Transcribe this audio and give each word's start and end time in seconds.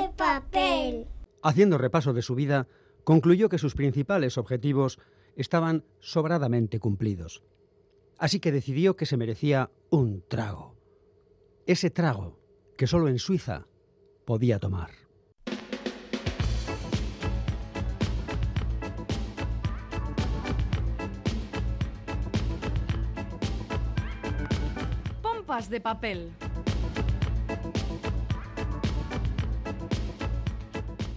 de 0.00 0.08
papel. 0.10 1.06
Haciendo 1.42 1.78
repaso 1.78 2.12
de 2.12 2.22
su 2.22 2.34
vida, 2.34 2.66
concluyó 3.04 3.48
que 3.48 3.58
sus 3.58 3.74
principales 3.74 4.38
objetivos 4.38 4.98
estaban 5.36 5.84
sobradamente 5.98 6.78
cumplidos. 6.78 7.42
Así 8.18 8.40
que 8.40 8.52
decidió 8.52 8.96
que 8.96 9.06
se 9.06 9.16
merecía 9.16 9.70
un 9.90 10.24
trago. 10.28 10.76
Ese 11.66 11.90
trago 11.90 12.38
que 12.76 12.86
solo 12.86 13.08
en 13.08 13.18
Suiza 13.18 13.66
podía 14.24 14.58
tomar. 14.58 14.90
Pompas 25.22 25.70
de 25.70 25.80
papel. 25.80 26.32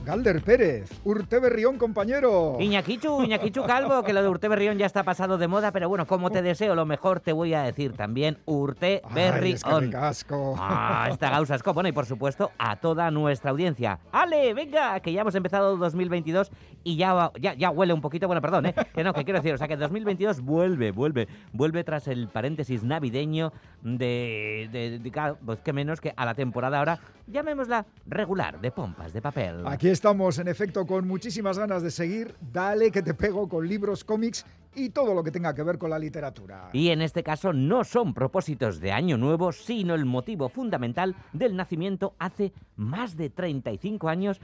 Galder 0.06 0.42
Pérez, 0.42 0.90
Urte 1.04 1.40
Berrión, 1.40 1.78
compañero. 1.78 2.58
Iñaquichu, 2.60 3.24
Iñaquichu 3.24 3.64
Calvo, 3.66 4.02
que 4.02 4.14
lo 4.14 4.24
de 4.24 4.30
Urte 4.30 4.48
Berrión 4.48 4.80
ya 4.80 4.88
está 4.88 5.04
pasado 5.04 5.38
de 5.38 5.48
moda, 5.48 5.72
pero 5.72 5.90
bueno, 5.90 6.08
como 6.08 6.32
te 6.32 6.42
deseo 6.42 6.74
lo 6.74 6.88
mejor, 6.88 7.20
te 7.20 7.34
voy 7.34 7.54
a 7.54 7.62
decir 7.62 7.94
también 7.94 8.40
Urte 8.46 9.04
Ay, 9.04 9.52
es 9.52 9.64
que 9.64 9.80
ricasco. 9.80 10.56
Ah, 10.58 11.08
esta 11.12 11.30
gausa 11.30 11.54
es 11.54 11.64
bueno, 11.64 11.88
y 11.88 11.92
por 11.92 12.08
supuesto 12.08 12.52
a 12.58 12.78
toda 12.78 13.12
nuestra 13.12 13.52
audiencia. 13.52 14.00
¡Ale, 14.12 14.56
venga! 14.56 15.00
Que 15.02 15.14
ya 15.14 15.22
hemos 15.22 15.36
empezado 15.36 15.78
2022 15.78 16.52
y 16.84 16.96
ya, 16.96 17.32
ya, 17.40 17.54
ya 17.54 17.70
huele 17.70 17.94
un 17.94 18.02
poquito, 18.02 18.26
bueno, 18.26 18.42
perdón, 18.42 18.66
¿eh? 18.66 18.76
Que 18.96 19.04
no, 19.04 19.14
que 19.14 19.24
quiero 19.24 19.40
decir, 19.40 19.54
o 19.54 19.58
sea 19.58 19.68
que 19.68 19.78
2022 19.78 20.42
vuelve, 20.42 20.92
vuelve, 20.92 21.28
vuelve 21.54 21.84
tras 21.84 22.08
el 22.08 22.28
paréntesis 22.28 22.84
navideño 22.84 23.54
de, 23.84 24.70
de, 24.72 25.00
de- 25.00 25.36
pues 25.46 25.60
que 25.62 25.74
menos 25.74 26.00
que 26.02 26.14
a 26.16 26.26
la 26.26 26.34
temporada 26.36 26.80
ahora, 26.80 27.00
llamémosla 27.28 27.86
regular, 28.08 28.60
de 28.62 28.72
pompas 28.72 29.14
de 29.14 29.22
papel. 29.22 29.66
Aquí 29.66 29.90
estamos, 29.90 30.38
en 30.40 30.48
efecto, 30.48 30.86
con 30.86 31.08
muchísimas 31.08 31.58
ganas 31.58 31.82
de 31.84 31.92
seguir. 31.92 32.36
Dale 32.52 32.92
que 32.92 33.02
te 33.02 33.14
pego 33.14 33.48
con 33.50 33.68
libros, 33.68 34.04
cómics 34.04 34.46
y 34.76 34.90
todo 34.90 35.14
lo 35.14 35.24
que 35.24 35.32
tenga 35.32 35.54
que 35.54 35.64
ver 35.64 35.78
con 35.78 35.90
la 35.90 36.00
literatura. 36.00 36.70
Y 36.74 36.90
en 36.90 37.02
este 37.02 37.24
caso 37.24 37.52
no 37.54 37.84
son 37.84 38.14
propósitos 38.14 38.80
de 38.80 38.92
año 38.92 39.18
nuevo, 39.18 39.52
sino 39.52 39.96
el 39.96 40.06
motivo 40.06 40.48
fundamental 40.50 41.16
del 41.34 41.56
nacimiento 41.56 42.16
hace 42.20 42.54
más 42.76 43.18
de 43.18 43.30
35 43.30 44.08
años. 44.10 44.40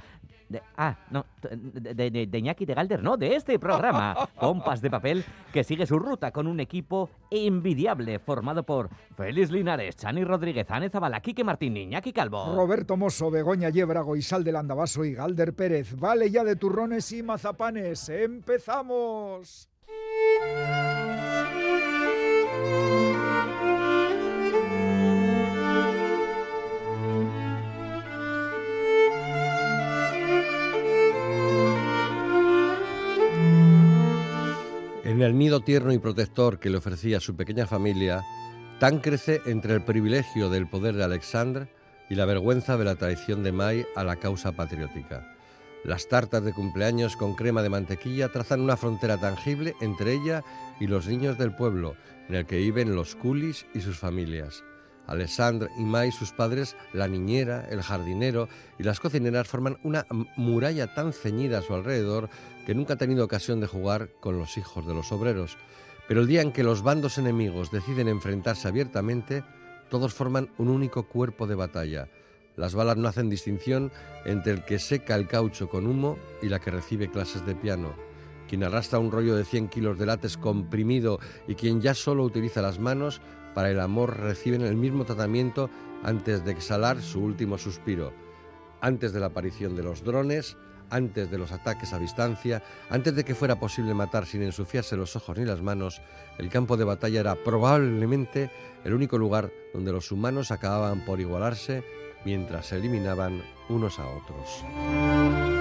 De, 0.49 0.61
ah, 0.77 0.95
no, 1.11 1.25
de, 1.41 1.93
de, 1.93 2.09
de- 2.11 2.25
de 2.27 2.37
Iñaki 2.39 2.65
de 2.65 2.73
Galder, 2.73 3.03
no, 3.03 3.17
de 3.17 3.35
este 3.35 3.59
programa, 3.59 4.15
Pompas 4.39 4.81
de 4.81 4.89
Papel, 4.89 5.25
que 5.51 5.63
sigue 5.63 5.85
su 5.85 5.99
ruta 5.99 6.31
con 6.31 6.47
un 6.47 6.59
equipo 6.61 7.09
envidiable 7.29 8.19
formado 8.19 8.63
por 8.63 8.89
Félix 9.17 9.51
Linares, 9.51 9.97
Chani 9.97 10.23
Rodríguez, 10.23 10.65
Ane 10.71 10.89
Zabala, 10.89 11.19
Quique 11.19 11.43
Martín, 11.43 11.75
Iñaki 11.75 12.13
Calvo. 12.13 12.55
Roberto 12.55 12.95
Mosso, 12.95 13.29
Begoña 13.29 13.69
Yébrago, 13.69 14.15
Isal 14.15 14.43
del 14.45 14.55
Andabaso 14.55 15.03
y 15.03 15.13
Galder 15.13 15.53
Pérez. 15.53 15.93
Vale 15.97 16.31
ya 16.31 16.43
de 16.45 16.55
turrones 16.55 17.11
y 17.11 17.21
mazapanes. 17.23 18.07
¡Empezamos! 18.07 19.67
En 35.17 35.23
el 35.23 35.35
nido 35.35 35.61
tierno 35.61 35.91
y 35.93 35.97
protector 35.97 36.59
que 36.59 36.69
le 36.69 36.77
ofrecía 36.77 37.19
su 37.19 37.35
pequeña 37.35 37.65
familia, 37.65 38.23
Tan 38.79 38.99
crece 38.99 39.41
entre 39.47 39.73
el 39.73 39.83
privilegio 39.83 40.51
del 40.51 40.69
poder 40.69 40.93
de 40.93 41.03
Alexandre 41.03 41.73
y 42.07 42.13
la 42.13 42.25
vergüenza 42.25 42.77
de 42.77 42.85
la 42.85 42.97
traición 42.97 43.41
de 43.41 43.51
May 43.51 43.83
a 43.95 44.03
la 44.03 44.17
causa 44.17 44.51
patriótica. 44.51 45.35
Las 45.83 46.07
tartas 46.07 46.43
de 46.43 46.53
cumpleaños 46.53 47.15
con 47.15 47.33
crema 47.33 47.63
de 47.63 47.69
mantequilla 47.69 48.31
trazan 48.31 48.61
una 48.61 48.77
frontera 48.77 49.17
tangible 49.17 49.73
entre 49.81 50.13
ella 50.13 50.43
y 50.79 50.85
los 50.85 51.07
niños 51.07 51.39
del 51.39 51.55
pueblo, 51.55 51.95
en 52.29 52.35
el 52.35 52.45
que 52.45 52.57
viven 52.57 52.93
los 52.93 53.15
coolies 53.15 53.65
y 53.73 53.81
sus 53.81 53.97
familias. 53.97 54.63
Alexandre 55.07 55.69
y 55.77 55.83
May, 55.83 56.11
sus 56.11 56.31
padres, 56.31 56.75
la 56.93 57.07
niñera, 57.07 57.65
el 57.69 57.81
jardinero 57.81 58.49
y 58.77 58.83
las 58.83 58.99
cocineras 58.99 59.47
forman 59.47 59.77
una 59.83 60.05
muralla 60.35 60.93
tan 60.93 61.13
ceñida 61.13 61.59
a 61.59 61.61
su 61.61 61.73
alrededor 61.73 62.29
que 62.65 62.75
nunca 62.75 62.93
ha 62.93 62.97
tenido 62.97 63.25
ocasión 63.25 63.59
de 63.59 63.67
jugar 63.67 64.09
con 64.19 64.37
los 64.37 64.57
hijos 64.57 64.85
de 64.85 64.93
los 64.93 65.11
obreros. 65.11 65.57
Pero 66.07 66.21
el 66.21 66.27
día 66.27 66.41
en 66.41 66.51
que 66.51 66.63
los 66.63 66.83
bandos 66.83 67.17
enemigos 67.17 67.71
deciden 67.71 68.07
enfrentarse 68.07 68.67
abiertamente, 68.67 69.43
todos 69.89 70.13
forman 70.13 70.49
un 70.57 70.69
único 70.69 71.07
cuerpo 71.07 71.47
de 71.47 71.55
batalla. 71.55 72.09
Las 72.57 72.75
balas 72.75 72.97
no 72.97 73.07
hacen 73.07 73.29
distinción 73.29 73.91
entre 74.25 74.53
el 74.53 74.65
que 74.65 74.79
seca 74.79 75.15
el 75.15 75.27
caucho 75.27 75.69
con 75.69 75.87
humo 75.87 76.17
y 76.41 76.49
la 76.49 76.59
que 76.59 76.71
recibe 76.71 77.09
clases 77.09 77.45
de 77.45 77.55
piano. 77.55 77.93
Quien 78.47 78.63
arrastra 78.63 78.99
un 78.99 79.11
rollo 79.11 79.35
de 79.35 79.45
100 79.45 79.67
kilos 79.67 79.99
de 79.99 80.05
látex 80.05 80.37
comprimido 80.37 81.19
y 81.47 81.55
quien 81.55 81.81
ya 81.81 81.93
solo 81.93 82.23
utiliza 82.23 82.61
las 82.61 82.79
manos 82.79 83.21
para 83.57 83.71
el 83.71 83.79
amor 83.79 84.19
reciben 84.19 84.61
el 84.61 84.75
mismo 84.75 85.03
tratamiento 85.03 85.71
antes 86.03 86.45
de 86.45 86.51
exhalar 86.51 87.01
su 87.01 87.21
último 87.21 87.57
suspiro. 87.57 88.13
Antes 88.81 89.13
de 89.13 89.19
la 89.19 89.25
aparición 89.25 89.75
de 89.75 89.81
los 89.81 90.03
drones, 90.03 90.57
antes 90.91 91.31
de 91.31 91.39
los 91.39 91.51
ataques 91.51 91.91
a 91.91 91.97
distancia, 91.97 92.61
antes 92.91 93.15
de 93.15 93.25
que 93.25 93.33
fuera 93.33 93.59
posible 93.59 93.95
matar 93.95 94.27
sin 94.27 94.43
ensuciarse 94.43 94.95
los 94.95 95.15
ojos 95.15 95.39
ni 95.39 95.43
las 95.43 95.63
manos, 95.63 96.03
el 96.37 96.51
campo 96.51 96.77
de 96.77 96.83
batalla 96.83 97.19
era 97.19 97.33
probablemente 97.33 98.51
el 98.83 98.93
único 98.93 99.17
lugar 99.17 99.51
donde 99.73 99.91
los 99.91 100.11
humanos 100.11 100.51
acababan 100.51 101.03
por 101.03 101.19
igualarse 101.19 101.83
mientras 102.25 102.67
se 102.67 102.75
eliminaban 102.75 103.41
unos 103.69 103.97
a 103.97 104.05
otros. 104.05 105.56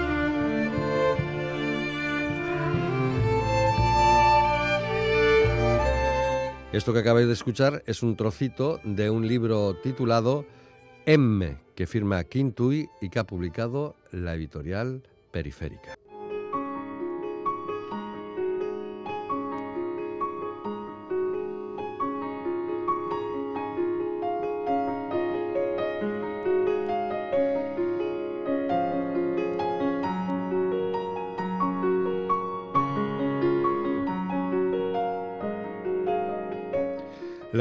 Esto 6.73 6.91
que 6.91 6.99
acabáis 6.99 7.27
de 7.27 7.33
escuchar 7.33 7.81
es 7.85 8.03
un 8.03 8.17
trocito 8.17 8.81
de 8.83 9.09
un 9.09 9.25
libro 9.25 9.73
titulado 9.75 10.45
M, 11.05 11.57
que 11.75 11.87
firma 11.87 12.21
Quintui 12.25 12.89
y 12.99 13.09
que 13.09 13.19
ha 13.19 13.23
publicado 13.23 13.95
la 14.11 14.35
editorial 14.35 15.01
Periférica. 15.31 15.95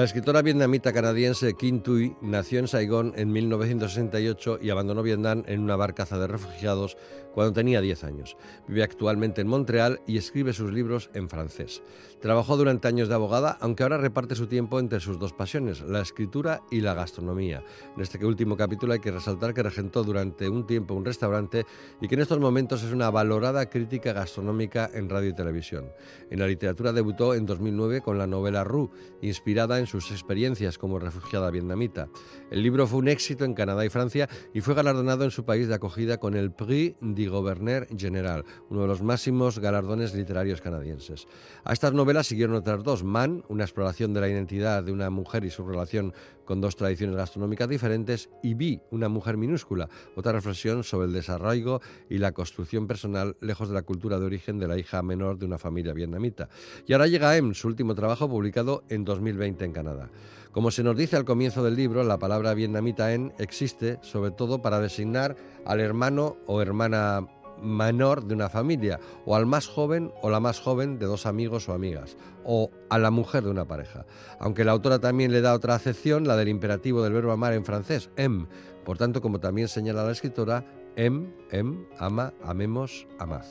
Escritora 0.06 0.40
vietnamita 0.40 0.92
canadiense 0.92 1.54
Kim 1.54 1.80
Thuy 1.80 2.16
nació 2.20 2.60
en 2.60 2.68
Saigón 2.68 3.12
en 3.16 3.32
1968 3.32 4.60
y 4.62 4.70
abandonó 4.70 5.02
Vietnam 5.02 5.42
en 5.46 5.60
una 5.60 5.74
barcaza 5.74 6.16
de 6.18 6.28
refugiados 6.28 6.96
cuando 7.36 7.52
tenía 7.52 7.82
10 7.82 8.04
años. 8.04 8.34
Vive 8.66 8.82
actualmente 8.82 9.42
en 9.42 9.48
Montreal 9.48 10.00
y 10.06 10.16
escribe 10.16 10.54
sus 10.54 10.72
libros 10.72 11.10
en 11.12 11.28
francés. 11.28 11.82
Trabajó 12.22 12.56
durante 12.56 12.88
años 12.88 13.10
de 13.10 13.14
abogada, 13.14 13.58
aunque 13.60 13.82
ahora 13.82 13.98
reparte 13.98 14.34
su 14.34 14.46
tiempo 14.46 14.80
entre 14.80 15.00
sus 15.00 15.18
dos 15.18 15.34
pasiones, 15.34 15.82
la 15.82 16.00
escritura 16.00 16.62
y 16.70 16.80
la 16.80 16.94
gastronomía. 16.94 17.62
En 17.94 18.02
este 18.02 18.24
último 18.24 18.56
capítulo 18.56 18.94
hay 18.94 19.00
que 19.00 19.10
resaltar 19.10 19.52
que 19.52 19.62
regentó 19.62 20.02
durante 20.02 20.48
un 20.48 20.66
tiempo 20.66 20.94
un 20.94 21.04
restaurante 21.04 21.66
y 22.00 22.08
que 22.08 22.14
en 22.14 22.22
estos 22.22 22.40
momentos 22.40 22.82
es 22.82 22.90
una 22.90 23.10
valorada 23.10 23.68
crítica 23.68 24.14
gastronómica 24.14 24.90
en 24.94 25.10
radio 25.10 25.28
y 25.28 25.34
televisión. 25.34 25.90
En 26.30 26.38
la 26.38 26.46
literatura 26.46 26.94
debutó 26.94 27.34
en 27.34 27.44
2009 27.44 28.00
con 28.00 28.16
la 28.16 28.26
novela 28.26 28.64
Ru, 28.64 28.90
inspirada 29.20 29.78
en 29.78 29.86
sus 29.86 30.10
experiencias 30.10 30.78
como 30.78 30.98
refugiada 30.98 31.50
vietnamita. 31.50 32.08
El 32.50 32.62
libro 32.62 32.86
fue 32.86 33.00
un 33.00 33.08
éxito 33.08 33.44
en 33.44 33.52
Canadá 33.52 33.84
y 33.84 33.90
Francia 33.90 34.26
y 34.54 34.62
fue 34.62 34.74
galardonado 34.74 35.24
en 35.24 35.30
su 35.30 35.44
país 35.44 35.68
de 35.68 35.74
acogida 35.74 36.16
con 36.16 36.34
el 36.34 36.50
Prix 36.50 36.96
Gouverneur 37.28 37.86
General, 37.96 38.44
uno 38.70 38.82
de 38.82 38.86
los 38.86 39.02
máximos 39.02 39.58
galardones 39.58 40.14
literarios 40.14 40.60
canadienses. 40.60 41.26
A 41.64 41.72
estas 41.72 41.92
novelas 41.92 42.26
siguieron 42.26 42.56
otras 42.56 42.82
dos, 42.82 43.04
Man, 43.04 43.44
una 43.48 43.64
exploración 43.64 44.12
de 44.14 44.20
la 44.20 44.28
identidad 44.28 44.82
de 44.82 44.92
una 44.92 45.10
mujer 45.10 45.44
y 45.44 45.50
su 45.50 45.66
relación 45.66 46.12
con 46.44 46.60
dos 46.60 46.76
tradiciones 46.76 47.16
gastronómicas 47.16 47.68
diferentes, 47.68 48.30
y 48.42 48.54
Vi, 48.54 48.80
una 48.90 49.08
mujer 49.08 49.36
minúscula, 49.36 49.88
otra 50.14 50.32
reflexión 50.32 50.84
sobre 50.84 51.08
el 51.08 51.12
desarraigo 51.12 51.80
y 52.08 52.18
la 52.18 52.32
construcción 52.32 52.86
personal 52.86 53.36
lejos 53.40 53.68
de 53.68 53.74
la 53.74 53.82
cultura 53.82 54.18
de 54.18 54.26
origen 54.26 54.58
de 54.58 54.68
la 54.68 54.78
hija 54.78 55.02
menor 55.02 55.38
de 55.38 55.46
una 55.46 55.58
familia 55.58 55.92
vietnamita. 55.92 56.48
Y 56.86 56.92
ahora 56.92 57.08
llega 57.08 57.36
M, 57.36 57.52
su 57.54 57.68
último 57.68 57.94
trabajo 57.94 58.28
publicado 58.28 58.84
en 58.88 59.04
2020 59.04 59.64
en 59.64 59.72
Canadá. 59.72 60.10
Como 60.56 60.70
se 60.70 60.82
nos 60.82 60.96
dice 60.96 61.16
al 61.16 61.26
comienzo 61.26 61.62
del 61.62 61.76
libro, 61.76 62.02
la 62.02 62.18
palabra 62.18 62.54
vietnamita 62.54 63.12
en 63.12 63.34
existe 63.36 63.98
sobre 64.00 64.30
todo 64.30 64.62
para 64.62 64.80
designar 64.80 65.36
al 65.66 65.80
hermano 65.80 66.38
o 66.46 66.62
hermana 66.62 67.26
menor 67.60 68.24
de 68.24 68.32
una 68.32 68.48
familia, 68.48 68.98
o 69.26 69.36
al 69.36 69.44
más 69.44 69.66
joven 69.66 70.14
o 70.22 70.30
la 70.30 70.40
más 70.40 70.58
joven 70.58 70.98
de 70.98 71.04
dos 71.04 71.26
amigos 71.26 71.68
o 71.68 71.74
amigas, 71.74 72.16
o 72.42 72.70
a 72.88 72.98
la 72.98 73.10
mujer 73.10 73.44
de 73.44 73.50
una 73.50 73.66
pareja. 73.66 74.06
Aunque 74.40 74.64
la 74.64 74.72
autora 74.72 74.98
también 74.98 75.30
le 75.30 75.42
da 75.42 75.52
otra 75.52 75.74
acepción, 75.74 76.26
la 76.26 76.36
del 76.36 76.48
imperativo 76.48 77.02
del 77.02 77.12
verbo 77.12 77.32
amar 77.32 77.52
en 77.52 77.66
francés, 77.66 78.08
aime. 78.16 78.46
Por 78.82 78.96
tanto, 78.96 79.20
como 79.20 79.40
también 79.40 79.68
señala 79.68 80.06
la 80.06 80.12
escritora, 80.12 80.64
Em, 80.96 81.28
em, 81.52 81.84
ama, 81.98 82.32
amemos, 82.42 83.06
amad. 83.18 83.44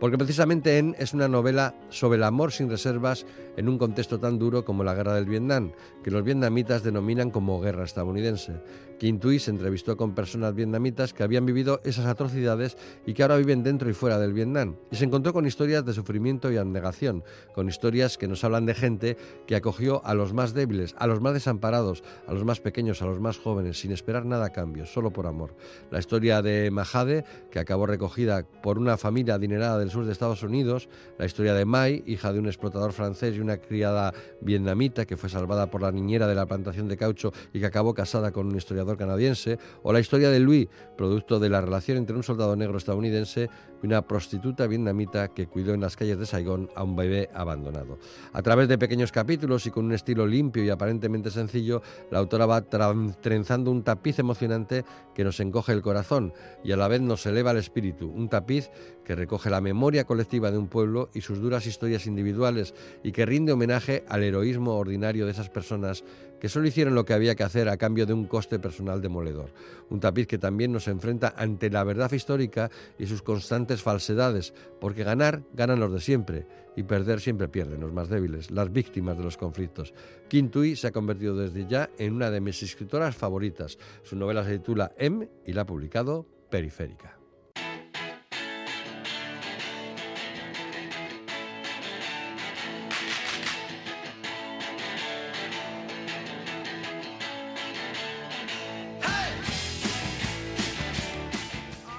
Porque 0.00 0.18
precisamente 0.18 0.78
En 0.78 0.96
es 0.98 1.14
una 1.14 1.28
novela 1.28 1.74
sobre 1.90 2.16
el 2.16 2.24
amor 2.24 2.52
sin 2.52 2.68
reservas 2.68 3.26
en 3.56 3.68
un 3.68 3.78
contexto 3.78 4.18
tan 4.18 4.38
duro 4.38 4.64
como 4.64 4.84
la 4.84 4.94
guerra 4.94 5.14
del 5.14 5.24
Vietnam, 5.24 5.72
que 6.02 6.10
los 6.10 6.22
vietnamitas 6.22 6.82
denominan 6.82 7.30
como 7.30 7.60
guerra 7.60 7.84
estadounidense. 7.84 8.60
Quintui 8.98 9.38
se 9.38 9.50
entrevistó 9.50 9.96
con 9.96 10.14
personas 10.14 10.54
vietnamitas 10.54 11.12
que 11.12 11.22
habían 11.22 11.44
vivido 11.44 11.80
esas 11.84 12.06
atrocidades 12.06 12.76
y 13.06 13.12
que 13.12 13.22
ahora 13.22 13.36
viven 13.36 13.62
dentro 13.62 13.90
y 13.90 13.94
fuera 13.94 14.18
del 14.18 14.32
Vietnam. 14.32 14.76
Y 14.90 14.96
se 14.96 15.04
encontró 15.04 15.32
con 15.32 15.46
historias 15.46 15.84
de 15.84 15.92
sufrimiento 15.92 16.50
y 16.50 16.56
abnegación, 16.56 17.22
con 17.54 17.68
historias 17.68 18.16
que 18.16 18.28
nos 18.28 18.44
hablan 18.44 18.66
de 18.66 18.74
gente 18.74 19.16
que 19.46 19.56
acogió 19.56 20.04
a 20.04 20.14
los 20.14 20.32
más 20.32 20.54
débiles, 20.54 20.94
a 20.98 21.06
los 21.06 21.20
más 21.20 21.34
desamparados, 21.34 22.02
a 22.26 22.32
los 22.32 22.44
más 22.44 22.60
pequeños, 22.60 23.02
a 23.02 23.06
los 23.06 23.20
más 23.20 23.38
jóvenes, 23.38 23.78
sin 23.78 23.92
esperar 23.92 24.24
nada 24.24 24.46
a 24.46 24.52
cambio, 24.52 24.86
solo 24.86 25.10
por 25.10 25.26
amor. 25.26 25.54
La 25.90 25.98
historia 25.98 26.40
de 26.40 26.70
Mahade, 26.86 27.24
que 27.50 27.58
acabó 27.58 27.86
recogida 27.86 28.44
por 28.62 28.78
una 28.78 28.96
familia 28.96 29.34
adinerada 29.34 29.78
del 29.78 29.90
sur 29.90 30.04
de 30.04 30.12
Estados 30.12 30.42
Unidos, 30.42 30.88
la 31.18 31.26
historia 31.26 31.54
de 31.54 31.64
Mai, 31.64 32.02
hija 32.06 32.32
de 32.32 32.38
un 32.38 32.46
explotador 32.46 32.92
francés 32.92 33.36
y 33.36 33.40
una 33.40 33.58
criada 33.58 34.14
vietnamita 34.40 35.04
que 35.04 35.16
fue 35.16 35.28
salvada 35.28 35.70
por 35.70 35.82
la 35.82 35.92
niñera 35.92 36.26
de 36.26 36.34
la 36.34 36.46
plantación 36.46 36.88
de 36.88 36.96
caucho 36.96 37.32
y 37.52 37.60
que 37.60 37.66
acabó 37.66 37.94
casada 37.94 38.30
con 38.30 38.46
un 38.46 38.56
historiador 38.56 38.96
canadiense, 38.96 39.58
o 39.82 39.92
la 39.92 40.00
historia 40.00 40.30
de 40.30 40.40
Louis, 40.40 40.68
producto 40.96 41.40
de 41.40 41.48
la 41.48 41.60
relación 41.60 41.98
entre 41.98 42.16
un 42.16 42.22
soldado 42.22 42.54
negro 42.56 42.78
estadounidense 42.78 43.50
y 43.82 43.86
una 43.86 44.02
prostituta 44.02 44.66
vietnamita 44.66 45.28
que 45.28 45.46
cuidó 45.46 45.74
en 45.74 45.80
las 45.80 45.96
calles 45.96 46.18
de 46.18 46.26
Saigón 46.26 46.70
a 46.74 46.82
un 46.82 46.96
bebé 46.96 47.28
abandonado. 47.34 47.98
A 48.32 48.42
través 48.42 48.68
de 48.68 48.78
pequeños 48.78 49.12
capítulos 49.12 49.66
y 49.66 49.70
con 49.70 49.86
un 49.86 49.92
estilo 49.92 50.26
limpio 50.26 50.64
y 50.64 50.70
aparentemente 50.70 51.30
sencillo, 51.30 51.82
la 52.10 52.18
autora 52.18 52.46
va 52.46 52.62
trenzando 52.62 53.70
un 53.70 53.82
tapiz 53.82 54.18
emocionante 54.18 54.84
que 55.14 55.24
nos 55.24 55.40
encoge 55.40 55.72
el 55.72 55.82
corazón 55.82 56.32
y 56.62 56.72
a 56.76 56.80
la 56.80 56.88
vez 56.88 57.00
nos 57.00 57.26
eleva 57.26 57.50
el 57.50 57.56
espíritu, 57.56 58.08
un 58.08 58.28
tapiz 58.28 58.70
que 59.04 59.14
recoge 59.14 59.50
la 59.50 59.60
memoria 59.60 60.04
colectiva 60.04 60.50
de 60.50 60.58
un 60.58 60.68
pueblo 60.68 61.10
y 61.14 61.20
sus 61.20 61.40
duras 61.40 61.66
historias 61.66 62.06
individuales 62.06 62.74
y 63.02 63.12
que 63.12 63.26
rinde 63.26 63.52
homenaje 63.52 64.04
al 64.08 64.22
heroísmo 64.22 64.76
ordinario 64.76 65.26
de 65.26 65.32
esas 65.32 65.48
personas 65.48 66.04
que 66.40 66.48
solo 66.48 66.66
hicieron 66.66 66.94
lo 66.94 67.04
que 67.04 67.14
había 67.14 67.34
que 67.34 67.44
hacer 67.44 67.68
a 67.68 67.76
cambio 67.76 68.06
de 68.06 68.12
un 68.12 68.26
coste 68.26 68.58
personal 68.58 69.00
demoledor. 69.00 69.52
Un 69.90 70.00
tapiz 70.00 70.26
que 70.26 70.38
también 70.38 70.72
nos 70.72 70.88
enfrenta 70.88 71.34
ante 71.36 71.70
la 71.70 71.84
verdad 71.84 72.12
histórica 72.12 72.70
y 72.98 73.06
sus 73.06 73.22
constantes 73.22 73.82
falsedades, 73.82 74.52
porque 74.80 75.04
ganar, 75.04 75.42
ganan 75.54 75.80
los 75.80 75.92
de 75.92 76.00
siempre, 76.00 76.46
y 76.76 76.82
perder 76.82 77.20
siempre 77.20 77.48
pierden 77.48 77.80
los 77.80 77.92
más 77.92 78.08
débiles, 78.08 78.50
las 78.50 78.70
víctimas 78.70 79.16
de 79.16 79.24
los 79.24 79.38
conflictos. 79.38 79.94
Quintui 80.28 80.76
se 80.76 80.88
ha 80.88 80.92
convertido 80.92 81.36
desde 81.36 81.66
ya 81.66 81.90
en 81.98 82.12
una 82.12 82.30
de 82.30 82.40
mis 82.40 82.62
escritoras 82.62 83.16
favoritas. 83.16 83.78
Su 84.02 84.16
novela 84.16 84.44
se 84.44 84.58
titula 84.58 84.92
M 84.98 85.28
y 85.46 85.52
la 85.54 85.62
ha 85.62 85.66
publicado 85.66 86.26
Periférica. 86.56 87.14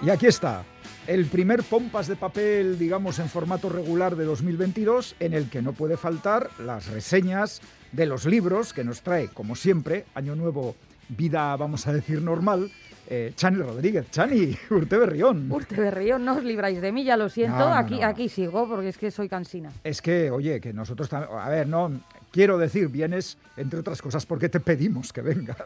Y 0.01 0.09
aquí 0.09 0.25
está, 0.25 0.65
el 1.05 1.27
primer 1.27 1.61
pompas 1.61 2.07
de 2.07 2.15
papel, 2.15 2.79
digamos, 2.79 3.19
en 3.19 3.29
formato 3.29 3.69
regular 3.69 4.15
de 4.15 4.25
2022, 4.25 5.17
en 5.19 5.35
el 5.35 5.51
que 5.51 5.61
no 5.61 5.73
puede 5.73 5.97
faltar 5.97 6.49
las 6.57 6.87
reseñas 6.87 7.61
de 7.91 8.07
los 8.07 8.25
libros 8.25 8.73
que 8.73 8.83
nos 8.83 9.03
trae, 9.03 9.27
como 9.27 9.55
siempre, 9.55 10.05
Año 10.15 10.35
Nuevo, 10.35 10.75
vida, 11.09 11.55
vamos 11.57 11.85
a 11.85 11.93
decir, 11.93 12.23
normal, 12.23 12.71
eh, 13.09 13.31
Chani 13.35 13.57
Rodríguez. 13.57 14.09
Chani, 14.11 14.55
Urte 14.69 14.97
Berrión. 14.97 15.51
Urte 15.51 15.75
Berrión, 15.75 16.25
no 16.25 16.35
os 16.35 16.43
libráis 16.43 16.81
de 16.81 16.91
mí, 16.91 17.03
ya 17.03 17.17
lo 17.17 17.29
siento. 17.29 17.57
No, 17.57 17.69
no, 17.69 17.75
aquí, 17.75 17.99
no. 17.99 18.07
aquí 18.07 18.29
sigo 18.29 18.67
porque 18.67 18.89
es 18.89 18.97
que 18.97 19.11
soy 19.11 19.29
cansina. 19.29 19.71
Es 19.83 20.01
que, 20.01 20.29
oye, 20.31 20.59
que 20.59 20.73
nosotros 20.73 21.09
también. 21.09 21.31
A 21.37 21.49
ver, 21.49 21.67
no. 21.67 21.91
Quiero 22.31 22.57
decir, 22.57 22.89
vienes, 22.89 23.37
entre 23.55 23.79
otras 23.79 24.01
cosas, 24.01 24.25
porque 24.25 24.49
te 24.49 24.59
pedimos 24.59 25.13
que 25.13 25.21
vengas. 25.21 25.57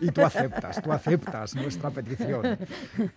Y 0.00 0.10
tú 0.10 0.22
aceptas, 0.22 0.82
tú 0.82 0.92
aceptas 0.92 1.54
nuestra 1.54 1.90
petición. 1.90 2.58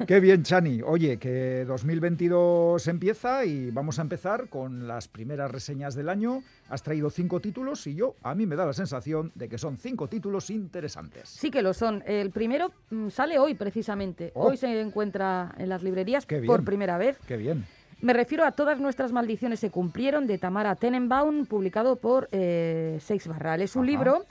Qué 0.07 0.19
bien, 0.19 0.43
Chani. 0.43 0.81
Oye, 0.81 1.17
que 1.17 1.65
2022 1.65 2.87
empieza 2.87 3.45
y 3.45 3.71
vamos 3.71 3.99
a 3.99 4.01
empezar 4.03 4.49
con 4.49 4.87
las 4.87 5.07
primeras 5.07 5.51
reseñas 5.51 5.95
del 5.95 6.09
año. 6.09 6.43
Has 6.69 6.81
traído 6.81 7.09
cinco 7.09 7.39
títulos 7.39 7.85
y 7.87 7.95
yo, 7.95 8.15
a 8.23 8.33
mí 8.35 8.45
me 8.45 8.55
da 8.55 8.65
la 8.65 8.73
sensación 8.73 9.31
de 9.35 9.49
que 9.49 9.57
son 9.57 9.77
cinco 9.77 10.07
títulos 10.07 10.49
interesantes. 10.49 11.29
Sí 11.29 11.51
que 11.51 11.61
lo 11.61 11.73
son. 11.73 12.03
El 12.07 12.31
primero 12.31 12.71
mm, 12.89 13.09
sale 13.09 13.37
hoy, 13.37 13.53
precisamente. 13.53 14.31
Oh. 14.33 14.47
Hoy 14.47 14.57
se 14.57 14.79
encuentra 14.79 15.53
en 15.57 15.69
las 15.69 15.83
librerías 15.83 16.25
por 16.25 16.63
primera 16.63 16.97
vez. 16.97 17.17
Qué 17.27 17.37
bien. 17.37 17.65
Me 18.03 18.11
refiero 18.11 18.43
a 18.43 18.51
Todas 18.51 18.81
nuestras 18.81 19.13
maldiciones 19.13 19.61
se 19.61 19.71
cumplieron 19.71 20.27
de 20.27 20.37
Tamara 20.37 20.75
Tenenbaum, 20.75 21.45
publicado 21.45 21.95
por 21.95 22.27
eh, 22.33 22.97
Seix 22.99 23.27
Barral. 23.27 23.61
Es 23.61 23.77
un 23.77 23.83
Ajá. 23.83 23.91
libro 23.91 24.25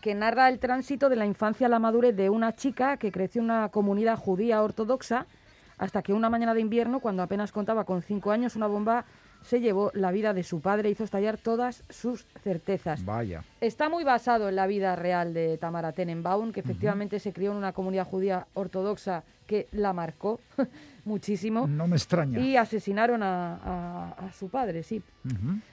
que 0.00 0.14
narra 0.14 0.48
el 0.48 0.60
tránsito 0.60 1.08
de 1.08 1.16
la 1.16 1.26
infancia 1.26 1.66
a 1.66 1.68
la 1.68 1.80
madurez 1.80 2.14
de 2.14 2.30
una 2.30 2.54
chica 2.54 2.98
que 2.98 3.10
creció 3.10 3.40
en 3.40 3.46
una 3.46 3.68
comunidad 3.70 4.16
judía 4.16 4.62
ortodoxa 4.62 5.26
hasta 5.76 6.02
que 6.02 6.12
una 6.12 6.30
mañana 6.30 6.54
de 6.54 6.60
invierno, 6.60 7.00
cuando 7.00 7.24
apenas 7.24 7.50
contaba 7.50 7.82
con 7.82 8.00
cinco 8.00 8.30
años, 8.30 8.54
una 8.54 8.68
bomba 8.68 9.04
se 9.42 9.60
llevó 9.60 9.90
la 9.92 10.12
vida 10.12 10.32
de 10.32 10.44
su 10.44 10.60
padre 10.60 10.88
e 10.88 10.92
hizo 10.92 11.02
estallar 11.02 11.36
todas 11.36 11.82
sus 11.90 12.26
certezas. 12.44 13.04
Vaya. 13.04 13.42
Está 13.60 13.88
muy 13.88 14.04
basado 14.04 14.48
en 14.48 14.54
la 14.54 14.68
vida 14.68 14.94
real 14.94 15.34
de 15.34 15.58
Tamara 15.58 15.90
Tenenbaum, 15.90 16.52
que 16.52 16.60
efectivamente 16.60 17.18
se 17.18 17.32
crió 17.32 17.50
en 17.50 17.56
una 17.56 17.72
comunidad 17.72 18.06
judía 18.06 18.46
ortodoxa 18.54 19.24
que 19.48 19.66
la 19.72 19.92
marcó 19.92 20.40
muchísimo. 21.06 21.66
No 21.66 21.86
me 21.86 21.96
extraña. 21.96 22.38
Y 22.40 22.56
asesinaron 22.56 23.22
a, 23.22 23.54
a- 23.54 24.26
a 24.26 24.32
su 24.32 24.48
padre, 24.50 24.82
sí. 24.82 25.02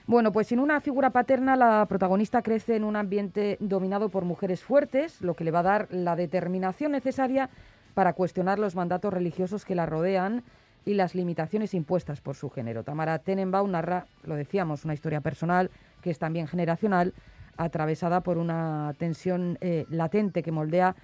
Bueno, 0.06 0.32
pues 0.32 0.46
sin 0.46 0.60
una 0.60 0.80
figura 0.80 1.10
paterna, 1.10 1.56
la 1.56 1.84
protagonista 1.86 2.40
crece 2.40 2.76
en 2.76 2.84
un 2.84 2.96
ambiente 2.96 3.58
dominado 3.60 4.08
por 4.08 4.24
mujeres 4.24 4.62
fuertes, 4.62 5.20
lo 5.20 5.34
que 5.34 5.44
le 5.44 5.50
va 5.50 5.58
a 5.60 5.64
dar 5.64 5.88
la 5.90 6.16
determinación 6.16 6.92
necesaria 6.92 7.50
para 7.94 8.12
cuestionar 8.14 8.58
los 8.58 8.74
mandatos 8.74 9.12
religiosos 9.12 9.64
que 9.64 9.74
la 9.74 9.86
rodean 9.86 10.42
y 10.86 10.94
las 10.94 11.14
limitaciones 11.14 11.74
impuestas 11.74 12.20
por 12.20 12.36
su 12.36 12.50
género. 12.50 12.82
Tamara 12.82 13.18
Tenenbaum 13.18 13.70
narra, 13.70 14.06
lo 14.24 14.34
decíamos, 14.36 14.84
una 14.84 14.94
historia 14.94 15.20
personal 15.20 15.70
que 16.02 16.10
es 16.10 16.18
también 16.18 16.46
generacional, 16.46 17.14
atravesada 17.56 18.20
por 18.20 18.36
una 18.36 18.92
tensión 18.98 19.58
eh, 19.60 19.86
latente 19.88 20.42
que 20.42 20.50
moldea 20.52 20.94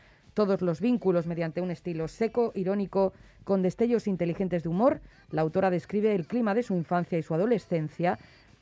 todos 0.41 0.63
los 0.63 0.81
vínculos 0.81 1.27
mediante 1.27 1.61
un 1.61 1.71
estilo 1.71 2.09
seco, 2.09 2.51
irónico, 2.55 3.13
con 3.45 3.61
destellos 3.61 4.07
inteligentes 4.07 4.63
de 4.63 4.71
humor. 4.71 5.03
La 5.31 5.43
autora 5.43 5.69
describe 5.69 6.15
el 6.15 6.27
clima 6.27 6.55
de 6.55 6.63
su 6.63 6.75
infancia 6.75 7.19
y 7.19 7.23
su 7.23 7.35
adolescencia 7.35 8.19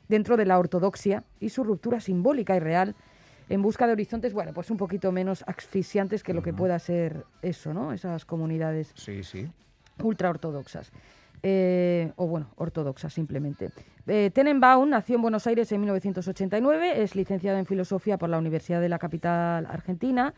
dentro 0.09 0.35
de 0.35 0.43
la 0.45 0.59
ortodoxia 0.59 1.23
y 1.39 1.47
su 1.47 1.63
ruptura 1.63 2.01
simbólica 2.01 2.53
y 2.53 2.59
real 2.59 2.95
en 3.47 3.61
busca 3.61 3.87
de 3.87 3.93
horizontes, 3.93 4.33
bueno, 4.33 4.51
pues 4.53 4.69
un 4.71 4.75
poquito 4.75 5.13
menos 5.13 5.45
asfixiantes 5.47 6.21
que 6.21 6.33
lo 6.33 6.43
que 6.43 6.51
pueda 6.51 6.77
ser 6.79 7.23
eso, 7.41 7.73
¿no? 7.73 7.93
Esas 7.93 8.25
comunidades 8.25 8.91
Sí, 8.95 9.23
sí. 9.23 9.47
ultraortodoxas. 10.03 10.91
Eh, 11.43 12.11
o 12.17 12.27
bueno, 12.27 12.47
ortodoxas 12.57 13.13
simplemente. 13.13 13.69
Eh, 14.05 14.31
Tenenbaum 14.33 14.89
nació 14.89 15.15
en 15.15 15.21
Buenos 15.21 15.47
Aires 15.47 15.71
en 15.71 15.79
1989, 15.79 17.01
es 17.03 17.15
licenciada 17.15 17.57
en 17.57 17.65
filosofía 17.65 18.17
por 18.17 18.27
la 18.27 18.37
Universidad 18.37 18.81
de 18.81 18.89
la 18.89 18.99
capital 18.99 19.65
argentina. 19.65 20.33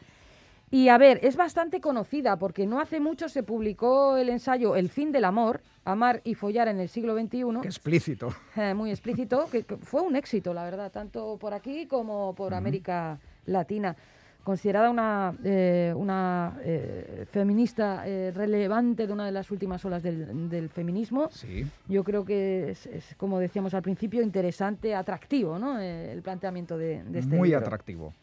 Y 0.74 0.88
a 0.88 0.98
ver, 0.98 1.20
es 1.22 1.36
bastante 1.36 1.82
conocida 1.82 2.38
porque 2.40 2.66
no 2.66 2.80
hace 2.80 3.02
mucho 3.02 3.28
se 3.28 3.44
publicó 3.44 4.16
el 4.16 4.30
ensayo 4.30 4.76
El 4.78 4.88
fin 4.90 5.12
del 5.12 5.26
amor, 5.26 5.60
amar 5.84 6.22
y 6.24 6.34
follar 6.34 6.70
en 6.70 6.80
el 6.80 6.88
siglo 6.88 7.14
XXI. 7.14 7.44
Qué 7.62 7.68
explícito. 7.68 8.30
Eh, 8.56 8.74
muy 8.74 8.90
explícito, 8.90 9.48
que, 9.52 9.64
que 9.64 9.76
fue 9.78 10.02
un 10.02 10.16
éxito, 10.16 10.54
la 10.54 10.64
verdad, 10.64 10.90
tanto 10.90 11.38
por 11.38 11.54
aquí 11.54 11.88
como 11.88 12.34
por 12.36 12.54
América 12.54 13.20
Latina. 13.48 13.96
Considerada 14.44 14.90
una, 14.90 15.36
eh, 15.44 15.94
una 15.96 16.58
eh, 16.64 17.26
feminista 17.32 18.04
eh, 18.08 18.32
relevante 18.34 19.06
de 19.06 19.14
una 19.14 19.26
de 19.26 19.32
las 19.34 19.52
últimas 19.52 19.84
olas 19.86 20.02
del, 20.02 20.50
del 20.50 20.70
feminismo, 20.70 21.30
Sí. 21.32 21.64
yo 21.88 22.04
creo 22.04 22.26
que 22.26 22.72
es, 22.72 22.88
es, 22.88 23.14
como 23.18 23.38
decíamos 23.40 23.74
al 23.76 23.84
principio, 23.84 24.22
interesante, 24.24 24.96
atractivo, 24.96 25.60
¿no? 25.60 25.80
Eh, 25.80 26.12
el 26.12 26.24
planteamiento 26.24 26.76
de, 26.78 27.04
de 27.04 27.20
este 27.20 27.36
Muy 27.36 27.50
libro. 27.50 27.64
atractivo. 27.66 28.14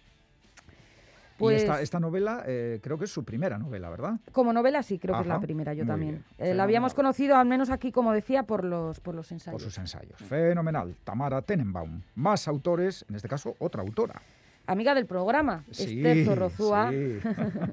Pues- 1.38 1.58
y 1.58 1.64
esta, 1.64 1.80
esta 1.80 2.00
novela 2.00 2.42
eh, 2.46 2.80
creo 2.82 2.98
que 2.98 3.04
es 3.04 3.10
su 3.12 3.24
primera 3.24 3.58
novela, 3.58 3.88
¿verdad? 3.88 4.18
Como 4.32 4.52
novela 4.52 4.82
sí, 4.82 4.98
creo 4.98 5.14
que 5.14 5.22
es 5.22 5.26
la 5.28 5.40
primera, 5.40 5.72
yo 5.72 5.86
también. 5.86 6.24
Eh, 6.38 6.52
la 6.54 6.64
habíamos 6.64 6.94
conocido, 6.94 7.36
al 7.36 7.46
menos 7.46 7.70
aquí, 7.70 7.92
como 7.92 8.12
decía, 8.12 8.42
por 8.42 8.64
los, 8.64 9.00
por 9.00 9.14
los 9.14 9.30
ensayos. 9.30 9.54
Por 9.54 9.62
sus 9.62 9.78
ensayos. 9.78 10.20
Fenomenal. 10.20 10.96
Tamara 11.04 11.40
Tenenbaum. 11.42 12.02
Más 12.16 12.48
autores, 12.48 13.04
en 13.08 13.14
este 13.14 13.28
caso 13.28 13.54
otra 13.58 13.82
autora. 13.82 14.20
Amiga 14.66 14.94
del 14.94 15.06
programa, 15.06 15.64
Sí, 15.70 15.96
Esther 16.04 16.26
Zorrozúa, 16.26 16.90
sí. 16.90 17.18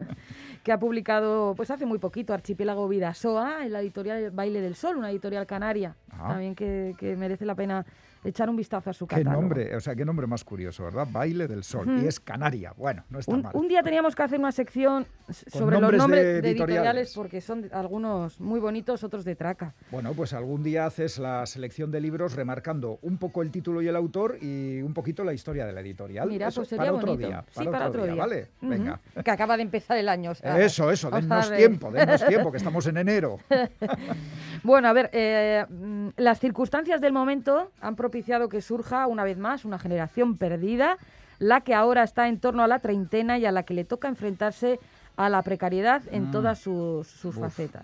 que 0.63 0.72
ha 0.72 0.79
publicado 0.79 1.53
pues 1.55 1.69
hace 1.69 1.86
muy 1.86 2.00
poquito 2.00 2.34
Archipiélago 2.34 2.88
Vidasoa 2.88 3.65
en 3.65 3.74
la 3.74 3.81
editorial 3.81 4.31
Baile 4.31 4.62
del 4.62 4.75
Sol, 4.75 4.95
una 4.95 5.12
editorial 5.12 5.45
canaria, 5.45 5.98
también 6.10 6.55
que, 6.55 6.93
que 6.98 7.17
merece 7.17 7.45
la 7.45 7.55
pena 7.55 7.86
echar 8.25 8.50
un 8.50 8.55
vistazo 8.55 8.89
a 8.89 8.94
su 8.94 9.08
Qué 9.08 9.15
catálogo. 9.17 9.41
nombre, 9.41 9.75
o 9.75 9.79
sea, 9.79 9.96
qué 9.96 10.03
nombre 10.03 10.27
más 10.27 10.44
curioso, 10.44 10.84
¿verdad? 10.84 11.08
Baile 11.10 11.48
del 11.48 11.63
Sol. 11.63 12.01
Y 12.03 12.08
es 12.08 12.20
Canaria. 12.20 12.74
Bueno, 12.75 13.03
no 13.10 13.20
está 13.20 13.32
Un, 13.34 13.41
mal. 13.44 13.51
un 13.55 13.67
día 13.67 13.84
teníamos 13.84 14.15
que 14.15 14.24
hacer 14.24 14.39
una 14.39 14.51
sección 14.51 15.05
sobre 15.48 15.79
los 15.79 15.94
nombres 15.94 16.24
de 16.24 16.41
de, 16.41 16.50
editoriales. 16.50 16.60
editoriales. 16.60 17.13
porque 17.15 17.41
son 17.41 17.70
algunos 17.72 18.39
muy 18.41 18.60
bonitos, 18.60 19.03
otros 19.03 19.24
de 19.25 19.36
traca. 19.36 19.74
Bueno, 19.91 20.13
pues 20.13 20.34
algún 20.34 20.63
día 20.63 20.86
haces 20.86 21.20
la 21.20 21.46
selección 21.46 21.91
de 21.91 22.01
libros 22.01 22.36
remarcando 22.36 23.00
un 23.01 23.17
poco 23.17 23.41
el 23.41 23.51
título 23.51 23.82
y 23.82 23.88
el 23.88 23.96
autor 23.96 24.38
y 24.41 24.82
un 24.82 24.94
poquito 24.94 25.24
la 25.24 25.34
historia 25.34 25.65
de 25.65 25.74
la 25.74 25.82
editorial. 25.82 26.27
Mira, 26.27 26.48
Eso, 26.48 26.62
pues 26.62 26.70
sería 26.70 26.86
para 26.86 26.98
otro 26.98 27.15
día. 27.17 27.46
sí, 27.51 27.65
para 27.65 27.88
otro 27.88 28.05
día. 28.05 28.15
¿vale? 28.15 28.48
Venga. 28.62 29.00
Que 29.24 29.32
acaba 29.32 29.55
de 29.58 29.63
empezar 29.63 29.98
el 29.98 30.10
año. 30.10 30.32
o 30.32 30.36
sea, 30.36 30.60
Eso, 30.62 30.91
eso, 30.91 31.10
dennos 31.12 31.51
tiempo, 31.55 31.91
dennos 31.91 32.25
tiempo, 32.25 32.51
que 32.51 32.58
estamos 32.58 32.86
en 32.88 32.98
enero. 32.98 33.38
Bueno, 34.65 34.88
a 34.88 34.93
ver, 34.93 35.12
eh, 35.13 35.63
mm, 35.69 36.07
las 36.17 36.39
circunstancias 36.39 37.00
del 37.00 37.13
momento 37.13 37.72
han 37.81 37.95
propiciado 37.95 38.50
que 38.50 38.62
surja 38.63 39.05
una 39.05 39.24
vez 39.24 39.38
más 39.38 39.63
una 39.63 39.77
generación 39.77 40.38
perdida, 40.38 40.98
la 41.38 41.62
que 41.62 41.75
ahora 41.75 42.01
está 42.01 42.27
en 42.27 42.39
torno 42.39 42.63
a 42.63 42.67
la 42.67 42.79
treintena 42.79 43.38
y 43.38 43.45
a 43.45 43.51
la 43.51 43.62
que 43.62 43.75
le 43.75 43.84
toca 43.86 44.07
enfrentarse 44.07 44.79
a 45.17 45.29
la 45.29 45.43
precariedad 45.43 46.01
en 46.10 46.29
Mm. 46.29 46.31
todas 46.31 46.57
sus, 46.60 47.05
sus 47.07 47.36
facetas. 47.36 47.84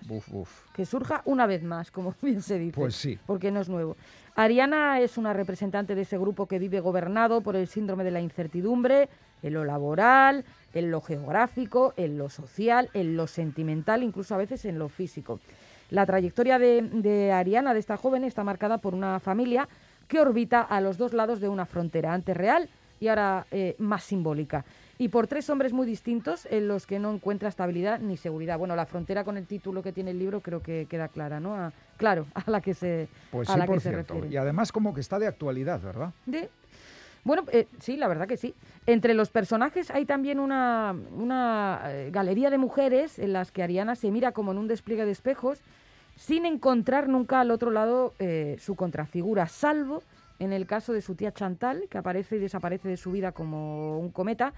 Que 0.73 0.87
surja 0.87 1.21
una 1.25 1.45
vez 1.45 1.61
más, 1.61 1.91
como 1.91 2.15
bien 2.23 2.41
se 2.41 2.57
dice. 2.57 2.73
Pues 2.75 2.95
sí. 2.95 3.19
Porque 3.27 3.51
no 3.51 3.61
es 3.61 3.69
nuevo. 3.69 3.95
Ariana 4.35 4.99
es 5.01 5.19
una 5.19 5.33
representante 5.33 5.93
de 5.93 6.01
ese 6.01 6.17
grupo 6.17 6.47
que 6.47 6.57
vive 6.57 6.79
gobernado 6.79 7.41
por 7.41 7.55
el 7.55 7.67
síndrome 7.67 8.03
de 8.03 8.11
la 8.11 8.21
incertidumbre 8.21 9.07
en 9.43 9.53
lo 9.53 9.65
laboral, 9.65 10.45
en 10.73 10.89
lo 10.89 10.99
geográfico, 11.01 11.93
en 11.95 12.17
lo 12.17 12.29
social, 12.29 12.89
en 12.95 13.15
lo 13.15 13.27
sentimental, 13.27 14.01
incluso 14.01 14.33
a 14.33 14.39
veces 14.39 14.65
en 14.65 14.79
lo 14.79 14.89
físico. 14.89 15.39
La 15.91 16.05
trayectoria 16.05 16.57
de, 16.57 16.81
de 16.81 17.31
Ariana, 17.31 17.73
de 17.73 17.79
esta 17.79 17.97
joven, 17.97 18.23
está 18.23 18.43
marcada 18.43 18.79
por 18.79 18.95
una 18.95 19.19
familia 19.19 19.67
que 20.07 20.19
orbita 20.19 20.61
a 20.61 20.81
los 20.81 20.97
dos 20.97 21.13
lados 21.13 21.39
de 21.41 21.49
una 21.49 21.65
frontera, 21.65 22.13
antes 22.13 22.35
real 22.35 22.69
y 22.99 23.07
ahora 23.09 23.45
eh, 23.51 23.75
más 23.77 24.03
simbólica. 24.03 24.63
Y 24.97 25.09
por 25.09 25.27
tres 25.27 25.49
hombres 25.49 25.73
muy 25.73 25.85
distintos 25.85 26.47
en 26.49 26.67
los 26.67 26.85
que 26.87 26.99
no 26.99 27.11
encuentra 27.13 27.49
estabilidad 27.49 27.99
ni 27.99 28.15
seguridad. 28.17 28.57
Bueno, 28.59 28.75
la 28.75 28.85
frontera 28.85 29.23
con 29.23 29.35
el 29.35 29.47
título 29.47 29.81
que 29.83 29.91
tiene 29.91 30.11
el 30.11 30.19
libro 30.19 30.39
creo 30.41 30.61
que 30.61 30.85
queda 30.89 31.07
clara, 31.07 31.39
¿no? 31.39 31.55
A- 31.55 31.73
claro, 31.97 32.25
a 32.35 32.49
la 32.49 32.61
que 32.61 32.73
se, 32.73 33.07
Pues 33.31 33.49
a 33.49 33.53
sí, 33.53 33.59
la 33.59 33.65
que 33.65 33.71
por 33.71 33.81
se 33.81 33.89
cierto. 33.89 34.13
refiere. 34.13 34.33
Y 34.33 34.37
además 34.37 34.71
como 34.71 34.93
que 34.93 35.01
está 35.01 35.17
de 35.19 35.27
actualidad, 35.27 35.81
¿verdad? 35.81 36.11
De- 36.25 36.49
Bueno, 37.23 37.43
eh, 37.51 37.67
sí, 37.79 37.97
la 37.97 38.07
verdad 38.07 38.27
que 38.27 38.37
sí. 38.37 38.55
Entre 38.85 39.13
los 39.13 39.29
personajes 39.29 39.91
hay 39.91 40.05
también 40.05 40.39
una, 40.39 40.95
una 41.15 41.81
eh, 41.85 42.09
galería 42.11 42.49
de 42.49 42.57
mujeres 42.57 43.19
en 43.19 43.33
las 43.33 43.51
que 43.51 43.63
Ariana 43.63 43.95
se 43.95 44.09
mira 44.11 44.31
como 44.31 44.51
en 44.51 44.57
un 44.57 44.67
despliegue 44.67 45.05
de 45.05 45.11
espejos 45.11 45.61
sin 46.15 46.45
encontrar 46.45 47.09
nunca 47.09 47.41
al 47.41 47.51
otro 47.51 47.71
lado 47.71 48.13
eh, 48.19 48.57
su 48.59 48.75
contrafigura, 48.75 49.47
salvo 49.47 50.03
en 50.39 50.53
el 50.53 50.65
caso 50.65 50.93
de 50.93 51.01
su 51.01 51.15
tía 51.15 51.31
Chantal, 51.31 51.85
que 51.89 51.97
aparece 51.97 52.35
y 52.35 52.39
desaparece 52.39 52.89
de 52.89 52.97
su 52.97 53.11
vida 53.11 53.31
como 53.31 53.99
un 53.99 54.09
cometa. 54.11 54.53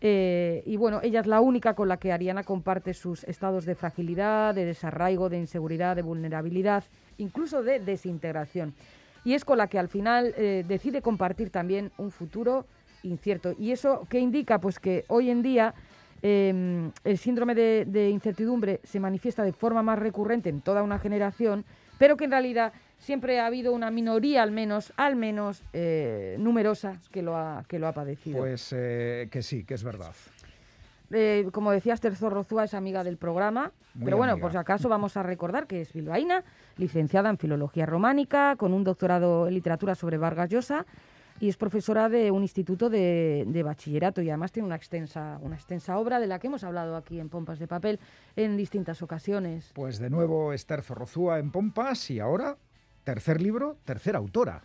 Eh, 0.00 0.62
y 0.64 0.76
bueno, 0.76 1.00
ella 1.02 1.20
es 1.20 1.26
la 1.26 1.40
única 1.40 1.74
con 1.74 1.88
la 1.88 1.96
que 1.96 2.12
Ariana 2.12 2.44
comparte 2.44 2.94
sus 2.94 3.24
estados 3.24 3.64
de 3.64 3.74
fragilidad, 3.74 4.54
de 4.54 4.64
desarraigo, 4.64 5.28
de 5.28 5.38
inseguridad, 5.38 5.96
de 5.96 6.02
vulnerabilidad, 6.02 6.84
incluso 7.16 7.62
de 7.62 7.80
desintegración. 7.80 8.74
Y 9.24 9.34
es 9.34 9.44
con 9.44 9.58
la 9.58 9.66
que 9.66 9.78
al 9.78 9.88
final 9.88 10.34
eh, 10.36 10.64
decide 10.66 11.02
compartir 11.02 11.50
también 11.50 11.92
un 11.98 12.10
futuro 12.10 12.66
incierto. 13.02 13.54
¿Y 13.58 13.72
eso 13.72 14.06
qué 14.08 14.18
indica? 14.18 14.60
Pues 14.60 14.78
que 14.78 15.04
hoy 15.08 15.30
en 15.30 15.42
día 15.42 15.74
eh, 16.22 16.90
el 17.04 17.18
síndrome 17.18 17.54
de, 17.54 17.84
de 17.86 18.10
incertidumbre 18.10 18.80
se 18.84 19.00
manifiesta 19.00 19.42
de 19.42 19.52
forma 19.52 19.82
más 19.82 19.98
recurrente 19.98 20.48
en 20.48 20.60
toda 20.60 20.82
una 20.82 20.98
generación, 20.98 21.64
pero 21.98 22.16
que 22.16 22.24
en 22.24 22.30
realidad 22.30 22.72
siempre 22.98 23.40
ha 23.40 23.46
habido 23.46 23.72
una 23.72 23.90
minoría 23.90 24.42
al 24.42 24.50
menos, 24.50 24.92
al 24.96 25.16
menos 25.16 25.62
eh, 25.72 26.36
numerosa 26.38 27.00
que 27.10 27.22
lo 27.22 27.36
ha, 27.36 27.64
que 27.68 27.78
lo 27.78 27.86
ha 27.86 27.92
padecido. 27.92 28.40
Pues 28.40 28.72
eh, 28.76 29.28
que 29.30 29.42
sí, 29.42 29.64
que 29.64 29.74
es 29.74 29.84
verdad. 29.84 30.14
Eh, 31.10 31.48
como 31.52 31.70
decía 31.70 31.94
Esther 31.94 32.16
Zorrozúa, 32.16 32.64
es 32.64 32.74
amiga 32.74 33.02
del 33.04 33.16
programa. 33.16 33.72
Muy 33.94 34.04
pero 34.04 34.16
bueno, 34.16 34.34
amiga. 34.34 34.44
por 34.44 34.52
si 34.52 34.58
acaso 34.58 34.88
vamos 34.88 35.16
a 35.16 35.22
recordar 35.22 35.66
que 35.66 35.80
es 35.80 35.92
bilbaína, 35.92 36.44
licenciada 36.76 37.30
en 37.30 37.38
Filología 37.38 37.86
Románica, 37.86 38.56
con 38.56 38.72
un 38.74 38.84
doctorado 38.84 39.48
en 39.48 39.54
Literatura 39.54 39.94
sobre 39.94 40.18
Vargas 40.18 40.50
Llosa 40.50 40.84
y 41.40 41.48
es 41.48 41.56
profesora 41.56 42.08
de 42.08 42.30
un 42.30 42.42
instituto 42.42 42.90
de, 42.90 43.44
de 43.46 43.62
bachillerato 43.62 44.20
y 44.20 44.28
además 44.28 44.50
tiene 44.52 44.66
una 44.66 44.76
extensa, 44.76 45.38
una 45.40 45.54
extensa 45.54 45.96
obra 45.98 46.18
de 46.18 46.26
la 46.26 46.38
que 46.38 46.48
hemos 46.48 46.64
hablado 46.64 46.96
aquí 46.96 47.20
en 47.20 47.28
Pompas 47.28 47.58
de 47.58 47.68
Papel 47.68 48.00
en 48.34 48.56
distintas 48.56 49.02
ocasiones. 49.02 49.70
Pues 49.74 49.98
de 49.98 50.10
nuevo 50.10 50.52
Esther 50.52 50.82
Zorrozúa 50.82 51.38
en 51.38 51.52
Pompas 51.52 52.10
y 52.10 52.18
ahora 52.20 52.56
tercer 53.04 53.40
libro, 53.40 53.78
tercera 53.84 54.18
autora. 54.18 54.62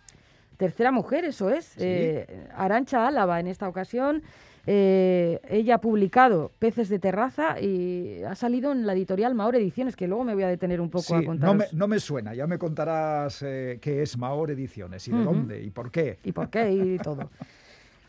Tercera 0.56 0.92
mujer, 0.92 1.24
eso 1.24 1.48
es. 1.50 1.64
Sí. 1.64 1.78
Eh, 1.80 2.48
Arancha 2.54 3.06
Álava 3.06 3.40
en 3.40 3.46
esta 3.46 3.68
ocasión. 3.68 4.22
Eh, 4.66 5.40
ella 5.48 5.74
ha 5.76 5.80
publicado 5.80 6.52
Peces 6.58 6.88
de 6.88 6.98
Terraza 6.98 7.60
y 7.60 8.22
ha 8.22 8.34
salido 8.34 8.72
en 8.72 8.86
la 8.86 8.94
editorial 8.94 9.34
Maor 9.34 9.56
Ediciones, 9.56 9.94
que 9.96 10.06
luego 10.08 10.24
me 10.24 10.34
voy 10.34 10.44
a 10.44 10.48
detener 10.48 10.80
un 10.80 10.88
poco 10.90 11.04
Sí, 11.04 11.14
a 11.14 11.20
no 11.20 11.26
contaros. 11.26 11.56
me, 11.56 11.64
no 11.72 11.86
me 11.88 11.98
suena, 12.00 12.34
ya 12.34 12.46
me 12.46 12.58
contarás 12.58 13.42
eh, 13.42 13.78
qué 13.80 14.02
es 14.02 14.16
Maor 14.16 14.50
Ediciones 14.50 15.06
y 15.08 15.12
de 15.12 15.22
dónde 15.22 15.62
y 15.62 15.70
por 15.70 15.90
qué. 15.90 16.18
y 16.24 16.32
por 16.32 16.48
qué 16.50 16.72
y 16.72 16.98
todo. 16.98 17.30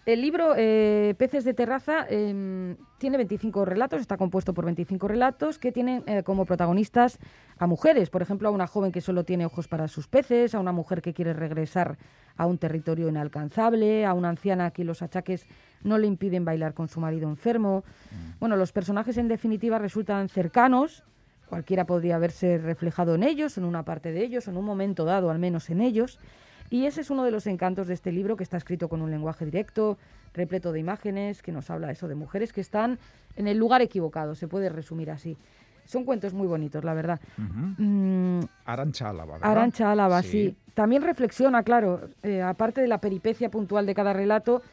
El 0.05 0.21
libro 0.21 0.53
eh, 0.55 1.15
Peces 1.17 1.43
de 1.45 1.55
Terraza 1.55 2.05
em, 2.07 2.77
tiene 2.99 3.17
25 3.17 3.65
relatos, 3.65 3.99
está 3.99 4.17
compuesto 4.17 4.53
por 4.53 4.63
25 4.65 5.07
relatos 5.07 5.57
que 5.57 5.71
tienen 5.71 6.03
eh, 6.05 6.21
como 6.21 6.45
protagonistas 6.45 7.17
a 7.57 7.65
mujeres, 7.65 8.11
por 8.11 8.21
ejemplo, 8.21 8.47
a 8.47 8.51
una 8.51 8.67
joven 8.67 8.91
que 8.91 9.01
solo 9.01 9.23
tiene 9.23 9.47
ojos 9.47 9.67
para 9.67 9.87
sus 9.87 10.07
peces, 10.07 10.53
a 10.53 10.59
una 10.59 10.71
mujer 10.71 11.01
que 11.01 11.15
quiere 11.15 11.33
regresar 11.33 11.97
a 12.37 12.45
un 12.45 12.59
territorio 12.59 13.09
inalcanzable, 13.09 14.05
a 14.05 14.13
una 14.13 14.29
anciana 14.29 14.67
a 14.67 14.71
quien 14.71 14.85
los 14.85 15.01
achaques 15.01 15.47
no 15.81 15.97
le 15.97 16.05
impiden 16.05 16.45
bailar 16.45 16.75
con 16.75 16.87
su 16.87 16.99
marido 16.99 17.27
enfermo. 17.27 17.83
Bueno, 18.39 18.57
los 18.57 18.71
personajes 18.71 19.17
en 19.17 19.27
definitiva 19.27 19.79
resultan 19.79 20.29
cercanos, 20.29 21.03
cualquiera 21.47 21.85
podría 21.85 22.19
verse 22.19 22.59
reflejado 22.59 23.15
en 23.15 23.23
ellos, 23.23 23.57
en 23.57 23.63
una 23.63 23.83
parte 23.83 24.11
de 24.11 24.23
ellos, 24.23 24.47
en 24.47 24.57
un 24.57 24.65
momento 24.65 25.03
dado 25.03 25.31
al 25.31 25.39
menos 25.39 25.71
en 25.71 25.81
ellos. 25.81 26.19
Y 26.69 26.85
ese 26.85 27.01
es 27.01 27.09
uno 27.09 27.23
de 27.23 27.31
los 27.31 27.47
encantos 27.47 27.87
de 27.87 27.93
este 27.93 28.11
libro, 28.11 28.35
que 28.35 28.43
está 28.43 28.57
escrito 28.57 28.89
con 28.89 29.01
un 29.01 29.11
lenguaje 29.11 29.45
directo, 29.45 29.97
repleto 30.33 30.71
de 30.71 30.79
imágenes, 30.79 31.41
que 31.41 31.51
nos 31.51 31.69
habla 31.69 31.91
eso 31.91 32.07
de 32.07 32.15
mujeres 32.15 32.53
que 32.53 32.61
están 32.61 32.99
en 33.35 33.47
el 33.47 33.57
lugar 33.57 33.81
equivocado, 33.81 34.35
se 34.35 34.47
puede 34.47 34.69
resumir 34.69 35.11
así. 35.11 35.37
Son 35.85 36.03
cuentos 36.03 36.33
muy 36.33 36.47
bonitos, 36.47 36.83
la 36.83 36.93
verdad. 36.95 37.19
Mm, 37.37 38.39
Arancha 38.65 39.09
Álava, 39.09 39.33
¿verdad? 39.33 39.51
Arancha 39.51 39.91
Álava, 39.91 40.21
sí. 40.23 40.55
También 40.73 41.03
reflexiona, 41.03 41.63
claro, 41.63 42.09
eh, 42.23 42.41
aparte 42.41 42.81
de 42.81 42.87
la 42.87 42.99
peripecia 42.99 43.49
puntual 43.49 43.85
de 43.85 43.93
cada 43.93 44.11
relato, 44.11 44.63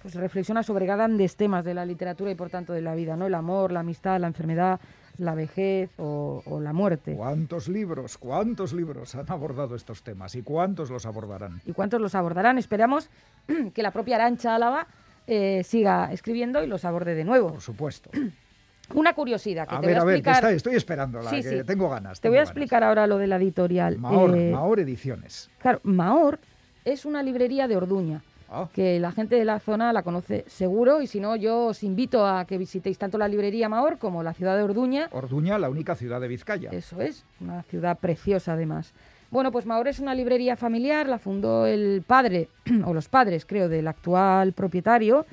pues 0.00 0.14
reflexiona 0.14 0.62
sobre 0.62 0.86
grandes 0.86 1.36
temas 1.36 1.64
de 1.64 1.74
la 1.74 1.84
literatura 1.84 2.30
y 2.30 2.34
por 2.34 2.48
tanto 2.48 2.72
de 2.72 2.80
la 2.80 2.94
vida, 2.94 3.16
¿no? 3.16 3.26
El 3.26 3.34
amor, 3.34 3.72
la 3.72 3.80
amistad, 3.80 4.20
la 4.20 4.28
enfermedad, 4.28 4.80
la 5.18 5.34
vejez 5.34 5.90
o, 5.98 6.42
o 6.46 6.60
la 6.60 6.72
muerte. 6.72 7.14
¿Cuántos 7.14 7.68
libros, 7.68 8.18
cuántos 8.18 8.72
libros 8.72 9.14
han 9.14 9.30
abordado 9.30 9.74
estos 9.76 10.02
temas 10.02 10.34
y 10.34 10.42
cuántos 10.42 10.90
los 10.90 11.06
abordarán? 11.06 11.60
¿Y 11.66 11.72
cuántos 11.72 12.00
los 12.00 12.14
abordarán? 12.14 12.58
Esperamos 12.58 13.10
que 13.74 13.82
la 13.82 13.90
propia 13.90 14.16
Arancha 14.16 14.54
Álava 14.54 14.86
eh, 15.26 15.62
siga 15.64 16.12
escribiendo 16.12 16.62
y 16.64 16.66
los 16.66 16.84
aborde 16.84 17.14
de 17.14 17.24
nuevo. 17.24 17.48
Por 17.52 17.60
supuesto. 17.60 18.10
Una 18.94 19.14
curiosidad 19.14 19.66
que 19.68 19.74
A 19.76 19.80
te 19.80 19.86
ver, 19.86 19.94
voy 19.96 19.98
a 19.98 20.02
a 20.02 20.04
ver, 20.04 20.14
que 20.14 20.18
explicar. 20.18 20.44
está- 20.44 20.52
estoy 20.56 20.74
esperándola, 20.74 21.30
Sí, 21.30 21.36
que 21.36 21.58
sí. 21.60 21.64
tengo 21.64 21.88
ganas. 21.88 22.20
Te 22.20 22.28
voy 22.28 22.36
a 22.36 22.40
ganas. 22.40 22.50
explicar 22.50 22.82
ahora 22.84 23.06
lo 23.06 23.16
de 23.16 23.26
la 23.26 23.36
editorial. 23.36 23.96
Mahor, 23.98 24.36
Eh, 24.36 24.50
Mahor 24.52 24.80
Ediciones. 24.80 25.50
Claro, 25.58 25.80
Mahor 25.84 26.40
es 26.84 27.04
una 27.06 27.22
librería 27.22 27.68
de 27.68 27.76
Orduña. 27.76 28.22
Ah, 28.54 28.68
que 28.74 29.00
la 29.00 29.12
gente 29.12 29.36
de 29.36 29.46
la 29.46 29.58
zona 29.60 29.94
la 29.94 30.02
conoce 30.02 30.44
seguro 30.46 31.00
y 31.00 31.06
si 31.06 31.20
no 31.20 31.36
yo 31.36 31.66
os 31.68 31.82
invito 31.82 32.26
a 32.26 32.44
que 32.44 32.58
visitéis 32.58 32.98
tanto 32.98 33.16
la 33.16 33.26
librería 33.26 33.70
Mahor 33.70 33.96
como 33.96 34.22
la 34.22 34.34
ciudad 34.34 34.58
de 34.58 34.62
Orduña. 34.62 35.08
Orduña, 35.10 35.58
la 35.58 35.70
única 35.70 35.94
ciudad 35.94 36.20
de 36.20 36.28
Vizcaya. 36.28 36.68
Eso 36.70 37.00
es, 37.00 37.24
una 37.40 37.62
ciudad 37.62 37.98
preciosa 37.98 38.52
además. 38.52 38.92
Bueno, 39.30 39.50
pues 39.52 39.64
Mahor 39.64 39.88
es 39.88 40.00
una 40.00 40.14
librería 40.14 40.56
familiar, 40.56 41.08
la 41.08 41.18
fundó 41.18 41.64
el 41.64 42.04
padre, 42.06 42.50
o 42.84 42.92
los 42.92 43.08
padres 43.08 43.46
creo, 43.46 43.70
del 43.70 43.88
actual 43.88 44.52
propietario, 44.52 45.24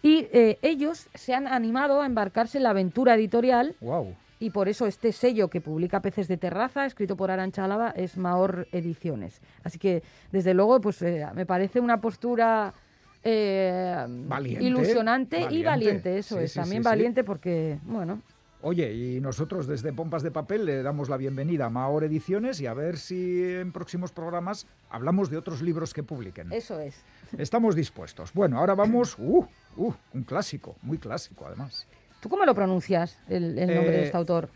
y 0.00 0.28
eh, 0.32 0.58
ellos 0.62 1.08
se 1.14 1.34
han 1.34 1.48
animado 1.48 2.02
a 2.02 2.06
embarcarse 2.06 2.58
en 2.58 2.64
la 2.64 2.70
aventura 2.70 3.16
editorial 3.16 3.74
Wow. 3.80 4.14
Y 4.38 4.50
por 4.50 4.68
eso 4.68 4.86
este 4.86 5.12
sello 5.12 5.48
que 5.48 5.60
publica 5.60 6.00
Peces 6.00 6.28
de 6.28 6.36
Terraza, 6.36 6.86
escrito 6.86 7.16
por 7.16 7.30
Arancha 7.30 7.64
Álava, 7.64 7.90
es 7.90 8.16
Mahor 8.16 8.68
Ediciones. 8.72 9.40
Así 9.62 9.78
que, 9.78 10.02
desde 10.32 10.54
luego, 10.54 10.80
pues 10.80 11.00
eh, 11.02 11.26
me 11.34 11.46
parece 11.46 11.80
una 11.80 12.00
postura 12.00 12.74
eh, 13.22 14.04
Valiente, 14.08 14.64
ilusionante 14.64 15.46
y 15.50 15.62
valiente. 15.62 16.18
eso 16.18 16.36
Sí, 16.38 16.44
es. 16.44 16.52
sí, 16.52 16.58
También 16.60 16.82
sí, 16.82 16.88
valiente 16.88 17.24
porque, 17.24 17.78
bueno, 17.84 18.20
Oye, 18.66 18.94
y 18.94 19.20
nosotros 19.20 19.66
desde 19.66 19.92
Pompas 19.92 20.22
de 20.22 20.30
Papel 20.30 20.64
le 20.64 20.82
damos 20.82 21.10
la 21.10 21.18
bienvenida 21.18 21.66
a 21.66 21.68
Mahor 21.68 22.02
Ediciones 22.04 22.62
y 22.62 22.66
a 22.66 22.72
ver 22.72 22.96
si 22.96 23.42
en 23.42 23.72
próximos 23.72 24.10
programas 24.10 24.66
hablamos 24.88 25.28
de 25.28 25.36
otros 25.36 25.60
libros 25.60 25.92
que 25.92 26.02
publiquen. 26.02 26.50
eso 26.50 26.80
es. 26.80 27.04
Estamos 27.36 27.74
dispuestos. 27.74 28.32
Bueno, 28.32 28.58
ahora 28.58 28.74
vamos... 28.74 29.16
Uh, 29.18 29.46
uh, 29.76 29.94
un 30.14 30.22
clásico, 30.22 30.76
muy 30.80 30.96
clásico 30.96 31.46
además. 31.46 31.86
¿Tú 32.24 32.30
cómo 32.30 32.46
lo 32.46 32.54
pronuncias, 32.54 33.18
el, 33.28 33.58
el 33.58 33.74
nombre 33.74 33.90
de 33.90 33.98
Eh, 34.00 34.04
este 34.06 34.16
autor? 34.16 34.48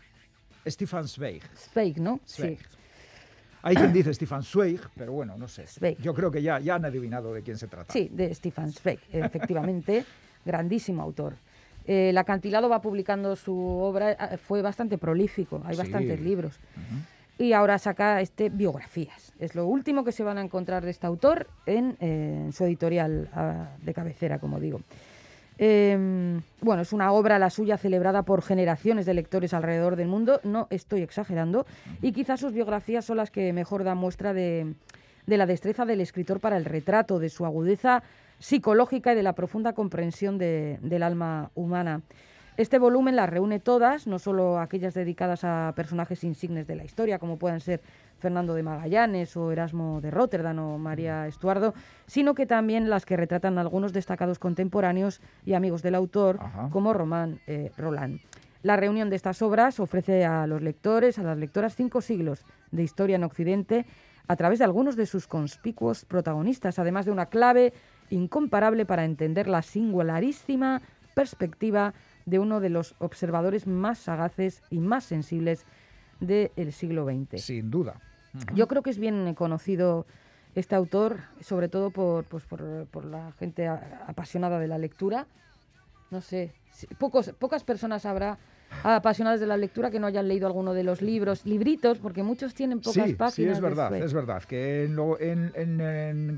Stefan 0.65 1.07
Zweig. 1.07 1.43
Zweig, 1.55 1.99
¿no? 2.01 2.19
Zweig. 2.27 2.57
Sí. 2.59 2.65
Hay 3.61 3.75
quien 3.75 3.93
dice 3.93 4.11
Stefan 4.11 4.41
Zweig, 4.41 4.79
pero 4.97 5.11
bueno, 5.11 5.37
no 5.37 5.47
sé. 5.47 5.67
Zweig. 5.67 5.99
Yo 6.01 6.15
creo 6.15 6.31
que 6.31 6.41
ya, 6.41 6.59
ya 6.59 6.73
han 6.73 6.85
adivinado 6.85 7.31
de 7.31 7.43
quién 7.43 7.59
se 7.59 7.67
trata. 7.67 7.93
Sí, 7.93 8.09
de 8.11 8.33
Stefan 8.33 8.71
Zweig, 8.71 8.97
efectivamente, 9.11 10.03
grandísimo 10.45 11.03
autor. 11.03 11.35
Eh, 11.85 12.09
el 12.09 12.17
acantilado 12.17 12.69
va 12.69 12.81
publicando 12.81 13.35
su 13.35 13.55
obra, 13.55 14.13
eh, 14.13 14.37
fue 14.37 14.63
bastante 14.63 14.97
prolífico, 14.97 15.61
hay 15.63 15.75
Sí. 15.75 15.81
bastantes 15.83 16.19
libros. 16.21 16.59
Y 17.37 17.53
ahora 17.53 17.77
saca 17.77 18.19
este 18.19 18.49
biografías. 18.49 19.31
Es 19.37 19.53
lo 19.53 19.67
último 19.67 20.03
que 20.03 20.11
se 20.11 20.23
van 20.23 20.39
a 20.39 20.41
encontrar 20.41 20.83
de 20.83 20.89
este 20.89 21.05
autor 21.05 21.45
en, 21.67 21.95
eh, 21.99 22.45
en 22.45 22.51
su 22.51 22.63
editorial 22.65 23.29
ah, 23.31 23.69
de 23.79 23.93
cabecera, 23.93 24.39
como 24.39 24.59
digo. 24.59 24.81
Eh, 25.61 26.39
bueno, 26.61 26.81
es 26.81 26.93
una 26.93 27.11
obra 27.11 27.37
la 27.37 27.49
suya 27.49 27.77
celebrada 27.77 28.23
por 28.23 28.41
generaciones 28.41 29.05
de 29.05 29.13
lectores 29.13 29.53
alrededor 29.53 29.97
del 29.97 30.07
mundo, 30.07 30.39
no 30.45 30.67
estoy 30.69 31.01
exagerando, 31.01 31.65
y 32.01 32.13
quizás 32.13 32.39
sus 32.39 32.53
biografías 32.53 33.03
son 33.03 33.17
las 33.17 33.29
que 33.29 33.51
mejor 33.51 33.83
dan 33.83 33.97
muestra 33.97 34.33
de, 34.33 34.73
de 35.27 35.37
la 35.37 35.45
destreza 35.45 35.85
del 35.85 35.99
escritor 35.99 36.39
para 36.39 36.55
el 36.55 36.63
retrato, 36.63 37.19
de 37.19 37.27
su 37.27 37.45
agudeza 37.45 38.03
psicológica 38.39 39.11
y 39.11 39.15
de 39.15 39.23
la 39.23 39.33
profunda 39.33 39.73
comprensión 39.73 40.37
de- 40.37 40.79
del 40.81 41.03
alma 41.03 41.51
humana. 41.55 42.03
Este 42.55 42.79
volumen 42.79 43.17
las 43.17 43.29
reúne 43.29 43.59
todas, 43.59 44.07
no 44.07 44.17
solo 44.17 44.59
aquellas 44.59 44.93
dedicadas 44.93 45.43
a 45.43 45.73
personajes 45.75 46.23
insignes 46.23 46.67
de 46.67 46.75
la 46.77 46.85
historia, 46.85 47.19
como 47.19 47.37
puedan 47.37 47.59
ser 47.59 47.81
Fernando 48.19 48.53
de 48.53 48.63
Magallanes 48.63 49.35
o 49.35 49.51
Erasmo 49.51 50.01
de 50.01 50.11
Rotterdam 50.11 50.59
o 50.59 50.77
María 50.77 51.27
Estuardo, 51.27 51.73
sino 52.05 52.35
que 52.35 52.45
también 52.45 52.89
las 52.89 53.05
que 53.05 53.17
retratan 53.17 53.57
algunos 53.57 53.93
destacados 53.93 54.39
contemporáneos 54.39 55.21
y 55.45 55.53
amigos 55.53 55.81
del 55.81 55.95
autor, 55.95 56.37
Ajá. 56.39 56.69
como 56.71 56.93
Román 56.93 57.39
eh, 57.47 57.71
Roland. 57.77 58.19
La 58.61 58.75
reunión 58.75 59.09
de 59.09 59.15
estas 59.15 59.41
obras 59.41 59.79
ofrece 59.79 60.25
a 60.25 60.45
los 60.45 60.61
lectores, 60.61 61.17
a 61.17 61.23
las 61.23 61.37
lectoras, 61.37 61.75
cinco 61.75 62.01
siglos 62.01 62.45
de 62.71 62.83
historia 62.83 63.15
en 63.15 63.23
Occidente 63.23 63.85
a 64.27 64.35
través 64.35 64.59
de 64.59 64.65
algunos 64.65 64.95
de 64.95 65.05
sus 65.05 65.27
conspicuos 65.27 66.05
protagonistas, 66.05 66.77
además 66.77 67.05
de 67.05 67.11
una 67.11 67.27
clave 67.27 67.73
incomparable 68.09 68.85
para 68.85 69.05
entender 69.05 69.47
la 69.47 69.61
singularísima 69.61 70.81
perspectiva 71.15 71.93
de 72.25 72.37
uno 72.37 72.59
de 72.59 72.69
los 72.69 72.95
observadores 72.99 73.65
más 73.65 73.97
sagaces 73.97 74.61
y 74.69 74.79
más 74.79 75.03
sensibles 75.03 75.65
del 76.19 76.71
siglo 76.73 77.05
XX. 77.05 77.41
Sin 77.41 77.71
duda. 77.71 77.95
Yo 78.53 78.67
creo 78.67 78.81
que 78.83 78.89
es 78.89 78.99
bien 78.99 79.33
conocido 79.35 80.05
este 80.55 80.75
autor, 80.75 81.17
sobre 81.41 81.69
todo 81.69 81.91
por, 81.91 82.25
pues, 82.25 82.43
por, 82.45 82.85
por 82.87 83.05
la 83.05 83.31
gente 83.33 83.67
a- 83.67 84.03
apasionada 84.07 84.59
de 84.59 84.67
la 84.67 84.77
lectura. 84.77 85.25
No 86.11 86.21
sé, 86.21 86.51
pocos, 86.97 87.31
pocas 87.37 87.63
personas 87.63 88.05
habrá 88.05 88.37
apasionadas 88.83 89.39
de 89.39 89.47
la 89.47 89.57
lectura 89.57 89.89
que 89.89 89.99
no 89.99 90.05
hayan 90.07 90.27
leído 90.27 90.45
alguno 90.47 90.73
de 90.73 90.83
los 90.83 91.01
libros, 91.01 91.43
libritos, 91.45 91.97
porque 91.97 92.21
muchos 92.23 92.53
tienen 92.53 92.79
pocas 92.81 93.07
Sí, 93.09 93.13
páginas. 93.13 93.33
sí, 93.33 93.45
es 93.45 93.59
verdad, 93.61 93.95
es 93.95 94.13
verdad. 94.13 94.43
Que 94.43 94.85
en, 94.85 94.95
lo- 94.95 95.19
en- 95.19 95.51
en- 95.55 95.81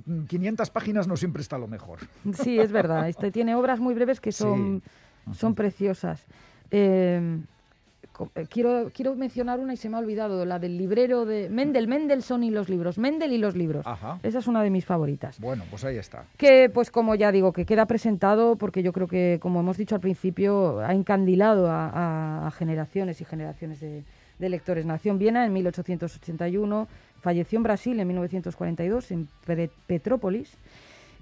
en 0.08 0.28
500 0.28 0.70
páginas 0.70 1.08
no 1.08 1.18
siempre 1.18 1.42
está 1.42 1.58
lo 1.58 1.68
mejor. 1.68 2.00
Sí, 2.34 2.58
es 2.60 2.72
verdad. 2.72 3.08
Este 3.10 3.32
tiene 3.32 3.56
obras 3.56 3.80
muy 3.80 3.94
breves 3.94 4.20
que 4.22 4.32
son, 4.32 4.82
son 5.34 5.56
preciosas. 5.56 6.26
Eh, 6.70 7.40
quiero, 8.50 8.90
quiero 8.94 9.16
mencionar 9.16 9.60
una 9.60 9.74
y 9.74 9.78
se 9.78 9.90
me 9.90 9.96
ha 9.98 10.00
olvidado, 10.00 10.46
la 10.46 10.60
del 10.60 10.78
librero 10.78 11.26
de 11.26 11.50
Mendel, 11.50 11.88
Mendelssohn 11.88 12.44
y 12.44 12.52
los 12.52 12.70
libros, 12.70 12.98
Mendel 12.98 13.32
y 13.34 13.38
los 13.38 13.56
libros. 13.56 13.86
Ajá. 13.88 14.20
Esa 14.24 14.40
es 14.40 14.48
una 14.48 14.62
de 14.64 14.70
mis 14.70 14.86
favoritas. 14.86 15.40
Bueno, 15.40 15.64
pues 15.70 15.84
ahí 15.84 15.98
está. 15.98 16.26
Que, 16.38 16.70
pues 16.70 16.92
como 16.92 17.16
ya 17.16 17.32
digo, 17.32 17.54
que 17.54 17.66
queda 17.66 17.86
presentado 17.86 18.56
porque 18.56 18.84
yo 18.84 18.94
creo 18.94 19.08
que, 19.08 19.40
como 19.42 19.60
hemos 19.62 19.78
dicho 19.78 19.96
al 19.96 20.02
principio, 20.02 20.80
ha 20.80 20.94
encandilado 20.94 21.70
a, 21.70 21.90
a- 21.90 22.48
a 22.48 22.52
generaciones 22.52 23.22
y 23.22 23.26
generaciones 23.26 23.80
de, 23.80 24.04
de 24.40 24.50
lectores. 24.50 24.86
Nació 24.86 25.12
en 25.12 25.20
Viena 25.20 25.46
en 25.46 25.54
1881, 25.54 26.88
falleció 27.22 27.58
en 27.58 27.64
Brasil 27.64 28.00
en 28.00 28.08
1942, 28.08 29.12
en 29.12 29.28
Petrópolis. 29.88 30.52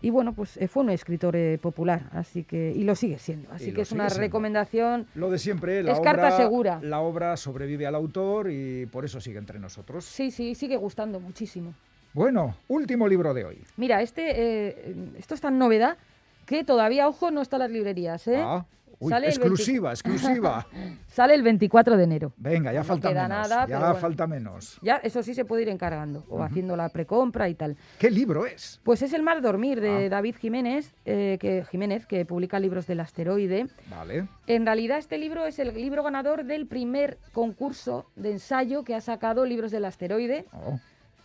Y 0.01 0.11
bueno, 0.11 0.33
pues 0.33 0.55
eh, 0.57 0.67
fue 0.67 0.83
un 0.83 0.89
escritor 0.91 1.35
eh, 1.35 1.57
popular, 1.61 2.09
así 2.13 2.43
que 2.43 2.71
y 2.73 2.83
lo 2.83 2.95
sigue 2.95 3.19
siendo. 3.19 3.51
Así 3.51 3.69
Y 3.69 3.73
que 3.73 3.81
es 3.81 3.91
una 3.91 4.09
siendo. 4.09 4.21
recomendación. 4.27 5.07
Lo 5.15 5.29
de 5.29 5.37
siempre, 5.37 5.83
la 5.83 5.91
Es 5.91 5.99
obra, 5.99 6.11
carta 6.13 6.37
segura. 6.37 6.79
La 6.81 7.01
obra 7.01 7.35
sobrevive 7.35 7.85
al 7.85 7.95
autor 7.95 8.49
y 8.49 8.85
por 8.85 9.03
eso 9.03 9.19
sigue 9.19 9.39
entre 9.39 9.59
nosotros. 9.59 10.05
Sí, 10.05 10.31
sí, 10.31 10.55
sigue 10.55 10.77
gustando 10.77 11.19
muchísimo. 11.19 11.73
Bueno, 12.13 12.55
último 12.69 13.07
libro 13.07 13.33
de 13.33 13.45
hoy. 13.45 13.61
Mira, 13.77 14.01
este, 14.01 14.23
eh, 14.31 14.95
esto 15.17 15.35
es 15.35 15.41
tan 15.41 15.57
novedad 15.59 15.97
que 16.45 16.63
todavía, 16.63 17.07
ojo, 17.07 17.29
no 17.29 17.41
está 17.41 17.57
en 17.57 17.61
las 17.63 17.71
librerías. 17.71 18.27
¿eh? 18.27 18.37
Ah, 18.37 18.65
uy, 18.99 19.13
exclusiva, 19.13 19.91
exclusiva. 19.91 20.67
Sale 21.07 21.33
el 21.35 21.41
24 21.43 21.97
de 21.97 22.03
enero. 22.03 22.33
Venga, 22.37 22.71
ya 22.73 22.79
No 22.79 22.85
falta 22.85 23.09
queda 23.09 23.27
menos. 23.27 23.49
nada, 23.49 23.67
ya 23.67 23.79
bueno. 23.79 23.95
falta 23.95 24.27
menos. 24.27 24.79
Ya, 24.81 24.97
eso 24.97 25.23
sí 25.23 25.33
se 25.33 25.45
puede 25.45 25.63
ir 25.63 25.69
encargando 25.69 26.23
o 26.29 26.43
haciendo 26.43 26.75
la 26.75 26.89
precompra 26.89 27.49
y 27.49 27.55
tal. 27.55 27.77
¿Qué 27.97 28.11
libro 28.11 28.45
es? 28.45 28.79
Pues 28.83 29.01
es 29.01 29.13
El 29.13 29.23
mal 29.23 29.41
dormir 29.41 29.81
de 29.81 30.05
Ah. 30.05 30.09
David 30.09 30.35
Jiménez, 30.39 30.93
eh, 31.05 31.37
que, 31.39 31.65
Jiménez, 31.69 32.05
que 32.05 32.25
publica 32.25 32.59
libros 32.59 32.87
del 32.87 32.99
asteroide. 32.99 33.67
Vale. 33.89 34.27
En 34.47 34.65
realidad 34.65 34.97
este 34.97 35.17
libro 35.17 35.45
es 35.45 35.59
el 35.59 35.73
libro 35.73 36.03
ganador 36.03 36.43
del 36.45 36.67
primer 36.67 37.17
concurso 37.33 38.05
de 38.15 38.31
ensayo 38.31 38.83
que 38.83 38.95
ha 38.95 39.01
sacado 39.01 39.45
Libros 39.45 39.71
del 39.71 39.85
Asteroide. 39.85 40.45
Oh, 40.53 40.79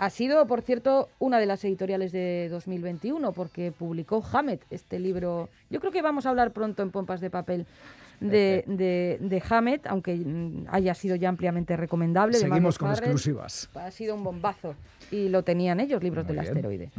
Ha 0.04 0.10
sido, 0.10 0.46
por 0.46 0.60
cierto, 0.60 1.08
una 1.18 1.38
de 1.38 1.46
las 1.46 1.64
editoriales 1.64 2.12
de 2.12 2.48
2021 2.50 3.32
porque 3.32 3.72
publicó 3.72 4.22
Hammett, 4.32 4.62
este 4.68 4.98
libro. 5.00 5.48
Yo 5.70 5.80
creo 5.80 5.90
que 5.92 6.02
vamos 6.02 6.26
a 6.26 6.28
hablar 6.28 6.50
pronto 6.52 6.82
en 6.82 6.90
Pompas 6.90 7.22
de 7.22 7.30
Papel 7.30 7.64
de, 8.20 8.64
de, 8.66 9.16
de 9.18 9.42
Hammett, 9.48 9.86
aunque 9.86 10.14
mm, 10.14 10.66
haya 10.68 10.94
sido 10.94 11.16
ya 11.16 11.30
ampliamente 11.30 11.74
recomendable. 11.78 12.34
de 12.34 12.40
Seguimos 12.40 12.58
Magnus 12.60 12.78
con 12.78 12.88
Farrell. 12.90 13.04
exclusivas. 13.12 13.70
Ha 13.76 13.90
sido 13.90 14.14
un 14.14 14.24
bombazo 14.24 14.74
y 15.10 15.30
lo 15.30 15.42
tenían 15.42 15.80
ellos, 15.80 16.02
Libros 16.02 16.26
Muy 16.26 16.34
del 16.36 16.42
bien. 16.44 16.54
Asteroide. 16.54 16.90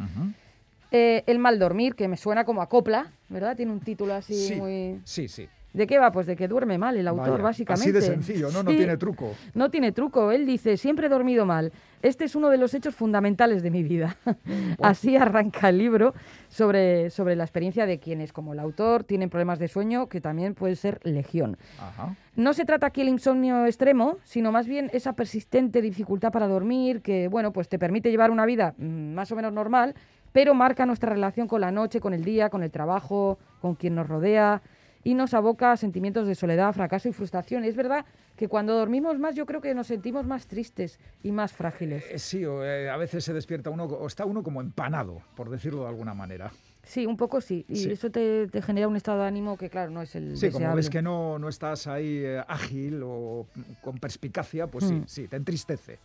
Eh, 0.90 1.24
el 1.28 1.38
mal 1.38 1.60
dormir, 1.60 1.94
que 1.94 2.08
me 2.08 2.18
suena 2.18 2.44
como 2.44 2.64
a 2.64 2.70
copla, 2.70 3.12
¿verdad? 3.30 3.56
Tiene 3.56 3.72
un 3.72 3.82
título 3.82 4.16
así 4.16 4.34
Sí, 4.48 4.56
muy... 4.56 5.00
sí, 5.04 5.28
sí. 5.28 5.48
¿De 5.76 5.88
qué 5.88 6.00
va? 6.00 6.12
Pues 6.12 6.26
de 6.26 6.36
que 6.38 6.48
duerme 6.48 6.78
mal 6.78 6.96
el 6.96 7.08
autor, 7.08 7.32
Vaya, 7.32 7.44
básicamente. 7.44 7.90
Así 7.90 7.92
de 7.92 8.02
sencillo, 8.02 8.50
¿no? 8.52 8.64
No 8.64 8.72
Sí, 8.72 8.78
tiene 8.78 8.96
truco. 8.96 9.34
No 9.54 9.70
tiene 9.70 9.92
truco. 9.92 10.32
Él 10.32 10.46
dice, 10.46 10.78
siempre 10.78 11.08
he 11.08 11.10
dormido 11.10 11.46
mal. 11.46 11.74
Este 12.02 12.24
es 12.24 12.36
uno 12.36 12.50
de 12.50 12.58
los 12.58 12.74
hechos 12.74 12.96
fundamentales 12.96 13.62
de 13.62 13.72
mi 13.72 13.84
vida. 13.84 14.16
Así 14.82 15.18
arranca 15.18 15.70
el 15.70 15.78
libro 15.78 16.14
sobre, 16.48 17.10
sobre 17.10 17.36
la 17.36 17.44
experiencia 17.44 17.86
de 17.86 18.00
quienes, 18.00 18.32
como 18.32 18.54
el 18.54 18.60
autor, 18.60 19.04
tienen 19.04 19.30
problemas 19.30 19.60
de 19.60 19.68
sueño, 19.68 20.08
que 20.08 20.22
también 20.22 20.56
puede 20.56 20.76
ser 20.78 21.00
legión. 21.04 21.58
Ajá. 21.80 22.16
No 22.36 22.54
se 22.54 22.64
trata 22.64 22.88
aquí 22.88 23.02
el 23.02 23.10
insomnio 23.10 23.66
extremo, 23.66 24.18
sino 24.24 24.52
más 24.54 24.68
bien 24.68 24.90
esa 24.94 25.14
persistente 25.14 25.82
dificultad 25.82 26.32
para 26.32 26.48
dormir 26.48 27.02
que, 27.02 27.28
bueno, 27.28 27.52
pues 27.52 27.68
te 27.68 27.80
permite 27.80 28.12
llevar 28.12 28.32
una 28.32 28.46
vida 28.46 28.76
mm, 28.78 29.14
más 29.14 29.32
o 29.32 29.36
menos 29.36 29.52
normal, 29.52 29.96
pero 30.32 30.54
marca 30.54 30.86
nuestra 30.86 31.10
relación 31.12 31.48
con 31.48 31.60
la 31.62 31.72
noche, 31.72 32.00
con 32.00 32.14
el 32.14 32.24
día, 32.24 32.50
con 32.50 32.64
el 32.64 32.72
trabajo, 32.72 33.40
con 33.62 33.76
quien 33.76 33.96
nos 33.96 34.08
rodea 34.08 34.62
y 35.06 35.14
nos 35.14 35.34
aboca 35.36 35.72
a 35.72 35.78
sentimientos 35.78 36.28
de 36.28 36.34
soledad, 36.36 36.74
fracaso 36.74 37.08
y 37.08 37.14
frustración. 37.14 37.64
Y 37.64 37.68
es 37.68 37.76
verdad 37.76 38.06
que 38.36 38.48
cuando 38.48 38.74
dormimos 38.76 39.20
más 39.20 39.36
yo 39.36 39.46
creo 39.46 39.62
que 39.62 39.74
nos 39.76 39.86
sentimos 39.88 40.26
más 40.26 40.48
tristes 40.48 41.00
y 41.24 41.32
más 41.32 41.54
frágiles. 41.54 42.04
Eh, 42.12 42.18
sí, 42.18 42.44
o, 42.44 42.66
eh, 42.66 42.90
a 42.90 42.98
veces 42.98 43.24
se 43.24 43.32
despierta 43.32 43.70
uno, 43.70 43.84
o 43.86 44.08
está 44.08 44.26
uno 44.26 44.42
como 44.42 44.62
empanado, 44.62 45.22
por 45.36 45.50
decirlo 45.52 45.84
de 45.84 45.90
alguna 45.90 46.16
manera. 46.16 46.52
Sí, 46.84 47.06
un 47.06 47.18
poco 47.18 47.40
sí. 47.40 47.66
Y 47.70 47.76
Sí. 47.76 47.92
eso 47.92 48.10
te, 48.10 48.48
te 48.48 48.62
genera 48.64 48.88
un 48.88 48.96
estado 48.96 49.22
de 49.22 49.28
ánimo 49.28 49.58
que, 49.58 49.70
claro, 49.70 49.92
no 49.92 50.02
es 50.02 50.16
el 50.16 50.36
Sí, 50.38 50.48
como 50.48 50.54
deseable. 50.60 50.76
ves 50.78 50.90
que 50.90 51.02
no, 51.04 51.38
no 51.38 51.50
estás 51.50 51.86
ahí 51.86 52.24
eh, 52.26 52.44
ágil 52.48 53.02
o 53.04 53.46
con 53.82 53.98
perspicacia, 54.00 54.66
pues 54.68 54.86
sí, 54.86 54.96
Mm. 54.96 55.04
sí, 55.08 55.28
te 55.28 55.36
entristece. 55.36 56.00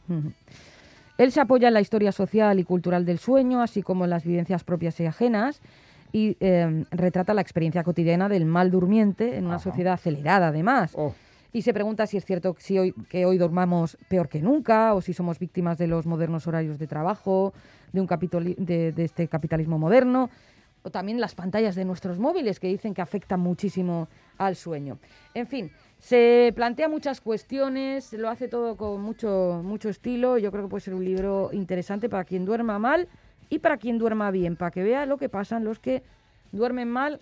Él 1.19 1.33
se 1.33 1.41
apoya 1.41 1.69
en 1.69 1.75
la 1.75 1.81
historia 1.81 2.13
social 2.13 2.61
y 2.61 2.65
cultural 2.65 3.05
del 3.05 3.19
sueño, 3.19 3.63
así 3.63 3.83
como 3.83 4.05
en 4.05 4.11
las 4.11 4.25
vivencias 4.25 4.65
propias 4.65 4.99
y 5.01 5.07
ajenas, 5.07 5.61
y 6.13 6.37
eh, 6.41 6.85
retrata 6.91 7.35
la 7.35 7.41
experiencia 7.41 7.83
cotidiana 7.85 8.29
del 8.29 8.45
mal 8.45 8.71
durmiente 8.71 9.37
en 9.37 9.47
una 9.47 9.57
Ajá. 9.57 9.65
sociedad 9.65 9.95
acelerada, 9.95 10.49
además. 10.49 10.93
Oh, 10.95 11.15
Y 11.53 11.63
se 11.63 11.73
pregunta 11.73 12.07
si 12.07 12.17
es 12.17 12.25
cierto 12.25 12.55
que, 12.55 12.63
si 12.63 12.79
hoy, 12.79 12.93
que 13.09 13.27
hoy 13.27 13.39
dormamos 13.39 13.97
peor 14.09 14.29
que 14.29 14.41
nunca, 14.41 14.95
o 14.95 15.01
si 15.01 15.13
somos 15.13 15.39
víctimas 15.39 15.79
de 15.79 15.87
los 15.87 16.07
modernos 16.07 16.47
horarios 16.47 16.79
de 16.79 16.87
trabajo, 16.87 17.53
de, 17.93 18.01
un 18.01 18.07
de, 18.07 18.93
de 18.93 19.05
este 19.05 19.29
capitalismo 19.29 19.79
moderno, 19.79 20.31
o 20.83 20.91
también 20.91 21.21
las 21.21 21.35
pantallas 21.35 21.75
de 21.75 21.85
nuestros 21.85 22.19
móviles, 22.19 22.59
que 22.59 22.69
dicen 22.69 22.95
que 22.95 23.03
afectan 23.03 23.41
muchísimo 23.41 24.09
al 24.39 24.57
sueño. 24.57 24.99
En 25.35 25.47
fin, 25.47 25.71
se 25.99 26.53
plantea 26.57 26.89
muchas 26.89 27.21
cuestiones, 27.21 28.13
lo 28.15 28.31
hace 28.31 28.49
todo 28.49 28.77
con 28.77 29.03
mucho, 29.03 29.61
mucho 29.63 29.91
estilo. 29.91 30.39
Yo 30.39 30.51
creo 30.51 30.65
que 30.65 30.71
puede 30.71 30.81
ser 30.81 30.95
un 30.95 31.05
libro 31.05 31.51
interesante 31.53 32.09
para 32.09 32.25
quien 32.25 32.47
duerma 32.47 32.79
mal 32.79 33.09
y 33.51 33.59
para 33.59 33.77
quien 33.77 33.99
duerma 33.99 34.31
bien, 34.31 34.57
para 34.57 34.71
que 34.71 34.83
vea 34.83 35.05
lo 35.05 35.19
que 35.19 35.29
pasan 35.29 35.65
los 35.65 35.79
que 35.79 36.03
duermen 36.53 36.89
mal. 36.89 37.21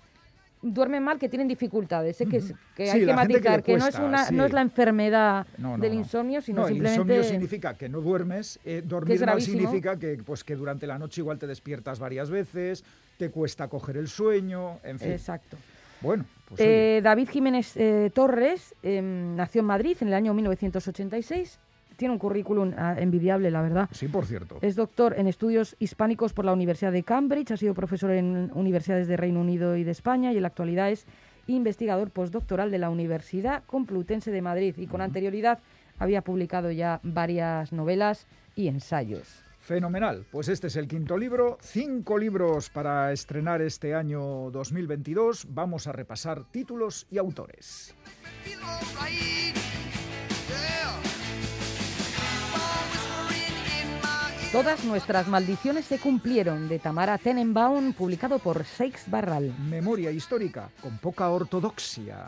Duermen 0.61 1.05
mal, 1.05 1.21
que 1.21 1.29
tienen 1.29 1.47
dificultades, 1.47 2.21
¿eh? 2.21 2.27
que, 2.27 2.38
es- 2.38 2.53
que 2.75 2.87
Sí, 2.87 2.91
hay 2.99 3.07
que 3.07 3.14
matizar, 3.14 3.62
que, 3.62 3.79
no, 3.79 3.87
es 3.87 3.97
una, 3.97 4.25
sí. 4.25 4.35
no 4.35 4.45
es 4.45 4.53
la 4.53 4.61
enfermedad 4.61 5.47
no, 5.57 5.77
no, 5.77 5.83
del 5.85 5.95
insomnio, 5.95 6.43
sino 6.43 6.62
No, 6.62 6.67
el 6.67 6.75
simplemente... 6.75 7.01
insomnio 7.14 7.23
significa 7.23 7.75
que 7.75 7.88
no 7.88 8.01
duermes. 8.01 8.59
eh, 8.64 8.83
dormir 8.85 9.25
mal 9.25 9.41
significa 9.41 9.97
que, 9.97 10.17
pues, 10.27 10.43
que 10.43 10.57
durante 10.57 10.88
la 10.88 10.99
noche 10.99 11.21
igual 11.21 11.38
te 11.38 11.47
despiertas 11.47 12.01
varias 12.01 12.29
veces, 12.29 12.83
te 13.19 13.31
cuesta 13.31 13.69
coger 13.69 13.99
el 13.99 14.09
sueño, 14.09 14.81
en 14.83 14.99
fin. 14.99 15.12
Exacto. 15.12 15.57
Bueno, 16.01 16.25
pues 16.49 16.61
Eh, 16.61 17.01
David 17.05 17.29
Jiménez 17.29 17.77
eh, 17.77 18.11
Torres 18.12 18.75
em, 18.83 19.37
nació 19.37 19.61
en 19.61 19.67
Madrid 19.67 19.97
en 20.01 20.09
el 20.09 20.14
año 20.14 20.35
1986, 20.35 21.59
tiene 21.99 22.13
un 22.13 22.19
currículum 22.19 22.73
ah, 22.79 22.95
envidiable, 22.97 23.51
la 23.51 23.61
verdad. 23.61 23.89
Sí, 23.91 24.07
por 24.07 24.25
cierto. 24.25 24.59
Es 24.63 24.77
doctor 24.77 25.17
en 25.19 25.27
estudios 25.27 25.75
hispánicos 25.81 26.33
por 26.33 26.45
la 26.45 26.53
Universidad 26.53 26.93
de 26.93 27.03
Cambridge, 27.03 27.51
ha 27.51 27.57
sido 27.57 27.75
profesor 27.75 28.13
en 28.13 28.53
universidades 28.55 29.09
de 29.09 29.17
Reino 29.17 29.41
Unido 29.41 29.77
y 29.77 29.83
de 29.83 29.91
España 29.91 30.33
y 30.33 30.37
en 30.37 30.43
la 30.43 30.49
actualidad 30.49 30.91
es 30.91 31.07
investigador 31.49 32.11
postdoctoral 32.11 32.71
de 32.71 32.79
la 32.79 32.89
Universidad 32.89 33.65
Complutense 33.67 34.31
de 34.31 34.43
Madrid 34.43 34.77
y 34.79 34.87
con 34.87 35.01
anterioridad 35.01 35.59
había 35.99 36.23
publicado 36.23 36.71
ya 36.71 37.01
varias 37.03 37.73
novelas 37.73 38.29
y 38.55 38.69
ensayos. 38.69 39.43
Fenomenal. 39.59 40.25
Pues 40.31 40.49
este 40.49 40.69
es 40.69 40.77
el 40.77 40.87
quinto 40.87 41.19
libro. 41.19 41.59
Cinco 41.61 42.17
libros 42.17 42.71
para 42.71 43.13
estrenar 43.13 43.61
este 43.61 43.95
año 43.95 44.51
2022. 44.53 45.49
Vamos 45.51 45.89
a 45.89 45.93
repasar 45.93 46.45
títulos 46.45 47.09
y 47.11 47.19
autores. 47.19 47.93
Todas 54.59 54.85
nuestras 54.85 55.29
maldiciones 55.29 55.85
se 55.85 56.01
cumplieron, 56.01 56.68
de 56.68 56.81
Tamara 56.81 57.16
Tenenbaum, 57.16 57.92
publicado 57.92 58.40
por 58.40 58.64
Seix 58.64 59.09
Barral. 59.09 59.55
Memoria 59.57 60.11
histórica, 60.11 60.68
con 60.81 60.99
poca 60.99 61.29
ortodoxia. 61.31 62.27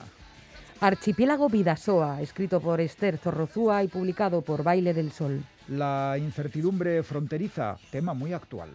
Archipiélago 0.80 1.48
Vidasoa, 1.48 2.22
escrito 2.22 2.60
por 2.60 2.80
Esther 2.80 3.18
Zorrozúa 3.18 3.82
y 3.82 3.88
publicado 3.88 4.42
por 4.42 4.62
Baile 4.62 4.94
del 4.94 5.10
Sol. 5.10 5.42
La 5.66 6.14
incertidumbre 6.18 7.02
fronteriza, 7.02 7.76
tema 7.90 8.14
muy 8.14 8.32
actual. 8.32 8.70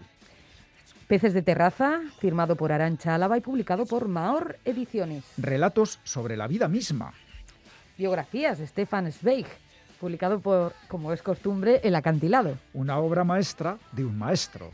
Peces 1.07 1.33
de 1.33 1.41
terraza, 1.41 2.01
firmado 2.19 2.57
por 2.57 2.73
Arancha 2.73 3.15
Álava 3.15 3.37
y 3.37 3.41
publicado 3.41 3.85
por 3.85 4.09
Maor 4.09 4.59
Ediciones. 4.65 5.23
Relatos 5.37 6.01
sobre 6.03 6.35
la 6.35 6.49
vida 6.49 6.67
misma. 6.67 7.13
Biografías 7.97 8.59
de 8.59 8.67
Stefan 8.67 9.09
Zweig, 9.13 9.47
publicado 9.95 10.39
por, 10.39 10.73
como 10.87 11.13
es 11.13 11.21
costumbre, 11.21 11.81
El 11.83 11.95
Acantilado. 11.95 12.57
Una 12.73 12.97
obra 12.99 13.23
maestra 13.23 13.77
de 13.91 14.05
un 14.05 14.17
maestro. 14.17 14.71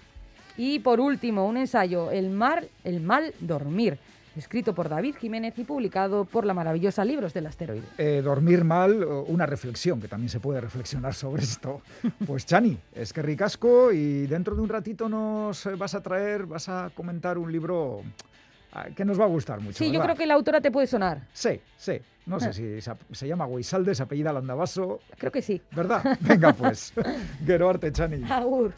Y 0.57 0.79
por 0.79 0.99
último, 0.99 1.47
un 1.47 1.57
ensayo, 1.57 2.11
El, 2.11 2.29
mar, 2.29 2.65
el 2.83 3.01
mal 3.01 3.33
dormir, 3.39 3.97
escrito 4.35 4.73
por 4.73 4.89
David 4.89 5.15
Jiménez 5.15 5.57
y 5.57 5.63
publicado 5.63 6.25
por 6.25 6.45
la 6.45 6.53
maravillosa 6.53 7.03
Libros 7.05 7.33
del 7.33 7.47
Asteroide. 7.47 7.85
Eh, 7.97 8.21
dormir 8.23 8.63
mal, 8.63 9.03
una 9.03 9.45
reflexión, 9.45 9.99
que 9.99 10.07
también 10.07 10.29
se 10.29 10.39
puede 10.39 10.61
reflexionar 10.61 11.13
sobre 11.13 11.43
esto. 11.43 11.81
Pues 12.25 12.45
Chani, 12.45 12.77
es 12.93 13.13
que 13.13 13.21
ricasco 13.21 13.91
y 13.91 14.27
dentro 14.27 14.55
de 14.55 14.61
un 14.61 14.69
ratito 14.69 15.09
nos 15.09 15.67
vas 15.77 15.95
a 15.95 16.01
traer, 16.01 16.45
vas 16.45 16.69
a 16.69 16.91
comentar 16.93 17.37
un 17.37 17.51
libro 17.51 18.01
que 18.95 19.05
nos 19.05 19.19
va 19.19 19.25
a 19.25 19.27
gustar 19.27 19.59
mucho. 19.59 19.77
Sí, 19.77 19.91
yo 19.91 20.01
creo 20.01 20.15
que 20.15 20.25
la 20.25 20.35
autora 20.35 20.61
te 20.61 20.71
puede 20.71 20.87
sonar. 20.87 21.27
Sí, 21.33 21.59
sí. 21.77 21.99
No 22.25 22.39
sé 22.39 22.53
si 22.53 22.79
se, 22.81 23.27
llama 23.27 23.47
Guisalde, 23.47 23.95
se 23.95 24.03
apellida 24.03 24.31
Landavaso. 24.31 24.99
Creo 25.17 25.31
que 25.31 25.41
sí. 25.41 25.61
¿Verdad? 25.71 26.17
Venga 26.21 26.53
pues. 26.53 26.93
Gero 27.45 27.69
arte, 27.69 27.91
Chani. 27.91 28.23
Agur. 28.29 28.73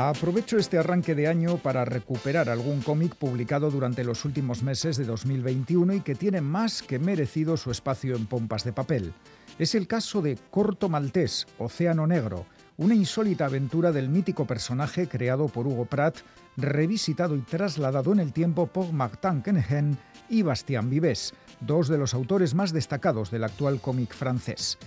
Aprovecho 0.00 0.58
este 0.58 0.78
arranque 0.78 1.16
de 1.16 1.26
año 1.26 1.56
para 1.56 1.84
recuperar 1.84 2.48
algún 2.48 2.82
cómic 2.82 3.16
publicado 3.16 3.68
durante 3.68 4.04
los 4.04 4.24
últimos 4.24 4.62
meses 4.62 4.96
de 4.96 5.04
2021 5.04 5.94
y 5.94 6.00
que 6.02 6.14
tiene 6.14 6.40
más 6.40 6.84
que 6.84 7.00
merecido 7.00 7.56
su 7.56 7.72
espacio 7.72 8.14
en 8.14 8.26
pompas 8.26 8.62
de 8.62 8.72
papel. 8.72 9.12
Es 9.58 9.74
el 9.74 9.88
caso 9.88 10.22
de 10.22 10.38
Corto 10.52 10.88
Maltés, 10.88 11.48
Océano 11.58 12.06
Negro, 12.06 12.46
una 12.76 12.94
insólita 12.94 13.46
aventura 13.46 13.90
del 13.90 14.08
mítico 14.08 14.46
personaje 14.46 15.08
creado 15.08 15.48
por 15.48 15.66
Hugo 15.66 15.86
Pratt, 15.86 16.18
revisitado 16.56 17.34
y 17.34 17.40
trasladado 17.40 18.12
en 18.12 18.20
el 18.20 18.32
tiempo 18.32 18.68
por 18.68 18.92
Martin 18.92 19.42
Kenehen 19.42 19.98
y 20.28 20.42
Bastien 20.42 20.90
Vives, 20.90 21.34
dos 21.60 21.88
de 21.88 21.98
los 21.98 22.14
autores 22.14 22.54
más 22.54 22.72
destacados 22.72 23.32
del 23.32 23.42
actual 23.42 23.80
cómic 23.80 24.14
francés. 24.14 24.78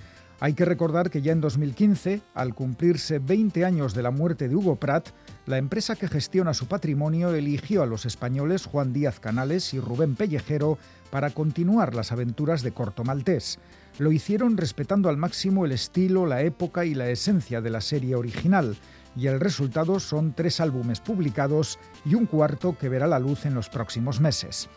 Hay 0.44 0.56
que 0.56 0.66
recordar 0.66 1.12
que 1.12 1.22
ya 1.22 1.34
en 1.34 1.40
2015, 1.40 2.20
al 2.34 2.56
cumplirse 2.56 3.20
20 3.20 3.64
años 3.64 3.94
de 3.94 4.02
la 4.02 4.10
muerte 4.10 4.50
de 4.50 4.56
Hugo 4.56 4.76
Pratt, 4.76 5.10
la 5.46 5.60
empresa 5.60 5.96
que 5.96 6.08
gestiona 6.08 6.56
su 6.56 6.66
patrimonio 6.66 7.32
eligió 7.36 7.84
a 7.84 7.86
los 7.86 8.08
españoles 8.08 8.66
Juan 8.66 8.92
Díaz 8.92 9.20
Canales 9.20 9.72
y 9.76 9.80
Rubén 9.80 10.16
Pellejero 10.16 10.80
para 11.12 11.30
continuar 11.30 11.94
las 11.94 12.12
aventuras 12.12 12.64
de 12.64 12.72
Corto 12.72 13.04
Maltés. 13.04 13.60
Lo 14.00 14.12
hicieron 14.12 14.58
respetando 14.58 15.10
al 15.10 15.18
máximo 15.18 15.64
el 15.64 15.74
estilo, 15.74 16.26
la 16.26 16.42
época 16.42 16.86
y 16.86 16.96
la 16.96 17.08
esencia 17.12 17.62
de 17.62 17.70
la 17.70 17.82
serie 17.82 18.16
original, 18.16 18.76
y 19.16 19.28
el 19.28 19.40
resultado 19.40 20.00
son 20.00 20.34
tres 20.34 20.60
álbumes 20.60 21.02
publicados 21.02 21.78
y 22.04 22.16
un 22.16 22.26
cuarto 22.26 22.76
que 22.80 22.90
verá 22.90 23.06
la 23.06 23.20
luz 23.20 23.46
en 23.46 23.54
los 23.54 23.70
próximos 23.70 24.20
meses. 24.20 24.70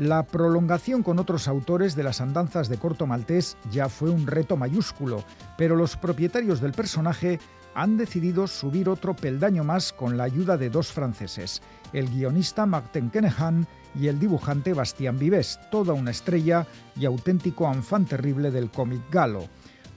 La 0.00 0.22
prolongación 0.22 1.02
con 1.02 1.18
otros 1.18 1.46
autores 1.46 1.94
de 1.94 2.02
las 2.02 2.22
andanzas 2.22 2.70
de 2.70 2.78
Corto 2.78 3.06
Maltés 3.06 3.58
ya 3.70 3.90
fue 3.90 4.08
un 4.08 4.26
reto 4.26 4.56
mayúsculo, 4.56 5.24
pero 5.58 5.76
los 5.76 5.98
propietarios 5.98 6.62
del 6.62 6.72
personaje 6.72 7.38
han 7.74 7.98
decidido 7.98 8.46
subir 8.46 8.88
otro 8.88 9.14
peldaño 9.14 9.62
más 9.62 9.92
con 9.92 10.16
la 10.16 10.24
ayuda 10.24 10.56
de 10.56 10.70
dos 10.70 10.90
franceses, 10.90 11.60
el 11.92 12.08
guionista 12.08 12.64
Martin 12.64 13.10
Kenehan 13.10 13.66
y 13.94 14.06
el 14.06 14.18
dibujante 14.18 14.72
Bastien 14.72 15.18
Vives, 15.18 15.60
toda 15.70 15.92
una 15.92 16.12
estrella 16.12 16.66
y 16.96 17.04
auténtico 17.04 17.70
enfant 17.70 18.08
terrible 18.08 18.50
del 18.50 18.70
cómic 18.70 19.02
galo. 19.10 19.48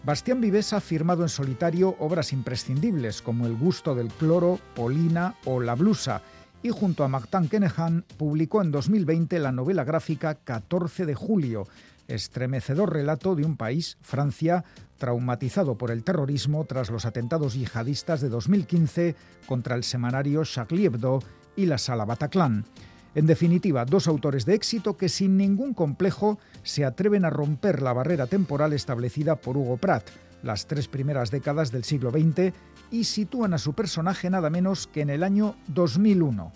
Bastien 0.04 0.42
Vives 0.42 0.74
ha 0.74 0.82
firmado 0.82 1.24
en 1.24 1.30
solitario 1.30 1.96
obras 2.00 2.34
imprescindibles 2.34 3.22
como 3.22 3.46
El 3.46 3.56
gusto 3.56 3.96
del 3.96 4.10
cloro, 4.10 4.60
Polina 4.76 5.36
o 5.46 5.62
La 5.62 5.76
blusa, 5.76 6.22
y 6.64 6.70
junto 6.70 7.04
a 7.04 7.10
Martin 7.10 7.50
Kenehan 7.50 8.06
publicó 8.18 8.62
en 8.62 8.72
2020 8.72 9.38
la 9.40 9.52
novela 9.52 9.84
gráfica 9.84 10.36
14 10.36 11.06
de 11.06 11.14
julio, 11.14 11.68
estremecedor 12.08 12.94
relato 12.94 13.36
de 13.36 13.46
un 13.46 13.58
país, 13.58 13.98
Francia, 14.02 14.64
traumatizado 14.98 15.78
por 15.78 15.92
el 15.92 16.04
terrorismo 16.04 16.64
tras 16.64 16.90
los 16.90 17.06
atentados 17.06 17.54
yihadistas 17.54 18.22
de 18.22 18.30
2015 18.30 19.16
contra 19.46 19.76
el 19.76 19.84
semanario 19.84 20.44
Charlie 20.46 20.90
y 21.58 21.66
la 21.66 21.78
Sala 21.78 22.06
Bataclan. 22.06 22.66
En 23.14 23.28
definitiva, 23.28 23.86
dos 23.86 24.08
autores 24.08 24.46
de 24.46 24.56
éxito 24.56 24.98
que 24.98 25.10
sin 25.10 25.38
ningún 25.38 25.74
complejo 25.74 26.40
se 26.64 26.86
atreven 26.86 27.26
a 27.26 27.30
romper 27.30 27.82
la 27.82 27.94
barrera 27.94 28.26
temporal 28.26 28.74
establecida 28.74 29.36
por 29.36 29.58
Hugo 29.58 29.78
Pratt, 29.78 30.10
las 30.42 30.66
tres 30.66 30.88
primeras 30.88 31.30
décadas 31.30 31.72
del 31.72 31.84
siglo 31.84 32.10
XX 32.10 32.54
y 32.94 33.06
sitúan 33.06 33.56
a 33.56 33.58
su 33.58 33.74
personaje 33.74 34.30
nada 34.30 34.52
menos 34.52 34.86
que 34.86 35.02
en 35.02 35.10
el 35.10 35.24
año 35.24 35.56
2001. 35.70 36.54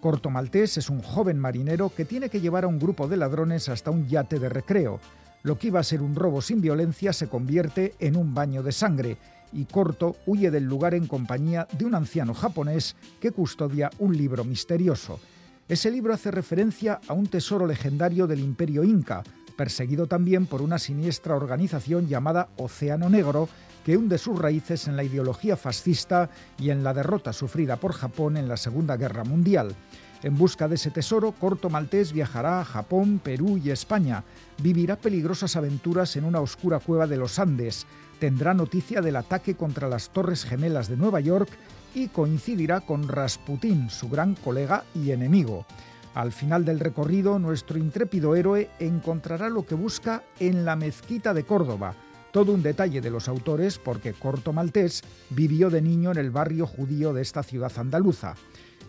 Corto 0.00 0.30
Maltés 0.30 0.78
es 0.78 0.90
un 0.90 1.00
joven 1.00 1.38
marinero 1.38 1.90
que 1.94 2.04
tiene 2.04 2.28
que 2.28 2.40
llevar 2.40 2.64
a 2.64 2.66
un 2.66 2.80
grupo 2.80 3.06
de 3.06 3.16
ladrones 3.16 3.68
hasta 3.68 3.92
un 3.92 4.08
yate 4.08 4.40
de 4.40 4.48
recreo. 4.48 4.98
Lo 5.44 5.56
que 5.56 5.68
iba 5.68 5.78
a 5.78 5.84
ser 5.84 6.02
un 6.02 6.16
robo 6.16 6.42
sin 6.42 6.60
violencia 6.60 7.12
se 7.12 7.28
convierte 7.28 7.94
en 8.00 8.16
un 8.16 8.34
baño 8.34 8.64
de 8.64 8.72
sangre 8.72 9.16
y 9.52 9.66
Corto 9.66 10.16
huye 10.26 10.50
del 10.50 10.64
lugar 10.64 10.92
en 10.92 11.06
compañía 11.06 11.68
de 11.78 11.84
un 11.84 11.94
anciano 11.94 12.34
japonés 12.34 12.96
que 13.20 13.30
custodia 13.30 13.88
un 14.00 14.16
libro 14.16 14.42
misterioso. 14.42 15.20
Ese 15.68 15.92
libro 15.92 16.12
hace 16.12 16.32
referencia 16.32 17.00
a 17.06 17.12
un 17.12 17.28
tesoro 17.28 17.64
legendario 17.64 18.26
del 18.26 18.40
imperio 18.40 18.82
inca, 18.82 19.22
perseguido 19.56 20.08
también 20.08 20.46
por 20.46 20.62
una 20.62 20.80
siniestra 20.80 21.36
organización 21.36 22.08
llamada 22.08 22.48
Océano 22.56 23.08
Negro, 23.08 23.48
que 23.86 23.96
hunde 23.96 24.18
sus 24.18 24.36
raíces 24.36 24.88
en 24.88 24.96
la 24.96 25.04
ideología 25.04 25.56
fascista 25.56 26.28
y 26.58 26.70
en 26.70 26.82
la 26.82 26.92
derrota 26.92 27.32
sufrida 27.32 27.76
por 27.76 27.92
Japón 27.92 28.36
en 28.36 28.48
la 28.48 28.56
Segunda 28.56 28.96
Guerra 28.96 29.22
Mundial. 29.22 29.76
En 30.24 30.36
busca 30.36 30.66
de 30.66 30.74
ese 30.74 30.90
tesoro, 30.90 31.30
Corto 31.30 31.70
Maltés 31.70 32.12
viajará 32.12 32.60
a 32.60 32.64
Japón, 32.64 33.20
Perú 33.22 33.60
y 33.62 33.70
España. 33.70 34.24
Vivirá 34.60 34.96
peligrosas 34.96 35.54
aventuras 35.54 36.16
en 36.16 36.24
una 36.24 36.40
oscura 36.40 36.80
cueva 36.80 37.06
de 37.06 37.16
los 37.16 37.38
Andes. 37.38 37.86
Tendrá 38.18 38.54
noticia 38.54 39.00
del 39.00 39.14
ataque 39.14 39.54
contra 39.54 39.88
las 39.88 40.08
Torres 40.08 40.42
Gemelas 40.44 40.88
de 40.88 40.96
Nueva 40.96 41.20
York 41.20 41.50
y 41.94 42.08
coincidirá 42.08 42.80
con 42.80 43.06
Rasputín, 43.06 43.88
su 43.88 44.08
gran 44.08 44.34
colega 44.34 44.82
y 44.96 45.12
enemigo. 45.12 45.64
Al 46.12 46.32
final 46.32 46.64
del 46.64 46.80
recorrido, 46.80 47.38
nuestro 47.38 47.78
intrépido 47.78 48.34
héroe 48.34 48.68
encontrará 48.80 49.48
lo 49.48 49.64
que 49.64 49.76
busca 49.76 50.24
en 50.40 50.64
la 50.64 50.74
mezquita 50.74 51.32
de 51.34 51.44
Córdoba. 51.44 51.94
Todo 52.36 52.52
un 52.52 52.62
detalle 52.62 53.00
de 53.00 53.08
los 53.08 53.28
autores 53.28 53.78
porque 53.78 54.12
Corto 54.12 54.52
Maltés 54.52 55.02
vivió 55.30 55.70
de 55.70 55.80
niño 55.80 56.10
en 56.10 56.18
el 56.18 56.30
barrio 56.30 56.66
judío 56.66 57.14
de 57.14 57.22
esta 57.22 57.42
ciudad 57.42 57.72
andaluza. 57.78 58.34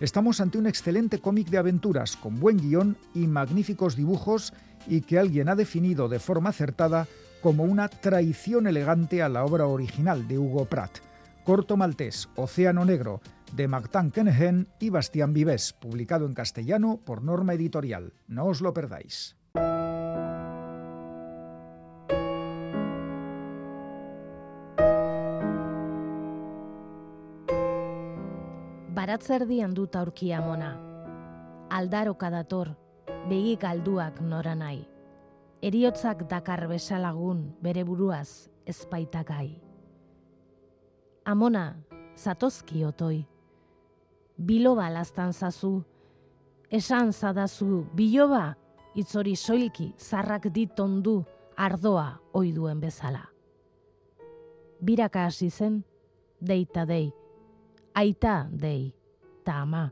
Estamos 0.02 0.42
ante 0.42 0.58
un 0.58 0.68
excelente 0.68 1.20
cómic 1.20 1.48
de 1.48 1.58
aventuras 1.58 2.18
con 2.18 2.42
buen 2.42 2.58
guion 2.58 2.98
y 3.14 3.26
magníficos 3.26 3.96
dibujos 3.96 4.52
y 4.86 5.00
que 5.00 5.18
alguien 5.18 5.48
ha 5.48 5.56
definido 5.56 6.10
de 6.10 6.20
forma 6.20 6.50
acertada 6.50 7.08
como 7.42 7.64
una 7.64 7.88
traición 7.88 8.68
elegante 8.68 9.24
a 9.24 9.30
la 9.30 9.46
obra 9.46 9.66
original 9.66 10.28
de 10.28 10.38
Hugo 10.38 10.66
Pratt. 10.66 10.98
Corto 11.46 11.78
Maltés, 11.78 12.28
Océano 12.36 12.84
Negro, 12.84 13.22
de 13.54 13.70
Martin 13.70 14.12
Kenehen 14.12 14.68
y 14.78 14.90
Bastián 14.90 15.32
Vives, 15.32 15.72
publicado 15.72 16.26
en 16.26 16.34
castellano 16.34 17.00
por 17.06 17.24
Norma 17.24 17.54
Editorial. 17.54 18.12
No 18.28 18.48
os 18.48 18.60
lo 18.60 18.74
perdáis. 18.74 19.38
Baratzerdian 29.08 29.72
dut 29.72 29.94
aurkia 29.96 30.42
mona. 30.44 30.74
Aldaroka 31.72 32.28
dator, 32.28 32.74
begi 33.30 33.54
galduak 33.56 34.18
nora 34.20 34.52
nahi. 34.52 34.82
Eriotzak 35.64 36.26
dakar 36.28 36.66
besalagun 36.68 37.46
bere 37.64 37.86
buruaz 37.88 38.50
ezpaitakai. 38.68 39.62
Amona, 41.24 41.78
zatozki 42.20 42.84
otoi. 42.84 43.22
Biloba 44.36 44.90
lastan 44.92 45.32
zazu, 45.32 45.86
esan 46.70 47.14
zadazu 47.14 47.86
biloba, 47.96 48.58
itzori 48.92 49.38
soilki 49.40 49.94
zarrak 49.96 50.50
ditondu 50.52 51.22
ardoa 51.56 52.10
oiduen 52.34 52.84
bezala. 52.84 53.24
Biraka 54.84 55.30
hasi 55.32 55.50
zen, 55.50 55.80
deita 56.44 56.84
dei, 56.86 57.08
aita 57.96 58.50
dei, 58.52 58.97
ta 59.48 59.62
ama. 59.64 59.88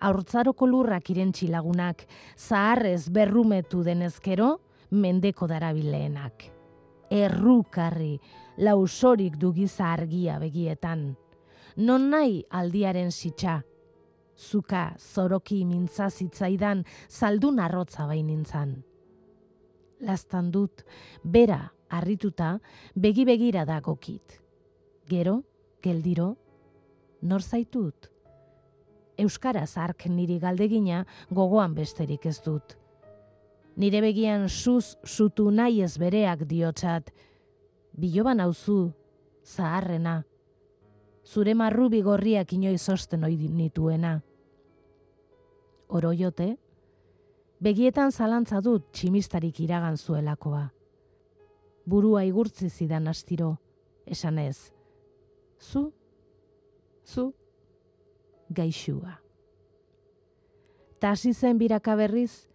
Aurtzaroko 0.00 0.66
lurrak 0.66 1.10
irentxi 1.12 1.50
lagunak, 1.52 2.06
zaharrez 2.36 3.10
berrumetu 3.12 3.82
denezkero, 3.84 4.54
mendeko 4.90 5.46
darabileenak. 5.50 6.46
Errukarri, 7.10 8.14
lausorik 8.64 9.36
dugiza 9.36 9.90
argia 9.92 10.38
begietan. 10.40 11.10
Non 11.76 12.08
nahi 12.10 12.40
aldiaren 12.50 13.10
sitxa, 13.12 13.60
zuka 14.36 14.94
zoroki 14.98 15.64
mintza 15.68 16.08
zitzaidan 16.10 16.84
zaldun 17.08 17.60
arrotza 17.60 18.06
bainintzan. 18.08 18.78
Lastan 20.00 20.48
dut, 20.50 20.86
bera, 21.22 21.60
harrituta, 21.90 22.54
begi 22.94 23.26
begira 23.28 23.66
da 23.68 23.80
gokit. 23.84 24.38
Gero, 25.10 25.42
geldiro, 25.82 26.30
nor 27.20 27.42
zaitut? 27.42 28.08
Euskaraz 29.20 29.76
ark 29.78 30.06
niri 30.08 30.38
galdegina 30.40 31.04
gogoan 31.30 31.74
besterik 31.74 32.26
ez 32.26 32.38
dut. 32.44 32.76
Nire 33.76 34.00
begian 34.00 34.48
suz 34.48 34.96
zutu 35.06 35.50
nahi 35.50 35.82
ez 35.82 35.96
bereak 35.98 36.44
diotsat, 36.48 37.10
biloban 37.96 38.40
auzu, 38.40 38.92
zaharrena, 39.44 40.22
zure 41.24 41.54
marrubi 41.54 42.02
gorriak 42.02 42.52
inoiz 42.52 42.88
osten 42.88 43.24
oi 43.24 43.36
nituena. 43.36 44.20
Oroiote, 45.88 46.56
begietan 47.60 48.12
zalantza 48.12 48.60
dut 48.60 48.90
tximistarik 48.92 49.60
iragan 49.60 49.96
zuelakoa. 49.96 50.68
Burua 51.86 52.24
igurtzi 52.24 52.68
zidan 52.70 53.08
astiro, 53.08 53.56
esan 54.06 54.38
ez. 54.38 54.70
Zu, 55.58 55.90
zu, 57.04 57.32
gaixua. 58.50 59.20
Ta 61.00 61.14
hasi 61.14 61.32
zen 61.32 61.58
biraka 61.58 61.94
berriz, 61.96 62.50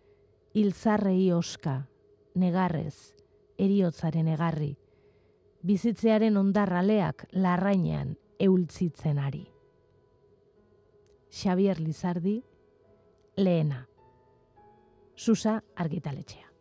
hilzarrei 0.53 1.31
oska, 1.33 1.87
negarrez, 2.35 3.15
eriotzaren 3.57 4.27
egarri, 4.27 4.75
bizitzearen 5.65 6.37
ondarraleak 6.37 7.25
larrainean 7.31 8.15
eultzitzen 8.39 9.19
ari. 9.19 9.47
Xavier 11.31 11.79
Lizardi, 11.79 12.41
lehena. 13.35 13.87
Susa 15.15 15.61
argitaletxea. 15.75 16.54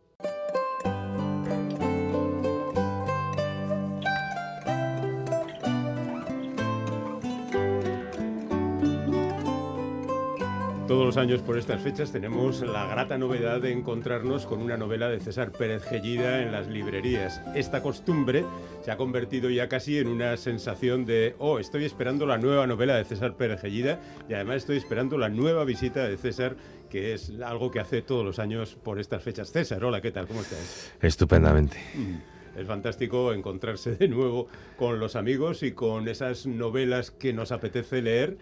Todos 10.94 11.06
los 11.06 11.16
años 11.16 11.42
por 11.42 11.58
estas 11.58 11.82
fechas 11.82 12.12
tenemos 12.12 12.60
la 12.60 12.86
grata 12.86 13.18
novedad 13.18 13.60
de 13.60 13.72
encontrarnos 13.72 14.46
con 14.46 14.62
una 14.62 14.76
novela 14.76 15.08
de 15.08 15.18
César 15.18 15.50
Pérez 15.50 15.82
Gellida 15.82 16.40
en 16.40 16.52
las 16.52 16.68
librerías. 16.68 17.42
Esta 17.56 17.82
costumbre 17.82 18.44
se 18.80 18.92
ha 18.92 18.96
convertido 18.96 19.50
ya 19.50 19.68
casi 19.68 19.98
en 19.98 20.06
una 20.06 20.36
sensación 20.36 21.04
de, 21.04 21.34
oh, 21.40 21.58
estoy 21.58 21.84
esperando 21.84 22.26
la 22.26 22.38
nueva 22.38 22.68
novela 22.68 22.94
de 22.94 23.04
César 23.04 23.36
Pérez 23.36 23.60
Gellida 23.60 23.98
y 24.28 24.34
además 24.34 24.58
estoy 24.58 24.76
esperando 24.76 25.18
la 25.18 25.28
nueva 25.28 25.64
visita 25.64 26.06
de 26.06 26.16
César, 26.16 26.54
que 26.88 27.12
es 27.14 27.32
algo 27.44 27.72
que 27.72 27.80
hace 27.80 28.00
todos 28.00 28.24
los 28.24 28.38
años 28.38 28.76
por 28.80 29.00
estas 29.00 29.20
fechas. 29.20 29.50
César, 29.50 29.82
hola, 29.82 30.00
¿qué 30.00 30.12
tal? 30.12 30.28
¿Cómo 30.28 30.42
estás? 30.42 30.92
Estupendamente. 31.02 31.76
Mm, 31.96 32.60
Es 32.60 32.68
fantástico 32.68 33.32
encontrarse 33.32 33.96
de 33.96 34.06
nuevo 34.06 34.46
con 34.76 35.00
los 35.00 35.16
amigos 35.16 35.64
y 35.64 35.72
con 35.72 36.06
esas 36.06 36.46
novelas 36.46 37.10
que 37.10 37.32
nos 37.32 37.50
apetece 37.50 38.00
leer. 38.00 38.38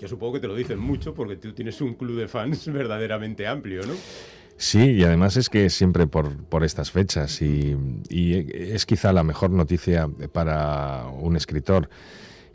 Yo 0.00 0.08
supongo 0.08 0.34
que 0.34 0.40
te 0.40 0.48
lo 0.48 0.54
dicen 0.54 0.78
mucho 0.78 1.14
porque 1.14 1.36
tú 1.36 1.52
tienes 1.52 1.80
un 1.80 1.94
club 1.94 2.18
de 2.18 2.26
fans 2.28 2.66
verdaderamente 2.72 3.46
amplio, 3.46 3.82
¿no? 3.86 3.94
Sí, 4.56 4.78
y 4.92 5.04
además 5.04 5.36
es 5.36 5.48
que 5.48 5.70
siempre 5.70 6.06
por, 6.06 6.36
por 6.44 6.64
estas 6.64 6.90
fechas 6.90 7.40
y, 7.40 7.76
y 8.10 8.34
es 8.54 8.84
quizá 8.84 9.12
la 9.12 9.22
mejor 9.24 9.50
noticia 9.50 10.08
para 10.32 11.06
un 11.18 11.34
escritor 11.36 11.88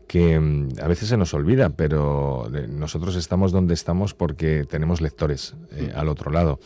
que 0.08 0.40
mm, 0.40 0.70
a 0.84 0.88
veces 0.88 1.10
se 1.10 1.18
nos 1.18 1.34
olvida, 1.34 1.72
pero 1.72 2.48
eh, 2.56 2.68
nosotros 2.70 3.16
estamos 3.16 3.52
donde 3.52 3.74
estamos 3.74 4.14
porque 4.14 4.66
tenemos 4.70 5.02
lectores 5.02 5.56
eh, 5.72 5.92
al 5.96 6.08
otro 6.10 6.32
lado. 6.32 6.60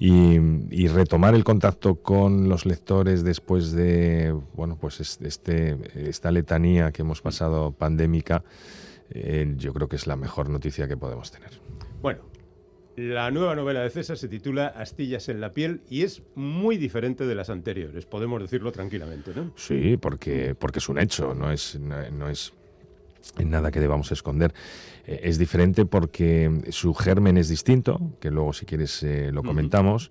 Y, 0.00 0.36
y 0.70 0.88
retomar 0.88 1.36
el 1.36 1.44
contacto 1.44 1.94
con 1.94 2.48
los 2.48 2.66
lectores 2.66 3.22
después 3.22 3.70
de, 3.70 4.34
bueno, 4.54 4.76
pues 4.80 4.98
es- 4.98 5.20
este, 5.22 5.76
esta 5.94 6.32
letanía 6.32 6.90
que 6.90 7.02
hemos 7.02 7.22
pasado 7.22 7.70
pandémica, 7.70 8.42
eh, 9.14 9.54
yo 9.56 9.72
creo 9.72 9.88
que 9.88 9.96
es 9.96 10.06
la 10.06 10.16
mejor 10.16 10.48
noticia 10.48 10.88
que 10.88 10.96
podemos 10.96 11.30
tener. 11.30 11.50
Bueno, 12.00 12.20
la 12.96 13.30
nueva 13.30 13.54
novela 13.54 13.80
de 13.80 13.90
César 13.90 14.18
se 14.18 14.28
titula 14.28 14.66
Astillas 14.66 15.28
en 15.28 15.40
la 15.40 15.52
piel 15.52 15.80
y 15.88 16.02
es 16.02 16.22
muy 16.34 16.76
diferente 16.76 17.26
de 17.26 17.34
las 17.34 17.48
anteriores, 17.48 18.04
podemos 18.06 18.40
decirlo 18.40 18.72
tranquilamente, 18.72 19.32
¿no? 19.34 19.52
Sí, 19.56 19.96
porque, 19.96 20.54
porque 20.54 20.78
es 20.78 20.88
un 20.88 20.98
hecho, 20.98 21.34
no 21.34 21.50
es, 21.50 21.78
no, 21.80 22.10
no 22.10 22.28
es 22.28 22.52
nada 23.44 23.70
que 23.70 23.80
debamos 23.80 24.12
esconder. 24.12 24.52
Eh, 25.06 25.20
es 25.24 25.38
diferente 25.38 25.86
porque 25.86 26.62
su 26.70 26.94
germen 26.94 27.36
es 27.36 27.48
distinto, 27.48 28.00
que 28.20 28.30
luego 28.30 28.52
si 28.52 28.66
quieres 28.66 29.02
eh, 29.02 29.30
lo 29.32 29.42
comentamos, 29.42 30.10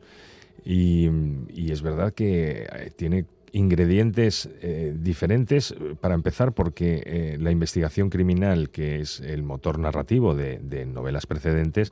y, 0.63 1.09
y 1.49 1.71
es 1.71 1.81
verdad 1.81 2.13
que 2.13 2.67
eh, 2.71 2.91
tiene 2.95 3.25
ingredientes 3.53 4.49
eh, 4.61 4.95
diferentes, 4.97 5.75
para 5.99 6.15
empezar 6.15 6.53
porque 6.53 7.03
eh, 7.05 7.37
la 7.39 7.51
investigación 7.51 8.09
criminal, 8.09 8.69
que 8.69 9.01
es 9.01 9.19
el 9.19 9.43
motor 9.43 9.79
narrativo 9.79 10.35
de, 10.35 10.59
de 10.59 10.85
novelas 10.85 11.25
precedentes, 11.25 11.91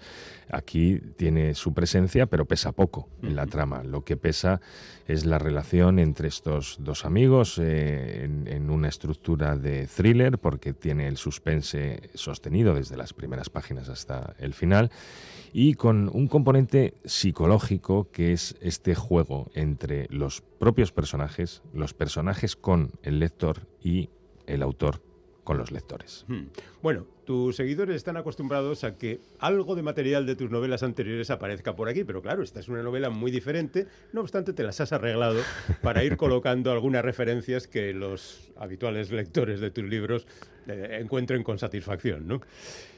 aquí 0.50 1.00
tiene 1.18 1.54
su 1.56 1.74
presencia, 1.74 2.26
pero 2.26 2.46
pesa 2.46 2.72
poco 2.72 3.10
en 3.22 3.36
la 3.36 3.46
trama. 3.46 3.84
Lo 3.84 4.04
que 4.04 4.18
pesa 4.18 4.62
es 5.08 5.26
la 5.26 5.38
relación 5.38 6.00
entre 6.00 6.28
estos 6.28 6.78
dos 6.80 7.06
amigos 7.06 7.60
eh, 7.60 8.24
en, 8.24 8.48
en 8.48 8.70
una 8.70 8.88
estructura 8.88 9.58
de 9.58 9.88
thriller, 9.88 10.38
porque 10.38 10.74
tiene 10.74 11.08
el 11.08 11.18
suspense 11.18 12.10
sostenido 12.14 12.74
desde 12.74 12.98
las 12.98 13.14
primeras 13.14 13.50
páginas 13.50 13.90
hasta 13.90 14.34
el 14.40 14.54
final, 14.54 14.92
y 15.54 15.74
con 15.74 16.10
un 16.14 16.28
componente 16.28 16.94
psicológico 17.06 18.10
que 18.12 18.34
es 18.34 18.56
este 18.62 18.96
juego 18.96 19.50
entre 19.54 20.08
los 20.10 20.42
propios 20.42 20.92
personajes, 20.92 21.62
los 21.74 21.94
personajes 21.94 22.56
con 22.56 22.92
el 23.04 23.20
lector 23.20 23.68
y 23.84 24.10
el 24.46 24.62
autor 24.62 25.09
con 25.50 25.58
los 25.58 25.72
lectores. 25.72 26.26
Hmm. 26.28 26.44
Bueno, 26.84 27.08
tus 27.26 27.56
seguidores 27.56 27.96
están 27.96 28.18
acostumbrados 28.18 28.84
a 28.84 29.00
que 29.00 29.20
algo 29.40 29.74
de 29.74 29.82
material 29.82 30.28
de 30.28 30.36
tus 30.36 30.52
novelas 30.52 30.84
anteriores 30.84 31.32
aparezca 31.32 31.76
por 31.76 31.90
aquí, 31.90 32.04
pero 32.04 32.22
claro, 32.22 32.44
esta 32.44 32.60
es 32.60 32.68
una 32.68 32.84
novela 32.84 33.10
muy 33.10 33.32
diferente, 33.32 33.88
no 34.14 34.22
obstante 34.22 34.54
te 34.54 34.62
las 34.62 34.80
has 34.80 34.94
arreglado 34.94 35.42
para 35.82 36.04
ir 36.04 36.18
colocando 36.18 36.72
algunas 36.72 37.04
referencias 37.04 37.66
que 37.66 37.94
los 37.96 38.52
habituales 38.58 39.10
lectores 39.10 39.60
de 39.60 39.72
tus 39.72 39.86
libros 39.86 40.28
eh, 40.68 41.00
encuentren 41.02 41.42
con 41.42 41.58
satisfacción, 41.58 42.28
¿no? 42.28 42.42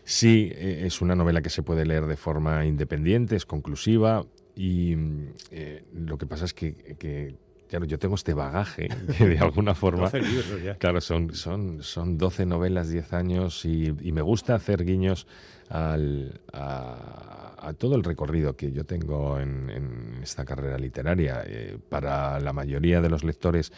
Sí, 0.04 0.52
eh, 0.54 0.84
es 0.86 1.00
una 1.00 1.16
novela 1.16 1.42
que 1.42 1.50
se 1.50 1.64
puede 1.64 1.86
leer 1.86 2.06
de 2.06 2.18
forma 2.18 2.66
independiente, 2.66 3.38
es 3.38 3.46
conclusiva 3.46 4.26
y 4.58 4.94
mm, 4.98 5.28
eh, 5.52 5.86
lo 5.94 6.18
que 6.18 6.26
pasa 6.26 6.44
es 6.44 6.54
que, 6.54 6.74
que, 7.00 7.34
claro, 7.72 7.86
yo 7.86 7.98
tengo 7.98 8.16
este 8.16 8.34
bagaje 8.34 8.90
que 9.18 9.28
de 9.30 9.40
alguna 9.40 9.74
forma... 9.74 10.04
12 10.04 10.22
libros 10.22 10.64
ya. 10.64 10.76
Claro, 10.76 11.00
son, 11.00 11.34
son, 11.34 11.82
son 11.82 12.18
12 12.18 12.46
novelas, 12.46 12.90
10 12.90 13.14
años 13.14 13.64
y, 13.64 13.96
y 14.02 14.12
me 14.12 14.22
gusta 14.22 14.56
hacer 14.56 14.84
guiños 14.84 15.26
al, 15.70 16.42
a, 16.52 17.56
a 17.62 17.74
todo 17.74 17.96
el 17.96 18.04
recorrido 18.04 18.58
que 18.58 18.74
yo 18.74 18.84
tengo 18.84 19.40
en, 19.40 19.70
en 19.70 20.20
esta 20.22 20.44
carrera 20.44 20.78
literaria. 20.78 21.44
Eh, 21.46 21.78
para 21.88 22.42
la 22.42 22.52
mayoría 22.52 23.00
de 23.00 23.10
los 23.10 23.24
lectores 23.24 23.72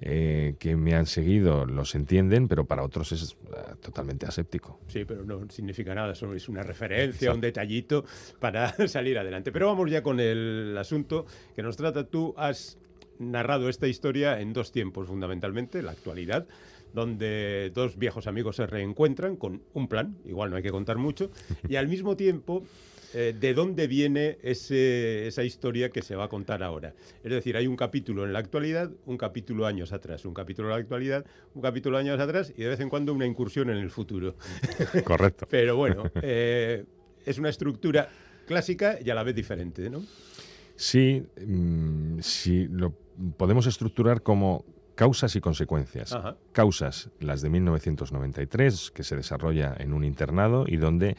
eh, 0.00 0.54
que 0.58 0.74
me 0.74 0.94
han 0.94 1.04
seguido 1.04 1.66
los 1.66 1.94
entienden, 1.94 2.48
pero 2.48 2.64
para 2.64 2.82
otros 2.82 3.12
es 3.12 3.32
eh, 3.32 3.74
totalmente 3.82 4.24
aséptico. 4.24 4.80
Sí, 4.88 5.04
pero 5.04 5.22
no 5.24 5.46
significa 5.50 5.94
nada, 5.94 6.14
solo 6.14 6.34
es 6.34 6.48
una 6.48 6.62
referencia, 6.62 7.26
Exacto. 7.26 7.34
un 7.34 7.40
detallito 7.42 8.04
para 8.40 8.72
salir 8.88 9.18
adelante. 9.18 9.52
Pero 9.52 9.66
vamos 9.66 9.90
ya 9.90 10.02
con 10.02 10.18
el 10.18 10.74
asunto 10.78 11.26
que 11.54 11.62
nos 11.62 11.76
trata. 11.76 12.04
Tú 12.04 12.34
has 12.38 12.78
narrado 13.18 13.68
esta 13.68 13.86
historia 13.88 14.40
en 14.40 14.52
dos 14.52 14.72
tiempos, 14.72 15.06
fundamentalmente, 15.08 15.82
la 15.82 15.92
actualidad, 15.92 16.46
donde 16.92 17.70
dos 17.74 17.96
viejos 17.98 18.26
amigos 18.26 18.56
se 18.56 18.66
reencuentran 18.66 19.36
con 19.36 19.62
un 19.72 19.88
plan, 19.88 20.16
igual 20.24 20.50
no 20.50 20.56
hay 20.56 20.62
que 20.62 20.70
contar 20.70 20.96
mucho, 20.96 21.30
y 21.68 21.76
al 21.76 21.88
mismo 21.88 22.16
tiempo 22.16 22.64
eh, 23.16 23.32
de 23.38 23.54
dónde 23.54 23.86
viene 23.86 24.38
ese- 24.42 25.28
esa 25.28 25.44
historia 25.44 25.90
que 25.90 26.02
se 26.02 26.16
va 26.16 26.24
a 26.24 26.28
contar 26.28 26.64
ahora. 26.64 26.94
Es 27.22 27.30
decir, 27.30 27.56
hay 27.56 27.68
un 27.68 27.76
capítulo 27.76 28.24
en 28.24 28.32
la 28.32 28.40
actualidad, 28.40 28.90
un 29.06 29.16
capítulo 29.16 29.66
años 29.66 29.92
atrás, 29.92 30.24
un 30.24 30.34
capítulo 30.34 30.68
en 30.68 30.72
la 30.74 30.80
actualidad, 30.80 31.24
un 31.54 31.62
capítulo 31.62 31.96
años 31.96 32.18
atrás 32.18 32.52
y 32.56 32.62
de 32.62 32.70
vez 32.70 32.80
en 32.80 32.88
cuando 32.88 33.12
una 33.14 33.24
incursión 33.24 33.70
en 33.70 33.76
el 33.76 33.90
futuro. 33.90 34.34
Correcto. 35.04 35.46
Pero 35.48 35.76
bueno, 35.76 36.10
eh, 36.22 36.84
es 37.24 37.38
una 37.38 37.50
estructura 37.50 38.08
clásica 38.46 38.98
y 39.04 39.08
a 39.10 39.14
la 39.14 39.22
vez 39.22 39.36
diferente, 39.36 39.88
¿no? 39.90 40.02
Sí, 40.76 41.26
mm, 41.46 42.18
sí, 42.20 42.66
lo 42.68 42.94
podemos 43.36 43.66
estructurar 43.66 44.22
como 44.22 44.64
causas 44.94 45.34
y 45.36 45.40
consecuencias. 45.40 46.12
Ajá. 46.12 46.36
Causas, 46.52 47.10
las 47.20 47.42
de 47.42 47.50
1993, 47.50 48.90
que 48.90 49.02
se 49.02 49.16
desarrolla 49.16 49.74
en 49.78 49.92
un 49.92 50.04
internado 50.04 50.64
y 50.66 50.76
donde 50.76 51.16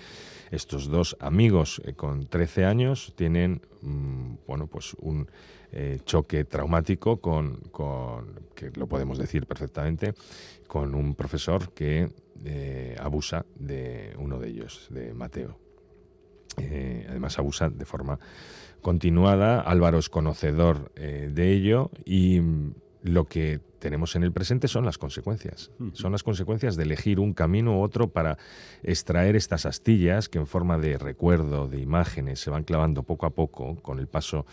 estos 0.52 0.88
dos 0.88 1.18
amigos 1.20 1.82
eh, 1.86 1.94
con 1.94 2.28
13 2.28 2.66
años 2.66 3.14
tienen, 3.16 3.62
mm, 3.82 4.36
bueno, 4.48 4.68
pues 4.68 4.94
un 5.00 5.28
eh, 5.72 6.00
choque 6.06 6.46
traumático 6.46 7.18
con, 7.18 7.58
con, 7.72 8.40
que 8.56 8.72
lo 8.76 8.88
podemos 8.88 9.18
decir 9.18 9.46
perfectamente, 9.46 10.14
con 10.68 10.96
un 10.96 11.16
profesor 11.16 11.74
que 11.74 12.10
eh, 12.46 12.96
abusa 13.00 13.46
de 13.56 14.14
uno 14.18 14.40
de 14.40 14.50
ellos, 14.50 14.88
de 14.90 15.14
Mateo. 15.14 15.60
Eh, 16.58 17.06
además 17.10 17.38
abusa 17.40 17.70
de 17.70 17.86
forma 17.86 18.18
continuada. 18.86 19.62
Álvaro 19.62 19.98
es 19.98 20.10
conocedor 20.10 20.92
eh, 20.96 21.32
de 21.34 21.54
ello 21.54 21.90
y 22.06 22.40
mm, 22.40 22.76
lo 23.02 23.26
que 23.26 23.60
tenemos 23.80 24.16
en 24.16 24.22
el 24.22 24.32
presente 24.32 24.68
son 24.68 24.86
las 24.86 25.00
consecuencias. 25.00 25.72
Son 25.94 26.12
las 26.12 26.22
consecuencias 26.22 26.76
de 26.76 26.84
elegir 26.84 27.20
un 27.20 27.34
camino 27.34 27.80
u 27.80 27.82
otro 27.82 28.10
para 28.10 28.38
extraer 28.84 29.36
estas 29.36 29.66
astillas 29.66 30.30
que 30.30 30.38
en 30.38 30.46
forma 30.46 30.78
de 30.78 31.00
recuerdo, 31.00 31.68
de 31.68 31.80
imágenes, 31.80 32.40
se 32.40 32.52
van 32.52 32.64
clavando 32.64 33.02
poco 33.02 33.26
a 33.26 33.32
poco 33.32 33.76
con 33.82 33.98
el 33.98 34.06
paso 34.06 34.46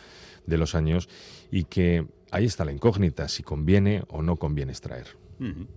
de 0.46 0.56
los 0.56 0.74
años 0.74 1.10
y 1.50 1.64
que 1.64 2.06
ahí 2.30 2.46
está 2.46 2.64
la 2.64 2.72
incógnita, 2.72 3.28
si 3.28 3.42
conviene 3.42 4.02
o 4.08 4.22
no 4.22 4.36
conviene 4.36 4.72
extraer. 4.72 5.08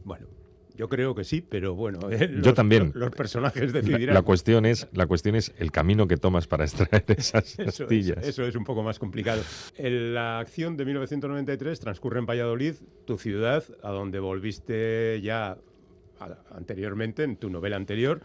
Bueno, 0.05 0.27
yo 0.75 0.89
creo 0.89 1.15
que 1.15 1.23
sí, 1.23 1.41
pero 1.41 1.75
bueno, 1.75 1.99
eh, 2.11 2.29
Yo 2.31 2.37
los- 2.49 2.53
también. 2.53 2.91
Los 2.95 3.11
personajes 3.11 3.73
La, 3.73 3.81
decidirán. 3.81 4.13
la 4.15 4.21
cuestión 4.21 4.65
es, 4.65 4.87
la 4.93 5.05
cuestión 5.07 5.35
es 5.35 5.53
el 5.57 5.71
camino 5.71 6.07
que 6.07 6.17
tomas 6.17 6.47
para 6.47 6.65
extraer 6.65 7.03
esas 7.07 7.57
Eso 7.59 7.83
astillas. 7.83 8.17
es, 8.19 8.27
eso 8.29 8.43
es 8.45 8.55
un 8.55 8.63
poco 8.63 8.83
más 8.83 8.99
complicado. 8.99 9.41
En 9.75 10.13
la 10.13 10.39
acción 10.39 10.77
de 10.77 10.85
1993 10.85 11.79
transcurre 11.79 12.19
en 12.19 12.25
Valladolid, 12.25 12.75
tu 13.05 13.17
ciudad, 13.17 13.63
a 13.83 13.91
donde 13.91 14.19
volviste 14.19 15.19
ya 15.21 15.57
a- 16.19 16.37
anteriormente, 16.55 17.23
en 17.23 17.37
tu 17.37 17.49
novela 17.49 17.75
anterior, 17.75 18.21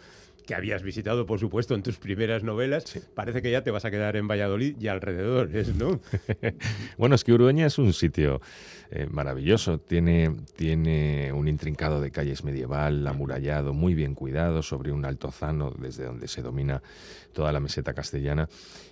que 0.46 0.54
habías 0.54 0.82
visitado, 0.82 1.26
por 1.26 1.38
supuesto, 1.38 1.74
en 1.74 1.82
tus 1.82 1.98
primeras 1.98 2.42
novelas. 2.42 2.84
Parece 3.14 3.42
que 3.42 3.50
ya 3.50 3.62
te 3.62 3.70
vas 3.70 3.84
a 3.84 3.90
quedar 3.90 4.16
en 4.16 4.28
Valladolid 4.28 4.76
y 4.80 4.88
alrededores, 4.88 5.74
¿no? 5.74 6.00
Bueno, 6.98 7.14
es 7.14 7.24
que 7.24 7.32
Urueña 7.32 7.66
es 7.66 7.78
un 7.78 7.92
sitio 7.92 8.40
eh, 8.90 9.06
maravilloso. 9.10 9.78
Tiene, 9.78 10.34
tiene 10.56 11.32
un 11.32 11.48
intrincado 11.48 12.00
de 12.00 12.10
calles 12.10 12.44
medieval, 12.44 13.06
amurallado, 13.06 13.72
muy 13.72 13.94
bien 13.94 14.14
cuidado, 14.14 14.62
sobre 14.62 14.92
un 14.92 15.04
altozano 15.04 15.72
desde 15.78 16.04
donde 16.04 16.28
se 16.28 16.42
domina 16.42 16.82
toda 17.32 17.52
la 17.52 17.60
meseta 17.60 17.94
castellana. 17.94 18.48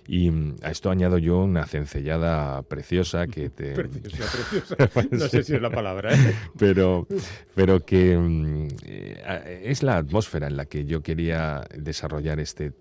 Y 0.07 0.31
mm, 0.31 0.55
a 0.63 0.71
esto 0.71 0.89
añado 0.89 1.17
yo 1.17 1.39
una 1.39 1.65
cencellada 1.65 2.61
preciosa 2.63 3.27
que 3.27 3.49
te... 3.49 3.73
Preciosa, 3.75 4.37
preciosa. 4.49 5.07
No 5.11 5.27
sé 5.27 5.43
si 5.43 5.55
es 5.55 5.61
la 5.61 5.69
palabra. 5.69 6.13
¿eh? 6.13 6.35
pero, 6.57 7.07
pero 7.55 7.85
que 7.85 8.17
mm, 8.17 8.67
eh, 8.85 9.61
es 9.65 9.83
la 9.83 9.97
atmósfera 9.97 10.47
en 10.47 10.57
la 10.57 10.65
que 10.65 10.85
yo 10.85 11.01
quería 11.01 11.63
desarrollar 11.75 12.39
este 12.39 12.73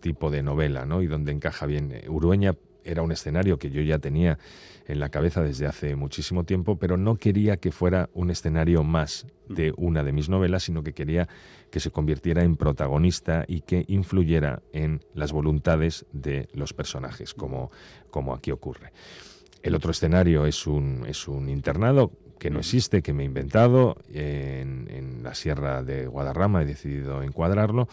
tipo 0.00 0.30
de 0.30 0.42
novela, 0.42 0.84
¿no? 0.84 1.02
Y 1.02 1.06
donde 1.06 1.32
encaja 1.32 1.66
bien. 1.66 1.92
Eh, 1.92 2.08
Urueña 2.08 2.54
era 2.84 3.02
un 3.02 3.12
escenario 3.12 3.58
que 3.58 3.70
yo 3.70 3.82
ya 3.82 3.98
tenía 3.98 4.38
en 4.86 5.00
la 5.00 5.08
cabeza 5.08 5.42
desde 5.42 5.66
hace 5.66 5.96
muchísimo 5.96 6.44
tiempo, 6.44 6.76
pero 6.78 6.96
no 6.96 7.16
quería 7.16 7.56
que 7.56 7.72
fuera 7.72 8.10
un 8.12 8.30
escenario 8.30 8.82
más 8.82 9.26
de 9.48 9.72
una 9.76 10.02
de 10.02 10.12
mis 10.12 10.28
novelas, 10.28 10.64
sino 10.64 10.82
que 10.82 10.92
quería 10.92 11.28
que 11.70 11.80
se 11.80 11.90
convirtiera 11.90 12.42
en 12.42 12.56
protagonista 12.56 13.44
y 13.46 13.60
que 13.60 13.84
influyera 13.88 14.62
en 14.72 15.04
las 15.14 15.32
voluntades 15.32 16.06
de 16.12 16.48
los 16.52 16.72
personajes, 16.72 17.34
como, 17.34 17.70
como 18.10 18.34
aquí 18.34 18.50
ocurre. 18.50 18.92
El 19.62 19.74
otro 19.74 19.90
escenario 19.90 20.46
es 20.46 20.66
un, 20.66 21.04
es 21.06 21.28
un 21.28 21.48
internado 21.48 22.10
que 22.38 22.50
no 22.50 22.58
existe, 22.60 23.02
que 23.02 23.12
me 23.12 23.22
he 23.22 23.26
inventado 23.26 23.96
en, 24.12 24.88
en 24.90 25.22
la 25.22 25.34
Sierra 25.34 25.82
de 25.82 26.06
Guadarrama, 26.06 26.62
he 26.62 26.64
decidido 26.64 27.22
encuadrarlo. 27.22 27.86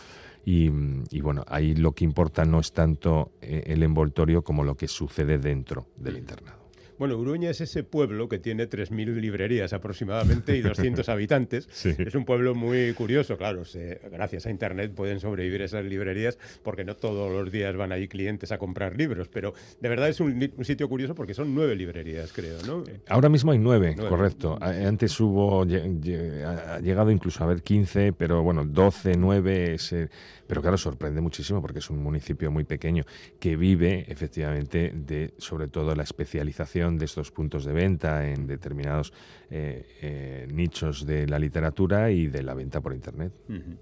Y, 0.49 0.71
y 1.11 1.19
bueno, 1.19 1.43
ahí 1.49 1.75
lo 1.75 1.91
que 1.91 2.05
importa 2.05 2.45
no 2.45 2.61
es 2.61 2.71
tanto 2.71 3.33
eh, 3.41 3.63
el 3.67 3.83
envoltorio 3.83 4.45
como 4.45 4.63
lo 4.63 4.77
que 4.77 4.87
sucede 4.87 5.39
dentro 5.39 5.87
del 5.97 6.15
internado. 6.15 6.56
Bueno, 6.97 7.17
Uruña 7.17 7.49
es 7.49 7.61
ese 7.61 7.83
pueblo 7.83 8.27
que 8.27 8.39
tiene 8.39 8.69
3.000 8.69 9.15
librerías 9.19 9.73
aproximadamente 9.73 10.55
y 10.57 10.61
200 10.61 11.07
habitantes. 11.09 11.67
Sí. 11.71 11.93
Es 11.97 12.15
un 12.15 12.25
pueblo 12.25 12.55
muy 12.55 12.93
curioso, 12.93 13.37
claro. 13.37 13.65
se- 13.65 13.99
gracias 14.11 14.45
a 14.45 14.49
Internet 14.51 14.93
pueden 14.95 15.19
sobrevivir 15.19 15.61
esas 15.61 15.85
librerías 15.85 16.37
porque 16.63 16.83
no 16.83 16.95
todos 16.95 17.31
los 17.31 17.51
días 17.51 17.75
van 17.75 17.91
ahí 17.91 18.07
clientes 18.07 18.51
a 18.51 18.57
comprar 18.57 18.97
libros. 18.97 19.27
Pero 19.27 19.53
de 19.79 19.89
verdad 19.89 20.09
es 20.09 20.19
un, 20.19 20.51
sitio 20.63 20.89
curioso 20.89 21.15
porque 21.15 21.33
son 21.33 21.53
nueve 21.53 21.75
librerías, 21.75 22.31
creo, 22.33 22.57
¿no? 22.65 22.83
Ahora 23.07 23.29
mismo 23.29 23.51
hay 23.51 23.59
nueve, 23.59 23.93
Nueve. 23.95 24.09
correcto. 24.09 24.57
Antes 24.61 25.19
hubo, 25.19 25.61
ha 25.63 26.79
llegado 26.79 27.11
incluso 27.11 27.41
a 27.43 27.45
haber 27.47 27.61
15, 27.61 28.13
pero 28.13 28.43
bueno, 28.43 28.65
12, 28.65 29.13
9. 29.17 29.73
ese- 29.75 30.09
pero 30.47 30.61
claro, 30.61 30.77
sorprende 30.77 31.19
muchísimo 31.19 31.61
porque 31.61 31.79
es 31.79 31.89
un 31.89 32.01
municipio 32.01 32.49
muy 32.51 32.63
pequeño 32.63 33.03
que 33.39 33.57
vive 33.57 34.05
efectivamente 34.07 34.93
de, 34.95 35.33
sobre 35.37 35.67
todo, 35.67 35.93
la 35.93 36.03
especialización 36.03 36.86
de 36.95 37.05
estos 37.05 37.31
puntos 37.31 37.65
de 37.65 37.73
venta 37.73 38.29
en 38.29 38.47
determinados 38.47 39.11
eh, 39.49 39.85
eh, 40.01 40.47
nichos 40.51 41.05
de 41.05 41.27
la 41.27 41.39
literatura 41.39 42.11
y 42.11 42.27
de 42.27 42.43
la 42.43 42.53
venta 42.53 42.81
por 42.81 42.93
Internet. 42.93 43.33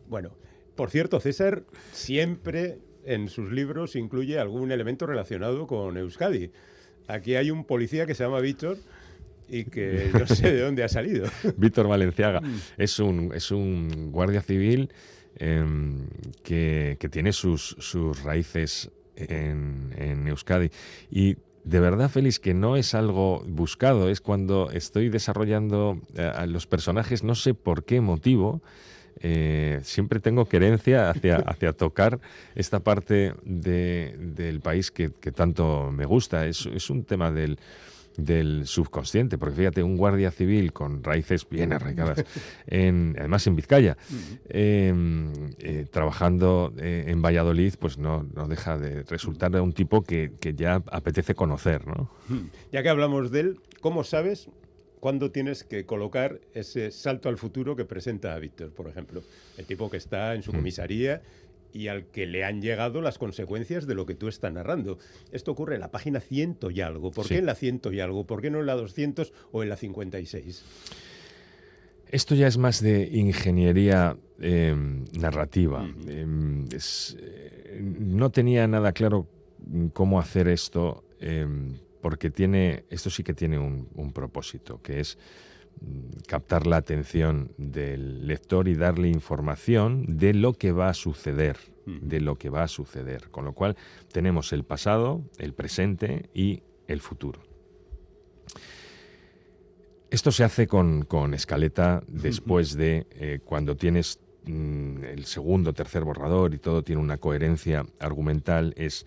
Bueno, 0.07 0.31
por 0.75 0.89
cierto, 0.89 1.19
César 1.19 1.63
siempre 1.91 2.79
en 3.05 3.29
sus 3.29 3.51
libros 3.51 3.95
incluye 3.95 4.39
algún 4.39 4.71
elemento 4.71 5.05
relacionado 5.05 5.67
con 5.67 5.97
Euskadi. 5.97 6.51
Aquí 7.07 7.35
hay 7.35 7.51
un 7.51 7.65
policía 7.65 8.05
que 8.05 8.15
se 8.15 8.23
llama 8.23 8.39
Víctor 8.39 8.77
y 9.47 9.65
que 9.65 10.09
no 10.13 10.25
sé 10.25 10.51
de 10.51 10.61
dónde 10.61 10.83
ha 10.83 10.89
salido. 10.89 11.27
Víctor 11.57 11.87
Valenciaga 11.87 12.41
es 12.77 12.99
un, 12.99 13.31
es 13.33 13.51
un 13.51 14.11
guardia 14.11 14.41
civil 14.41 14.89
em, 15.37 16.07
que, 16.43 16.97
que 16.99 17.09
tiene 17.09 17.31
sus, 17.31 17.75
sus 17.79 18.23
raíces 18.23 18.89
en, 19.15 19.93
en 19.97 20.27
Euskadi. 20.27 20.69
Y 21.11 21.37
de 21.65 21.79
verdad, 21.79 22.09
Félix, 22.09 22.39
que 22.39 22.53
no 22.53 22.77
es 22.77 22.93
algo 22.93 23.43
buscado, 23.47 24.09
es 24.09 24.21
cuando 24.21 24.69
estoy 24.71 25.09
desarrollando 25.09 25.99
eh, 26.15 26.21
a 26.23 26.45
los 26.45 26.67
personajes, 26.67 27.23
no 27.23 27.35
sé 27.35 27.53
por 27.53 27.83
qué 27.83 27.99
motivo. 28.01 28.61
eh, 29.21 29.79
siempre 29.83 30.19
tengo 30.19 30.45
querencia 30.45 31.09
hacia, 31.09 31.37
hacia 31.47 31.71
tocar 31.73 32.19
esta 32.53 32.79
parte 32.81 33.33
de- 33.43 34.15
del 34.19 34.59
país 34.59 34.91
que, 34.91 35.09
que 35.19 35.31
tanto 35.31 35.89
me 35.91 36.05
gusta. 36.05 36.45
Es, 36.45 36.65
es 36.65 36.89
un 36.89 37.03
tema 37.05 37.31
del, 37.31 37.57
del 38.17 38.67
subconsciente, 38.67 39.37
porque 39.37 39.55
fíjate, 39.55 39.83
un 39.83 39.97
guardia 39.97 40.31
civil 40.31 40.73
con 40.73 41.03
raíces 41.03 41.47
bien 41.49 41.73
arraigadas, 41.73 42.23
en, 42.67 43.15
además 43.17 43.45
en 43.47 43.55
Vizcaya, 43.55 43.97
eh, 44.49 44.93
eh, 45.59 45.85
trabajando 45.91 46.73
eh, 46.77 47.05
en 47.07 47.21
Valladolid, 47.21 47.73
pues 47.79 47.97
no, 47.97 48.23
no 48.33 48.47
deja 48.47 48.77
de 48.77 49.03
resultar 49.03 49.45
un 49.61 49.73
tipo 49.73 50.03
que, 50.03 50.33
que 50.39 50.53
ya 50.53 50.81
apetece 50.91 51.35
conocer, 51.35 51.85
¿no? 51.87 52.09
Ya 52.71 52.83
que 52.83 52.89
hablamos 52.89 53.31
de 53.31 53.39
él, 53.41 53.59
¿cómo 53.81 54.03
sabes 54.03 54.49
cuándo 54.99 55.31
tienes 55.31 55.63
que 55.63 55.85
colocar 55.85 56.39
ese 56.53 56.91
salto 56.91 57.29
al 57.29 57.37
futuro 57.37 57.75
que 57.75 57.85
presenta 57.85 58.33
a 58.33 58.39
Víctor, 58.39 58.71
por 58.71 58.87
ejemplo? 58.87 59.21
El 59.57 59.65
tipo 59.65 59.89
que 59.89 59.97
está 59.97 60.33
en 60.33 60.41
su 60.41 60.51
comisaría 60.51 61.21
y 61.75 61.89
al 61.89 62.05
que 62.05 62.25
le 62.25 62.45
han 62.45 62.61
llegado 62.61 63.01
las 63.01 63.17
consecuencias 63.17 63.85
de 63.85 63.95
lo 63.95 64.05
que 64.05 64.15
tú 64.15 64.29
estás 64.29 64.53
narrando. 64.53 64.97
Esto 65.33 65.51
ocurre 65.51 65.75
en 65.75 65.81
la 65.81 65.91
página 65.91 66.21
ciento 66.21 66.71
y 66.71 66.79
algo. 66.79 67.11
¿Por 67.11 67.25
Sí. 67.25 67.33
qué 67.33 67.39
en 67.39 67.45
la 67.45 67.55
ciento 67.55 67.91
y 67.91 67.99
algo? 67.99 68.25
¿Por 68.25 68.41
qué 68.41 68.49
no 68.49 68.61
en 68.61 68.65
la 68.65 68.75
200 68.75 69.33
o 69.51 69.61
en 69.61 69.67
la 69.67 69.75
56? 69.75 70.63
Esto 72.07 72.33
ya 72.33 72.47
es 72.47 72.57
más 72.57 72.81
de 72.81 73.09
ingeniería 73.11 74.15
eh, 74.39 74.73
narrativa. 75.19 75.83
Ujú. 75.83 75.99
Eh, 76.07 76.65
es, 76.73 77.17
eh, 77.19 77.81
no 77.81 78.29
tenía 78.31 78.67
nada 78.67 78.93
claro 78.93 79.27
cómo 79.93 80.19
hacer 80.19 80.47
esto, 80.47 81.03
eh, 81.19 81.45
porque 82.01 82.29
tiene, 82.29 82.85
esto 82.89 83.09
sí 83.09 83.21
que 83.23 83.33
tiene 83.33 83.57
un, 83.59 83.89
un 83.95 84.13
propósito, 84.13 84.81
que 84.81 85.01
es 85.01 85.17
captar 86.27 86.65
la 86.67 86.77
atención 86.77 87.51
del 87.57 88.27
lector 88.27 88.67
y 88.67 88.75
darle 88.75 89.09
información 89.09 90.17
de 90.17 90.33
lo 90.33 90.53
que 90.53 90.71
va 90.71 90.89
a 90.89 90.93
suceder, 90.93 91.57
de 91.85 92.19
lo 92.21 92.37
que 92.37 92.49
va 92.49 92.63
a 92.63 92.67
suceder. 92.67 93.29
Con 93.29 93.45
lo 93.45 93.53
cual 93.53 93.75
tenemos 94.11 94.53
el 94.53 94.63
pasado, 94.63 95.23
el 95.37 95.53
presente 95.53 96.29
y 96.33 96.63
el 96.87 97.01
futuro. 97.01 97.41
Esto 100.09 100.31
se 100.31 100.43
hace 100.43 100.67
con, 100.67 101.03
con 101.03 101.33
escaleta 101.33 102.01
después 102.07 102.75
de 102.75 103.07
eh, 103.11 103.39
cuando 103.43 103.75
tienes 103.75 104.21
mm, 104.45 105.03
el 105.03 105.25
segundo, 105.25 105.73
tercer 105.73 106.03
borrador 106.03 106.53
y 106.53 106.59
todo 106.59 106.83
tiene 106.83 107.01
una 107.01 107.17
coherencia 107.17 107.85
argumental, 107.99 108.73
es 108.77 109.05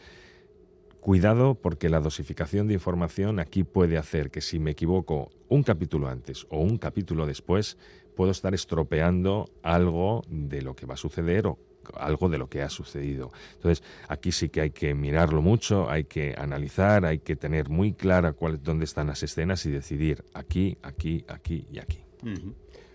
cuidado 1.01 1.55
porque 1.55 1.89
la 1.89 2.01
dosificación 2.01 2.69
de 2.69 2.75
información 2.75 3.39
aquí 3.39 3.65
puede 3.65 3.99
hacer 3.99 4.31
que 4.31 4.41
si 4.41 4.59
me 4.59 4.73
equivoco 4.73 5.31
un 5.49 5.63
capítulo 5.63 6.09
antes 6.09 6.47
o 6.51 6.61
un 6.61 6.79
capítulo 6.79 7.27
después, 7.27 7.79
puedo 8.15 8.31
estar 8.31 8.55
estropeando 8.55 9.49
algo 9.63 10.23
de 10.29 10.63
lo 10.63 10.75
que 10.75 10.87
va 10.87 10.95
a 10.95 10.99
suceder 10.99 11.47
o 11.47 11.59
algo 11.95 12.29
de 12.29 12.39
lo 12.39 12.49
que 12.49 12.63
ha 12.63 12.69
sucedido. 12.69 13.31
Entonces, 13.55 13.85
aquí 14.09 14.33
sí 14.33 14.49
que 14.49 14.61
hay 14.61 14.71
que 14.71 14.95
mirarlo 14.95 15.41
mucho, 15.41 15.89
hay 15.89 16.05
que 16.05 16.35
analizar, 16.37 17.05
hay 17.05 17.21
que 17.21 17.37
tener 17.37 17.69
muy 17.69 17.95
clara 17.95 18.33
cuál, 18.33 18.63
dónde 18.63 18.85
están 18.85 19.07
las 19.07 19.23
escenas 19.23 19.65
y 19.67 19.71
decidir 19.71 20.25
aquí, 20.35 20.79
aquí, 20.83 21.25
aquí 21.29 21.67
y 21.71 21.79
aquí. 21.79 22.05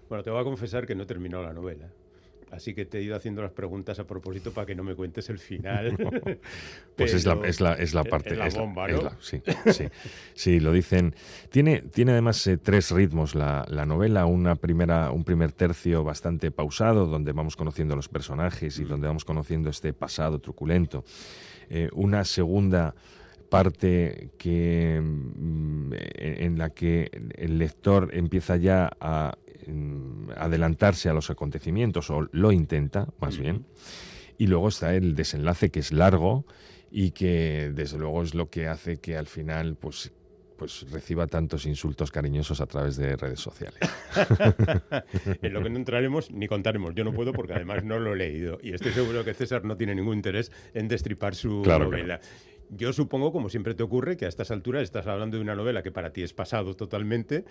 Bueno, 0.10 0.24
te 0.24 0.30
voy 0.30 0.42
a 0.42 0.44
confesar 0.44 0.86
que 0.86 0.96
no 0.96 1.04
he 1.04 1.06
terminado 1.06 1.44
la 1.44 1.54
novela. 1.54 1.90
Así 2.54 2.76
que 2.76 2.86
te 2.86 3.00
he 3.00 3.02
ido 3.02 3.16
haciendo 3.16 3.42
las 3.42 3.52
preguntas 3.52 3.98
a 3.98 4.06
propósito 4.06 4.52
para 4.54 4.68
que 4.68 4.76
no 4.76 4.84
me 4.84 4.94
cuentes 4.94 5.30
el 5.30 5.40
final. 5.40 5.98
Pues 6.96 7.16
es 7.16 7.26
la, 7.26 7.40
es 7.44 7.60
la, 7.60 7.74
es 7.74 7.96
la 7.96 8.04
parte. 8.04 8.34
es 8.34 8.38
la 8.38 8.46
es 8.46 8.56
bomba, 8.56 8.88
¿no? 8.88 9.10
sí, 9.20 9.42
sí, 9.72 9.86
sí, 10.36 10.60
lo 10.60 10.72
dicen. 10.72 11.16
Tiene, 11.50 11.82
tiene 11.82 12.12
además 12.12 12.46
eh, 12.46 12.58
tres 12.58 12.92
ritmos 12.92 13.34
la, 13.34 13.66
la 13.68 13.88
novela. 13.88 14.28
Una 14.28 14.56
primera, 14.56 15.10
un 15.10 15.24
primer 15.24 15.52
tercio 15.52 16.04
bastante 16.04 16.52
pausado, 16.52 17.08
donde 17.08 17.32
vamos 17.32 17.56
conociendo 17.56 17.96
los 17.96 18.10
personajes 18.10 18.78
y 18.78 18.84
donde 18.84 19.08
vamos 19.08 19.26
conociendo 19.26 19.72
este 19.72 19.92
pasado 19.92 20.38
truculento. 20.38 21.04
Eh, 21.70 21.90
una 21.94 22.24
segunda 22.24 22.94
parte 23.50 24.30
que 24.38 25.02
mm, 25.02 25.94
en 26.16 26.58
la 26.58 26.70
que 26.72 27.10
el 27.36 27.58
lector 27.58 28.10
empieza 28.14 28.58
ya 28.58 28.92
a 29.00 29.36
mm, 29.36 29.43
adelantarse 30.36 31.10
a 31.10 31.14
los 31.14 31.30
acontecimientos 31.30 32.10
o 32.10 32.28
lo 32.32 32.52
intenta 32.52 33.08
más 33.20 33.38
bien 33.38 33.66
y 34.38 34.48
luego 34.48 34.68
está 34.68 34.96
el 34.96 35.16
desenlace 35.16 35.70
que 35.70 35.80
es 35.80 35.92
largo 35.92 36.46
y 36.92 37.12
que 37.12 37.72
desde 37.74 37.98
luego 37.98 38.24
es 38.24 38.36
lo 38.36 38.50
que 38.50 38.68
hace 38.68 38.98
que 38.98 39.18
al 39.18 39.28
final 39.28 39.76
pues 39.76 40.12
pues 40.58 40.90
reciba 40.92 41.28
tantos 41.28 41.66
insultos 41.66 42.12
cariñosos 42.12 42.62
a 42.62 42.68
través 42.68 42.96
de 42.96 43.16
redes 43.18 43.40
sociales. 43.40 43.80
en 45.42 45.54
lo 45.54 45.62
que 45.62 45.70
no 45.70 45.78
entraremos 45.78 46.32
ni 46.32 46.48
contaremos. 46.48 46.96
Yo 46.96 47.04
no 47.04 47.12
puedo 47.12 47.34
porque 47.34 47.54
además 47.54 47.84
no 47.84 48.00
lo 48.00 48.14
he 48.14 48.16
leído. 48.16 48.60
Y 48.62 48.74
estoy 48.74 48.92
seguro 48.92 49.26
que 49.26 49.34
César 49.34 49.66
no 49.66 49.76
tiene 49.76 49.96
ningún 49.96 50.16
interés 50.16 50.52
en 50.74 50.88
destripar 50.88 51.36
su 51.36 51.64
Claro 51.64 51.86
novela. 51.86 52.22
Yo 52.76 52.94
supongo, 52.94 53.32
como 53.32 53.50
siempre 53.50 53.74
te 53.76 53.84
ocurre, 53.84 54.18
que 54.18 54.26
a 54.26 54.30
estas 54.30 54.52
alturas 54.52 54.84
estás 54.84 55.08
hablando 55.08 55.38
de 55.38 55.44
una 55.44 55.56
novela 55.56 55.84
que 55.84 55.92
para 55.92 56.12
ti 56.12 56.24
es 56.24 56.34
pasado 56.34 56.76
totalmente 56.76 57.46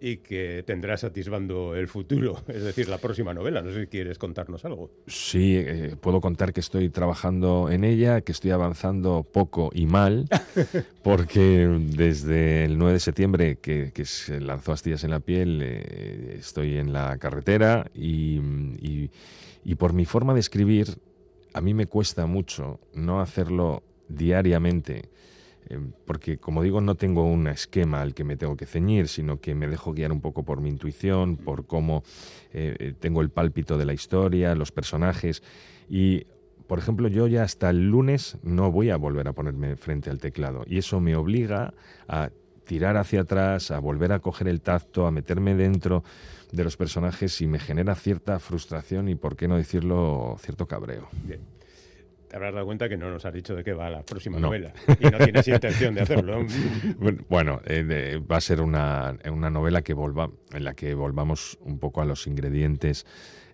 y 0.00 0.18
que 0.18 0.62
tendrás 0.66 1.04
atisbando 1.04 1.74
el 1.74 1.88
futuro, 1.88 2.42
es 2.48 2.62
decir, 2.62 2.88
la 2.88 2.98
próxima 2.98 3.32
novela. 3.34 3.62
No 3.62 3.72
sé 3.72 3.82
si 3.82 3.86
quieres 3.86 4.18
contarnos 4.18 4.64
algo. 4.64 4.90
Sí, 5.06 5.56
eh, 5.56 5.96
puedo 6.00 6.20
contar 6.20 6.52
que 6.52 6.60
estoy 6.60 6.88
trabajando 6.90 7.68
en 7.70 7.84
ella, 7.84 8.20
que 8.20 8.32
estoy 8.32 8.50
avanzando 8.50 9.22
poco 9.30 9.70
y 9.72 9.86
mal, 9.86 10.26
porque 11.02 11.66
desde 11.92 12.64
el 12.64 12.78
9 12.78 12.94
de 12.94 13.00
septiembre 13.00 13.56
que, 13.56 13.92
que 13.94 14.04
se 14.04 14.40
lanzó 14.40 14.72
Astillas 14.72 15.04
en 15.04 15.10
la 15.10 15.20
piel, 15.20 15.60
eh, 15.62 16.36
estoy 16.38 16.76
en 16.78 16.92
la 16.92 17.16
carretera 17.18 17.90
y, 17.94 18.38
y- 18.80 19.10
y 19.64 19.74
por 19.74 19.92
mi 19.92 20.04
forma 20.04 20.32
de 20.32 20.38
escribir, 20.40 20.86
a 21.52 21.60
mí 21.60 21.74
me 21.74 21.86
cuesta 21.86 22.26
mucho 22.26 22.78
no 22.94 23.20
hacerlo 23.20 23.82
diariamente. 24.08 25.10
eh, 25.68 25.78
Porque, 26.04 26.38
como 26.38 26.62
digo, 26.62 26.80
no 26.80 26.94
tengo 26.94 27.24
un 27.24 27.48
esquema 27.48 28.00
al 28.02 28.14
que 28.14 28.24
me 28.24 28.36
tengo 28.36 28.56
que 28.56 28.66
ceñir, 28.66 29.08
sino 29.08 29.40
que 29.40 29.54
me 29.54 29.66
dejo 29.68 29.92
guiar 29.92 30.12
un 30.12 30.20
poco 30.20 30.44
por 30.44 30.60
mi 30.60 30.68
intuición, 30.68 31.36
por 31.36 31.66
cómo 31.66 32.02
eh, 32.52 32.76
eh, 32.78 32.94
tengo 32.98 33.20
el 33.20 33.30
pálpito 33.30 33.76
de 33.78 33.84
la 33.84 33.92
historia, 33.92 34.54
los 34.54 34.72
personajes. 34.72 35.42
Y, 35.88 36.26
por 36.66 36.78
ejemplo, 36.78 37.08
yo 37.08 37.26
ya 37.26 37.42
hasta 37.42 37.70
el 37.70 37.88
lunes 37.88 38.38
no 38.42 38.70
voy 38.72 38.90
a 38.90 38.96
volver 38.96 39.28
a 39.28 39.32
ponerme 39.32 39.76
frente 39.76 40.10
al 40.10 40.18
teclado. 40.18 40.64
Y 40.66 40.78
eso 40.78 41.00
me 41.00 41.14
obliga 41.16 41.74
a 42.08 42.30
tirar 42.64 42.96
hacia 42.96 43.20
atrás, 43.20 43.70
a 43.70 43.78
volver 43.78 44.12
a 44.12 44.18
coger 44.18 44.48
el 44.48 44.60
tacto, 44.60 45.06
a 45.06 45.12
meterme 45.12 45.54
dentro 45.54 46.02
de 46.50 46.64
los 46.64 46.76
personajes 46.76 47.40
y 47.40 47.46
me 47.46 47.60
genera 47.60 47.94
cierta 47.94 48.40
frustración 48.40 49.08
y, 49.08 49.14
por 49.14 49.36
qué 49.36 49.46
no 49.46 49.56
decirlo, 49.56 50.36
cierto 50.40 50.66
cabreo. 50.66 51.08
Bien. 51.24 51.55
Te 52.28 52.36
habrás 52.36 52.54
dado 52.54 52.66
cuenta 52.66 52.88
que 52.88 52.96
no 52.96 53.10
nos 53.10 53.24
has 53.24 53.32
dicho 53.32 53.54
de 53.54 53.62
qué 53.62 53.72
va 53.72 53.88
la 53.88 54.02
próxima 54.02 54.38
No. 54.38 54.48
novela 54.48 54.72
y 54.98 55.04
no 55.04 55.18
tienes 55.18 55.46
intención 55.46 55.94
de 55.94 56.00
hacerlo. 56.02 56.44
Bueno, 57.28 57.60
eh, 57.64 57.84
de- 57.84 58.18
va 58.18 58.36
a 58.38 58.40
ser 58.40 58.60
una, 58.60 59.16
una 59.30 59.48
novela 59.50 59.82
que 59.82 59.94
volva, 59.94 60.30
en 60.52 60.64
la 60.64 60.74
que 60.74 60.94
volvamos 60.94 61.56
un 61.60 61.78
poco 61.78 62.00
a 62.02 62.04
los 62.04 62.26
ingredientes 62.26 63.06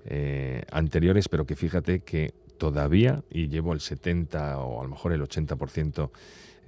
eh, 0.06 0.62
anteriores, 0.72 1.28
pero 1.28 1.44
que 1.44 1.54
fíjate 1.54 2.00
que 2.00 2.32
todavía, 2.58 3.22
y 3.30 3.48
llevo 3.48 3.72
el 3.72 3.80
70 3.80 4.58
o 4.58 4.80
a 4.80 4.84
lo 4.84 4.90
mejor 4.90 5.12
el 5.12 5.20
80% 5.22 6.10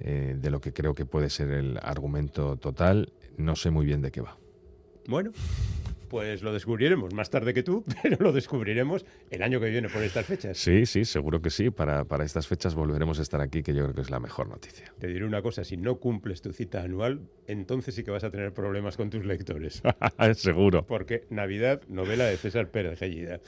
eh, 0.01 0.35
de 0.37 0.49
lo 0.51 0.59
que 0.61 0.73
creo 0.73 0.93
que 0.93 1.05
puede 1.05 1.29
ser 1.29 1.49
el 1.49 1.79
argumento 1.81 2.57
total, 2.57 3.13
no 3.37 3.55
sé 3.55 3.71
muy 3.71 3.85
bien 3.85 4.01
de 4.01 4.11
qué 4.11 4.21
va. 4.21 4.37
Bueno, 5.07 5.31
pues 6.07 6.41
lo 6.41 6.53
descubriremos 6.53 7.13
más 7.13 7.29
tarde 7.29 7.53
que 7.53 7.63
tú, 7.63 7.83
pero 8.03 8.17
lo 8.19 8.31
descubriremos 8.31 9.05
el 9.29 9.43
año 9.43 9.59
que 9.59 9.69
viene 9.69 9.89
por 9.89 10.03
estas 10.03 10.25
fechas. 10.25 10.57
Sí, 10.57 10.85
sí, 10.85 11.05
seguro 11.05 11.41
que 11.41 11.49
sí. 11.49 11.69
Para, 11.69 12.05
para 12.05 12.23
estas 12.23 12.47
fechas 12.47 12.75
volveremos 12.75 13.19
a 13.19 13.21
estar 13.21 13.41
aquí, 13.41 13.63
que 13.63 13.73
yo 13.73 13.83
creo 13.83 13.95
que 13.95 14.01
es 14.01 14.09
la 14.09 14.19
mejor 14.19 14.47
noticia. 14.47 14.93
Te 14.99 15.07
diré 15.07 15.25
una 15.25 15.41
cosa, 15.41 15.63
si 15.63 15.77
no 15.77 15.97
cumples 15.97 16.41
tu 16.41 16.53
cita 16.53 16.81
anual, 16.81 17.21
entonces 17.47 17.95
sí 17.95 18.03
que 18.03 18.11
vas 18.11 18.23
a 18.23 18.31
tener 18.31 18.53
problemas 18.53 18.97
con 18.97 19.09
tus 19.09 19.25
lectores. 19.25 19.81
seguro. 20.35 20.85
Porque 20.85 21.25
Navidad, 21.29 21.81
novela 21.87 22.25
de 22.25 22.37
César 22.37 22.69
Pérez 22.69 22.99
Gellida. 22.99 23.39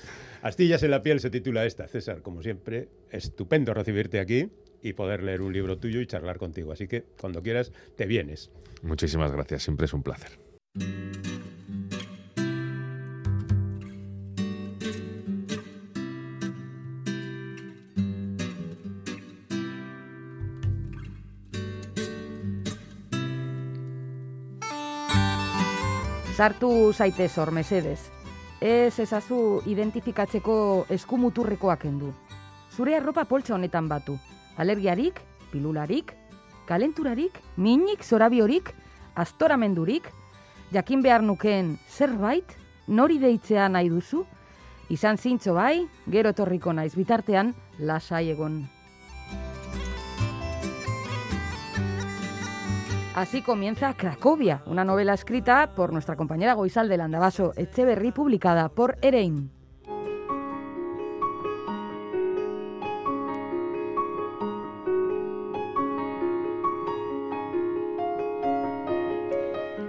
Astillas 0.42 0.84
en 0.84 0.92
la 0.92 1.04
piel 1.04 1.20
se 1.20 1.30
titula 1.30 1.66
esta. 1.66 1.88
César, 1.88 2.22
como 2.22 2.42
siempre, 2.42 2.90
estupendo 3.12 3.74
recibirte 3.74 4.20
aquí 4.20 4.50
y 4.82 4.94
poder 4.94 5.24
leer 5.24 5.42
un 5.42 5.54
libro 5.54 5.78
tuyo 5.78 6.02
y 6.02 6.08
charlar 6.08 6.38
contigo. 6.38 6.72
Así 6.72 6.88
que 6.88 7.04
cuando 7.20 7.42
quieras, 7.42 7.72
te 7.96 8.06
vienes. 8.06 8.52
Muchísimas 8.82 9.32
gracias, 9.32 9.64
siempre 9.64 9.86
es 9.86 9.94
un 9.94 10.04
placer. 10.04 10.32
Sartu 26.38 26.94
zaitez 26.94 27.32
hor, 27.42 27.50
mesedez. 27.50 28.12
Ez 28.62 29.00
ezazu 29.02 29.64
identifikatzeko 29.66 30.86
eskumuturrekoak 30.94 31.82
kendu. 31.82 32.12
Zure 32.70 32.94
arropa 32.94 33.24
poltsa 33.26 33.56
honetan 33.56 33.88
batu. 33.90 34.20
Alergiarik, 34.62 35.18
pilularik, 35.50 36.14
kalenturarik, 36.70 37.42
minik, 37.58 38.06
zorabiorik, 38.06 38.70
astoramendurik, 39.18 40.12
jakin 40.70 41.02
behar 41.02 41.26
nukeen 41.26 41.80
zerbait, 41.90 42.54
nori 42.86 43.18
deitzea 43.18 43.66
nahi 43.74 43.90
duzu, 43.90 44.28
izan 44.94 45.18
zintzo 45.18 45.58
bai, 45.58 45.88
gero 46.06 46.38
etorriko 46.38 46.70
naiz 46.70 46.94
bitartean, 46.94 47.56
lasai 47.80 48.28
egon. 48.38 48.68
Así 53.18 53.42
comienza 53.42 53.96
Cracovia, 53.96 54.62
una 54.68 54.86
novela 54.86 55.16
escrita 55.16 55.72
por 55.76 55.92
nuestra 55.92 56.16
compañera 56.16 56.54
Goizal 56.54 56.88
de 56.88 56.98
Landavaso 56.98 57.52
Echeverry, 57.56 58.12
publicada 58.12 58.70
por 58.70 58.96
Erein. 59.02 59.50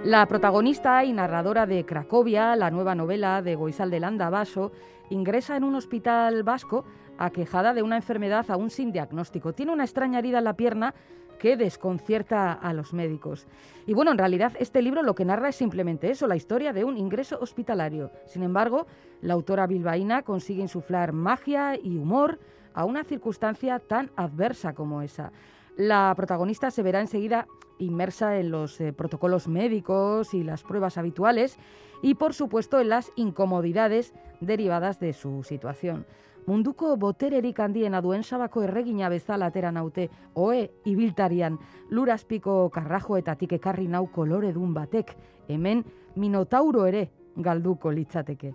La 0.03 0.25
protagonista 0.27 1.05
y 1.05 1.13
narradora 1.13 1.67
de 1.67 1.85
Cracovia, 1.85 2.55
la 2.55 2.71
nueva 2.71 2.95
novela 2.95 3.43
de 3.43 3.53
Goizal 3.53 3.91
de 3.91 3.99
Landavaso, 3.99 4.71
ingresa 5.11 5.55
en 5.55 5.65
un 5.65 5.75
hospital 5.75 6.41
vasco 6.41 6.83
aquejada 7.19 7.75
de 7.75 7.83
una 7.83 7.97
enfermedad 7.97 8.49
aún 8.49 8.71
sin 8.71 8.91
diagnóstico. 8.91 9.53
Tiene 9.53 9.71
una 9.71 9.83
extraña 9.83 10.17
herida 10.17 10.39
en 10.39 10.45
la 10.45 10.55
pierna 10.55 10.95
que 11.39 11.57
desconcierta 11.57 12.53
a 12.53 12.73
los 12.73 12.93
médicos. 12.93 13.47
Y 13.87 13.93
bueno, 13.95 14.11
en 14.11 14.19
realidad 14.19 14.53
este 14.59 14.83
libro 14.83 15.01
lo 15.01 15.15
que 15.15 15.25
narra 15.25 15.49
es 15.49 15.55
simplemente 15.55 16.11
eso, 16.11 16.27
la 16.27 16.35
historia 16.35 16.73
de 16.73 16.83
un 16.83 16.97
ingreso 16.97 17.39
hospitalario. 17.41 18.11
Sin 18.27 18.43
embargo, 18.43 18.85
la 19.21 19.33
autora 19.33 19.65
bilbaína 19.65 20.21
consigue 20.21 20.61
insuflar 20.61 21.13
magia 21.13 21.75
y 21.81 21.97
humor 21.97 22.39
a 22.73 22.85
una 22.85 23.03
circunstancia 23.03 23.79
tan 23.79 24.11
adversa 24.15 24.73
como 24.73 25.01
esa. 25.01 25.31
La 25.75 26.13
protagonista 26.15 26.69
se 26.69 26.83
verá 26.83 27.01
enseguida 27.01 27.47
inmersa 27.79 28.37
en 28.37 28.51
los 28.51 28.79
eh, 28.81 28.93
protocolos 28.93 29.47
médicos 29.47 30.33
y 30.33 30.43
las 30.43 30.63
pruebas 30.63 30.97
habituales 30.97 31.57
y, 32.01 32.15
por 32.15 32.33
supuesto, 32.33 32.79
en 32.79 32.89
las 32.89 33.11
incomodidades 33.15 34.13
derivadas 34.41 34.99
de 34.99 35.13
su 35.13 35.43
situación. 35.43 36.05
Munduko 36.45 36.95
botererik 36.97 37.59
handiena 37.59 38.01
duen 38.01 38.23
sabako 38.23 38.63
erregina 38.63 39.09
bezala 39.09 39.47
atera 39.47 39.71
naute, 39.71 40.09
oe 40.33 40.69
ibiltarian, 40.85 41.59
lurazpiko 41.89 42.69
karrajoetatik 42.69 43.53
ekarri 43.59 43.87
nau 43.87 44.07
koloredun 44.11 44.73
batek, 44.73 45.15
hemen 45.47 45.83
minotauro 46.15 46.85
ere 46.85 47.09
galduko 47.35 47.91
litzateke. 47.91 48.53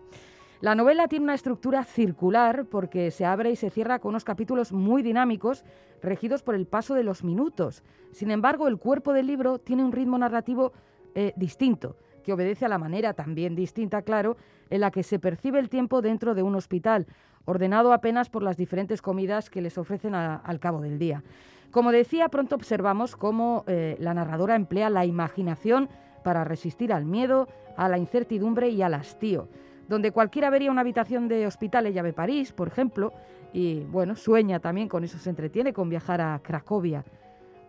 La 0.61 0.74
novela 0.74 1.09
tiene 1.09 1.24
una 1.24 1.35
estructura 1.35 1.85
circular 1.85 2.64
porque 2.64 3.11
se 3.11 3.26
abre 3.26 3.51
y 3.51 3.57
se 3.57 3.70
cierra 3.70 3.99
con 3.99 4.11
unos 4.11 4.24
capítulos 4.24 4.72
muy 4.72 5.03
dinámicos, 5.03 5.64
regidos 6.03 6.43
por 6.43 6.55
el 6.55 6.66
paso 6.66 6.95
de 6.95 7.05
los 7.05 7.22
minutos. 7.22 7.82
Sin 8.12 8.30
embargo, 8.30 8.66
el 8.66 8.78
cuerpo 8.78 9.12
del 9.12 9.26
libro 9.26 9.59
tiene 9.59 9.85
un 9.85 9.93
ritmo 9.93 10.16
narrativo 10.16 10.72
eh, 11.14 11.35
distinto, 11.37 11.97
que 12.24 12.32
obedece 12.32 12.64
a 12.64 12.68
la 12.68 12.78
manera 12.78 13.14
también 13.14 13.54
distinta, 13.54 14.02
claro, 14.02 14.36
en 14.70 14.80
la 14.80 14.90
que 14.90 15.02
se 15.02 15.18
percibe 15.18 15.60
el 15.60 15.68
tiempo 15.68 16.02
dentro 16.02 16.34
de 16.34 16.42
un 16.42 16.56
hospital, 16.56 17.06
ordenado 17.44 17.92
apenas 17.92 18.30
por 18.30 18.42
las 18.42 18.56
diferentes 18.56 19.02
comidas 19.02 19.50
que 19.50 19.60
les 19.60 19.78
ofrecen 19.78 20.14
al 20.14 20.58
cabo 20.58 20.80
del 20.80 20.98
día. 20.98 21.22
Como 21.70 21.92
decía, 21.92 22.28
pronto 22.28 22.54
observamos 22.54 23.14
cómo 23.16 23.64
eh, 23.66 23.96
la 24.00 24.14
narradora 24.14 24.56
emplea 24.56 24.90
la 24.90 25.04
imaginación 25.04 25.88
para 26.24 26.44
resistir 26.44 26.92
al 26.92 27.04
miedo, 27.04 27.48
a 27.76 27.88
la 27.88 27.98
incertidumbre 27.98 28.70
y 28.70 28.82
al 28.82 28.94
hastío 28.94 29.48
donde 29.88 30.12
cualquiera 30.12 30.50
vería 30.50 30.70
una 30.70 30.80
habitación 30.80 31.28
de 31.28 31.46
hospital, 31.46 31.86
ella 31.86 32.02
ve 32.02 32.12
París, 32.12 32.52
por 32.52 32.68
ejemplo, 32.68 33.12
y 33.52 33.80
bueno, 33.84 34.16
sueña 34.16 34.60
también, 34.60 34.88
con 34.88 35.04
eso 35.04 35.18
se 35.18 35.30
entretiene, 35.30 35.72
con 35.72 35.88
viajar 35.88 36.20
a 36.20 36.40
Cracovia. 36.42 37.04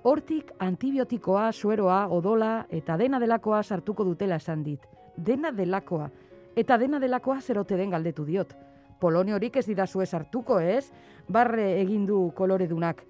Hortik 0.06 0.52
antibiotikoa, 0.62 1.48
sueroa, 1.52 2.04
odola 2.14 2.68
eta 2.70 2.94
dena 3.02 3.18
delakoa 3.18 3.64
sartuko 3.64 4.04
dutela 4.06 4.36
esan 4.38 4.62
dit. 4.62 4.84
Dena 5.18 5.50
delakoa. 5.50 6.12
Eta 6.56 6.78
dena 6.78 7.00
delakoa 7.02 7.40
zerote 7.42 7.74
den 7.80 7.90
galdetu 7.90 8.26
diot. 8.28 8.54
Polonio 9.02 9.40
horik 9.40 9.58
ez 9.58 9.66
didazue 9.66 10.06
sartuko, 10.06 10.60
ez? 10.60 10.92
Barre 11.28 11.66
egin 11.80 12.06
du 12.06 12.20
koloredunak. 12.38 13.02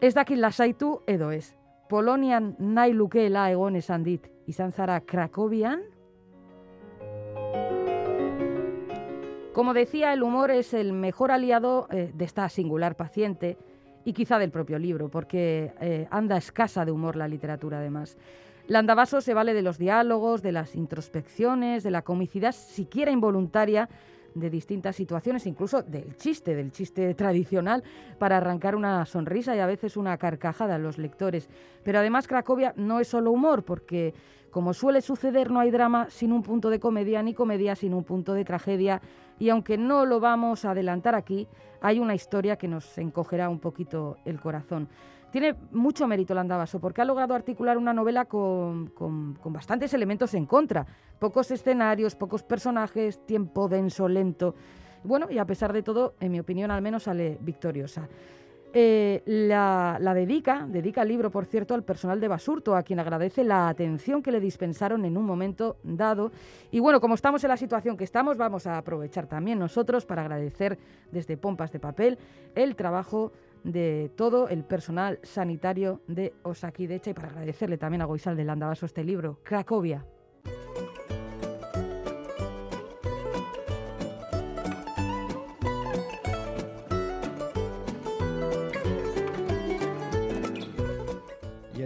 Ez 0.00 0.14
dakit 0.16 0.40
lasaitu 0.40 1.02
edo 1.06 1.28
ez. 1.36 1.52
Polonian 1.90 2.54
nahi 2.58 2.96
lukeela 2.96 3.50
egon 3.52 3.76
esan 3.76 4.02
dit. 4.02 4.24
Izan 4.46 4.72
zara 4.72 5.00
Krakovian, 5.00 5.84
Como 9.52 9.72
decía, 9.72 10.12
el 10.12 10.22
humor 10.22 10.50
es 10.50 10.74
el 10.74 10.92
mejor 10.92 11.30
aliado 11.30 11.88
eh, 11.90 12.10
de 12.12 12.24
esta 12.26 12.46
singular 12.50 12.94
paciente 12.94 13.56
y 14.06 14.12
quizá 14.12 14.38
del 14.38 14.52
propio 14.52 14.78
libro, 14.78 15.08
porque 15.08 15.72
eh, 15.80 16.06
anda 16.10 16.36
escasa 16.36 16.84
de 16.84 16.92
humor 16.92 17.16
la 17.16 17.26
literatura 17.26 17.78
además. 17.78 18.16
Landavaso 18.68 19.20
se 19.20 19.34
vale 19.34 19.52
de 19.52 19.62
los 19.62 19.78
diálogos, 19.78 20.42
de 20.42 20.52
las 20.52 20.76
introspecciones, 20.76 21.82
de 21.82 21.90
la 21.90 22.02
comicidad 22.02 22.52
siquiera 22.52 23.10
involuntaria 23.10 23.88
de 24.32 24.48
distintas 24.48 24.94
situaciones, 24.94 25.44
incluso 25.46 25.82
del 25.82 26.16
chiste, 26.16 26.54
del 26.54 26.70
chiste 26.70 27.14
tradicional, 27.14 27.82
para 28.18 28.36
arrancar 28.36 28.76
una 28.76 29.04
sonrisa 29.06 29.56
y 29.56 29.58
a 29.58 29.66
veces 29.66 29.96
una 29.96 30.16
carcajada 30.18 30.76
a 30.76 30.78
los 30.78 30.98
lectores. 30.98 31.48
Pero 31.82 31.98
además 31.98 32.28
Cracovia 32.28 32.74
no 32.76 33.00
es 33.00 33.08
solo 33.08 33.32
humor, 33.32 33.64
porque 33.64 34.14
como 34.50 34.72
suele 34.72 35.02
suceder, 35.02 35.50
no 35.50 35.58
hay 35.58 35.70
drama 35.70 36.08
sin 36.10 36.32
un 36.32 36.42
punto 36.42 36.70
de 36.70 36.78
comedia, 36.78 37.22
ni 37.22 37.34
comedia 37.34 37.74
sin 37.74 37.92
un 37.92 38.04
punto 38.04 38.34
de 38.34 38.44
tragedia, 38.44 39.02
y 39.38 39.50
aunque 39.50 39.76
no 39.76 40.06
lo 40.06 40.20
vamos 40.20 40.64
a 40.64 40.70
adelantar 40.70 41.14
aquí, 41.14 41.46
hay 41.80 41.98
una 41.98 42.14
historia 42.14 42.56
que 42.56 42.68
nos 42.68 42.96
encogerá 42.98 43.48
un 43.48 43.60
poquito 43.60 44.16
el 44.24 44.40
corazón. 44.40 44.88
Tiene 45.30 45.54
mucho 45.72 46.06
mérito 46.06 46.34
Landavaso 46.34 46.80
porque 46.80 47.02
ha 47.02 47.04
logrado 47.04 47.34
articular 47.34 47.76
una 47.76 47.92
novela 47.92 48.24
con, 48.24 48.86
con, 48.88 49.36
bastantes 49.44 49.92
elementos 49.92 50.32
en 50.34 50.46
contra. 50.46 50.86
Pocos 51.18 51.50
escenarios, 51.50 52.14
pocos 52.14 52.42
personajes, 52.42 53.24
tiempo 53.26 53.68
denso, 53.68 54.08
lento. 54.08 54.54
Bueno, 55.04 55.30
y 55.30 55.38
a 55.38 55.44
pesar 55.44 55.72
de 55.72 55.82
todo, 55.82 56.14
en 56.20 56.32
mi 56.32 56.40
opinión 56.40 56.70
al 56.70 56.80
menos 56.80 57.02
sale 57.02 57.38
victoriosa. 57.40 58.08
Eh, 58.72 59.22
la, 59.24 59.98
dedica, 60.14 60.66
dedica 60.68 61.02
el 61.02 61.08
libro, 61.08 61.30
por 61.30 61.46
cierto, 61.46 61.74
al 61.74 61.82
personal 61.82 62.20
de 62.20 62.28
Basurto, 62.28 62.76
a 62.76 62.82
quien 62.82 63.00
agradece 63.00 63.42
la 63.42 63.68
atención 63.68 64.22
que 64.22 64.32
le 64.32 64.40
dispensaron 64.40 65.04
en 65.04 65.16
un 65.16 65.24
momento 65.24 65.78
dado. 65.82 66.32
Y 66.70 66.80
bueno, 66.80 67.00
como 67.00 67.14
estamos 67.14 67.42
en 67.44 67.48
la 67.48 67.56
situación 67.56 67.96
que 67.96 68.04
estamos, 68.04 68.36
vamos 68.36 68.66
a 68.66 68.78
aprovechar 68.78 69.26
también 69.26 69.58
nosotros 69.58 70.04
para 70.04 70.22
agradecer 70.22 70.78
desde 71.10 71.36
Pompas 71.36 71.72
de 71.72 71.80
Papel 71.80 72.18
el 72.54 72.76
trabajo 72.76 73.32
de 73.64 74.10
todo 74.14 74.48
el 74.48 74.62
personal 74.62 75.18
sanitario 75.22 76.00
de 76.06 76.34
Osakidecha 76.42 77.10
y 77.10 77.14
para 77.14 77.28
agradecerle 77.28 77.78
también 77.78 78.02
a 78.02 78.04
Goizal 78.04 78.36
de 78.36 78.44
Landavaso 78.44 78.86
este 78.86 79.02
libro, 79.02 79.40
Cracovia. 79.42 80.04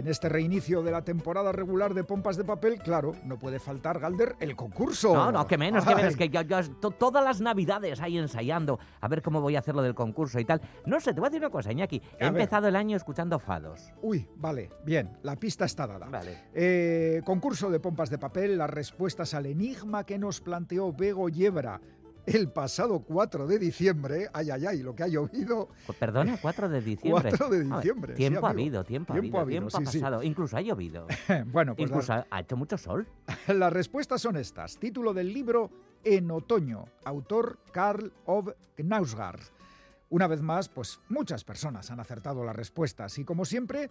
En 0.01 0.07
este 0.07 0.29
reinicio 0.29 0.81
de 0.81 0.89
la 0.89 1.03
temporada 1.03 1.51
regular 1.51 1.93
de 1.93 2.03
Pompas 2.03 2.35
de 2.35 2.43
Papel, 2.43 2.79
claro, 2.79 3.13
no 3.23 3.37
puede 3.37 3.59
faltar, 3.59 3.99
Galder, 3.99 4.35
el 4.39 4.55
concurso. 4.55 5.13
No, 5.13 5.31
no, 5.31 5.45
que 5.45 5.59
menos, 5.59 5.85
que 5.85 5.93
menos, 5.93 6.17
que 6.17 6.27
yo, 6.27 6.43
todas 6.97 7.23
las 7.23 7.39
navidades 7.39 8.01
ahí 8.01 8.17
ensayando 8.17 8.79
a 8.99 9.07
ver 9.07 9.21
cómo 9.21 9.41
voy 9.41 9.55
a 9.55 9.59
hacerlo 9.59 9.83
del 9.83 9.93
concurso 9.93 10.39
y 10.39 10.45
tal. 10.45 10.59
No 10.87 10.99
sé, 10.99 11.13
te 11.13 11.19
voy 11.19 11.27
a 11.27 11.29
decir 11.29 11.43
una 11.43 11.51
cosa, 11.51 11.71
Iñaki. 11.71 12.01
He 12.19 12.25
empezado 12.25 12.67
el 12.67 12.75
año 12.75 12.97
escuchando 12.97 13.37
fados. 13.37 13.93
Uy, 14.01 14.27
vale, 14.37 14.71
bien, 14.83 15.19
la 15.21 15.35
pista 15.35 15.65
está 15.65 15.85
dada. 15.85 16.07
Vale. 16.07 16.45
Eh, 16.51 17.21
concurso 17.23 17.69
de 17.69 17.79
Pompas 17.79 18.09
de 18.09 18.17
Papel, 18.17 18.57
las 18.57 18.71
respuestas 18.71 19.35
al 19.35 19.45
enigma 19.45 20.03
que 20.03 20.17
nos 20.17 20.41
planteó 20.41 20.91
Bego 20.93 21.29
Yebra 21.29 21.79
el 22.25 22.49
pasado 22.49 22.99
4 22.99 23.47
de 23.47 23.59
diciembre, 23.59 24.29
ay, 24.33 24.49
ay, 24.51 24.65
ay, 24.65 24.83
lo 24.83 24.95
que 24.95 25.03
ha 25.03 25.07
llovido. 25.07 25.69
Pues 25.85 25.97
perdona, 25.97 26.37
4 26.41 26.69
de 26.69 26.81
diciembre. 26.81 27.29
4 27.29 27.49
de 27.49 27.63
diciembre. 27.63 28.13
tiempo 28.13 28.45
ha 28.45 28.49
habido, 28.49 28.83
tiempo, 28.83 29.13
ha 29.13 29.17
habido, 29.17 29.45
tiempo 29.45 29.77
ha 29.77 29.81
pasado. 29.81 30.23
Incluso 30.23 30.57
ha 30.57 30.61
llovido. 30.61 31.07
bueno, 31.47 31.75
pues 31.75 31.89
Incluso 31.89 32.25
ha 32.29 32.39
hecho 32.39 32.57
mucho 32.57 32.77
sol. 32.77 33.07
Las 33.47 33.73
respuestas 33.73 34.21
son 34.21 34.37
estas. 34.37 34.77
Título 34.77 35.13
del 35.13 35.33
libro 35.33 35.69
En 36.03 36.31
otoño, 36.31 36.85
autor 37.05 37.59
Karl 37.71 38.11
Ov 38.25 38.55
Knausgaard. 38.75 39.41
Una 40.09 40.27
vez 40.27 40.41
más, 40.41 40.67
pues 40.67 40.99
muchas 41.07 41.45
personas 41.45 41.89
han 41.89 42.01
acertado 42.01 42.43
las 42.43 42.55
respuestas 42.55 43.17
y 43.17 43.23
como 43.23 43.45
siempre, 43.45 43.89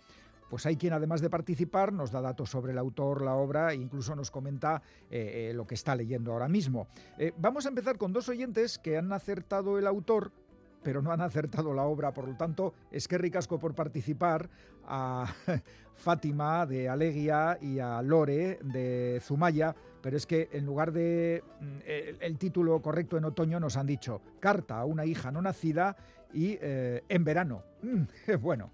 pues 0.50 0.66
hay 0.66 0.76
quien 0.76 0.92
además 0.92 1.20
de 1.20 1.30
participar 1.30 1.92
nos 1.92 2.10
da 2.10 2.20
datos 2.20 2.50
sobre 2.50 2.72
el 2.72 2.78
autor, 2.78 3.22
la 3.22 3.36
obra 3.36 3.72
e 3.72 3.76
incluso 3.76 4.16
nos 4.16 4.32
comenta 4.32 4.82
eh, 5.08 5.50
eh, 5.50 5.54
lo 5.54 5.64
que 5.64 5.76
está 5.76 5.94
leyendo 5.94 6.32
ahora 6.32 6.48
mismo. 6.48 6.88
Eh, 7.16 7.32
vamos 7.38 7.64
a 7.64 7.68
empezar 7.68 7.96
con 7.96 8.12
dos 8.12 8.28
oyentes 8.28 8.78
que 8.78 8.98
han 8.98 9.12
acertado 9.12 9.78
el 9.78 9.86
autor, 9.86 10.32
pero 10.82 11.02
no 11.02 11.12
han 11.12 11.20
acertado 11.20 11.72
la 11.72 11.84
obra, 11.84 12.12
por 12.12 12.26
lo 12.26 12.36
tanto, 12.36 12.74
es 12.90 13.06
que 13.06 13.16
ricasco 13.16 13.60
por 13.60 13.76
participar 13.76 14.50
a 14.84 15.32
Fátima 15.94 16.66
de 16.66 16.88
Alegia 16.88 17.56
y 17.60 17.78
a 17.78 18.02
Lore 18.02 18.58
de 18.64 19.20
Zumaya, 19.22 19.76
pero 20.02 20.16
es 20.16 20.26
que 20.26 20.48
en 20.52 20.66
lugar 20.66 20.90
de 20.90 21.44
mm, 21.60 21.78
el, 22.20 22.38
título 22.38 22.82
correcto 22.82 23.16
en 23.16 23.26
otoño 23.26 23.60
nos 23.60 23.76
han 23.76 23.86
dicho 23.86 24.20
Carta 24.40 24.80
a 24.80 24.84
una 24.84 25.04
hija 25.04 25.30
no 25.30 25.40
nacida 25.42 25.96
y 26.32 26.58
en 26.60 27.24
verano. 27.24 27.62
Mm, 27.82 28.02
bueno, 28.42 28.70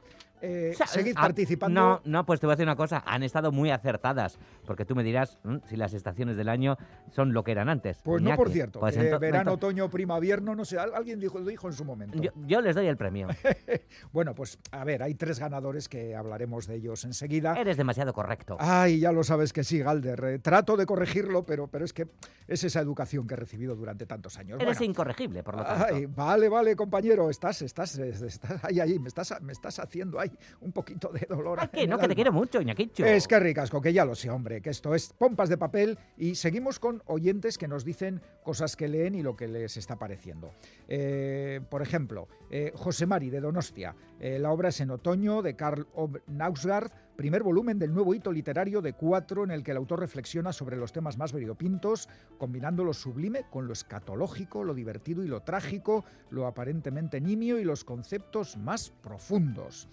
eh, 0.47 0.75
seguid 0.87 1.15
ah, 1.17 1.23
participando. 1.23 1.81
No, 1.81 2.01
no, 2.05 2.27
pues 2.27 2.41
te 2.41 2.47
voy 2.47 2.53
a 2.53 2.57
decir 2.57 2.67
una 2.67 2.77
cosa, 2.77 3.03
han 3.07 3.23
estado 3.23 3.53
muy 3.53 3.71
acertadas, 3.71 4.39
porque 4.65 4.85
tú 4.85 4.95
me 4.95 5.03
dirás 5.03 5.39
mm, 5.43 5.57
si 5.69 5.77
las 5.77 5.93
estaciones 5.93 6.37
del 6.37 6.49
año 6.49 6.77
son 7.11 7.33
lo 7.33 7.43
que 7.43 7.53
eran 7.53 7.69
antes. 7.69 8.01
Pues 8.03 8.23
no, 8.23 8.35
por 8.37 8.51
cierto, 8.51 8.81
pues 8.81 8.97
eh, 8.97 9.17
verano, 9.19 9.55
otoño, 9.55 9.89
primavera, 9.91 10.41
no 10.41 10.65
sé, 10.65 10.79
alguien 10.79 11.19
dijo, 11.21 11.39
lo 11.39 11.47
dijo 11.47 11.67
en 11.69 11.73
su 11.73 11.85
momento. 11.85 12.19
Yo, 12.47 12.61
les 12.61 12.75
doy 12.75 12.87
el 12.87 12.97
premio. 12.97 13.29
bueno, 14.13 14.35
pues 14.35 14.59
a 14.71 14.85
ver, 14.85 15.03
hay 15.03 15.15
tres 15.15 15.39
ganadores 15.39 15.89
que 15.89 16.15
hablaremos 16.15 16.67
de 16.67 16.77
ellos 16.77 17.05
enseguida. 17.05 17.55
Eres 17.55 17.77
demasiado 17.77 18.13
correcto. 18.13 18.57
Ay, 18.59 19.01
ya 19.01 19.13
lo 19.13 19.25
sabes 19.25 19.53
que 19.53 19.65
sí, 19.65 19.79
Galder. 19.79 20.25
Eh, 20.25 20.39
trato 20.39 20.77
de 20.77 20.87
corregirlo, 20.87 21.45
pero, 21.45 21.69
pero 21.69 21.85
es 21.85 21.93
que 21.93 22.09
es 22.47 22.65
esa 22.65 22.81
educación 22.81 23.27
que 23.27 23.35
he 23.35 23.37
recibido 23.37 23.75
durante 23.75 24.07
tantos 24.07 24.39
años. 24.39 24.61
Eres 24.61 24.81
incorregible, 24.81 25.43
por 25.43 25.57
lo 25.57 25.65
tanto. 25.65 25.87
Ay, 25.89 26.07
vale, 26.07 26.49
vale, 26.49 26.77
compañero, 26.77 27.31
estás, 27.31 27.63
estás, 27.63 27.99
estás 27.99 28.65
ahí, 28.65 28.81
ahí, 28.81 28.99
me 28.99 29.09
estás, 29.09 29.41
me 29.43 29.53
estás 29.53 29.79
haciendo 29.79 30.19
ahí 30.19 30.31
un 30.61 30.73
poquito 30.73 31.09
de 31.09 31.27
dolor. 31.29 31.61
¿A 31.61 31.69
que 31.69 31.87
no, 31.87 31.99
que 31.99 32.09
te 32.09 32.15
quiero 32.15 32.33
mucho, 32.33 32.61
Iñaquicho. 32.61 33.05
Es 33.05 33.27
que 33.29 33.39
ricasco, 33.39 33.81
que 33.81 33.93
ya 33.93 34.05
lo 34.05 34.15
sé, 34.15 34.31
hombre, 34.31 34.61
que 34.61 34.71
esto 34.71 34.95
es 34.95 35.13
pompas 35.13 35.49
de 35.49 35.59
papel 35.59 35.99
y 36.17 36.35
seguimos 36.35 36.79
con 36.79 37.03
oyentes 37.07 37.59
que 37.59 37.69
nos 37.69 37.85
dicen 37.85 38.23
cosas 38.43 38.77
que 38.77 38.89
leen 38.89 39.15
y 39.15 39.23
lo 39.23 39.37
que 39.37 39.49
les 39.49 39.77
está 39.77 39.99
pareciendo. 39.99 40.53
Eh, 40.89 41.61
por 41.69 41.83
ejemplo, 41.83 42.29
eh, 42.51 42.73
José 42.75 43.07
Mari 43.07 43.31
de 43.31 43.41
Donostia, 43.41 43.95
eh, 44.21 44.39
la 44.39 44.51
obra 44.51 44.69
es 44.69 44.81
en 44.81 44.91
otoño 44.91 45.43
de 45.43 45.57
Karl 45.57 45.87
Ov 45.95 46.21
Nausgaard, 46.27 46.91
primer 47.17 47.43
volumen 47.43 47.79
del 47.79 47.93
nuevo 47.93 48.15
hito 48.15 48.31
literario 48.31 48.83
de 48.83 48.93
cuatro 48.93 49.43
en 49.43 49.51
el 49.51 49.63
que 49.63 49.71
el 49.71 49.79
autor 49.79 50.01
reflexiona 50.01 50.53
sobre 50.53 50.77
los 50.77 50.93
temas 50.93 51.17
más 51.17 51.33
variopintos, 51.33 52.09
combinando 52.39 52.85
lo 52.85 52.93
sublime 52.93 53.45
con 53.51 53.67
lo 53.67 53.73
escatológico, 53.73 54.65
lo 54.65 54.75
divertido 54.75 55.25
y 55.25 55.29
lo 55.29 55.41
trágico, 55.41 56.05
lo 56.31 56.47
aparentemente 56.47 57.21
nimio 57.21 57.59
y 57.59 57.65
los 57.65 57.85
conceptos 57.85 58.57
más 58.57 58.91
profundos. 58.91 59.89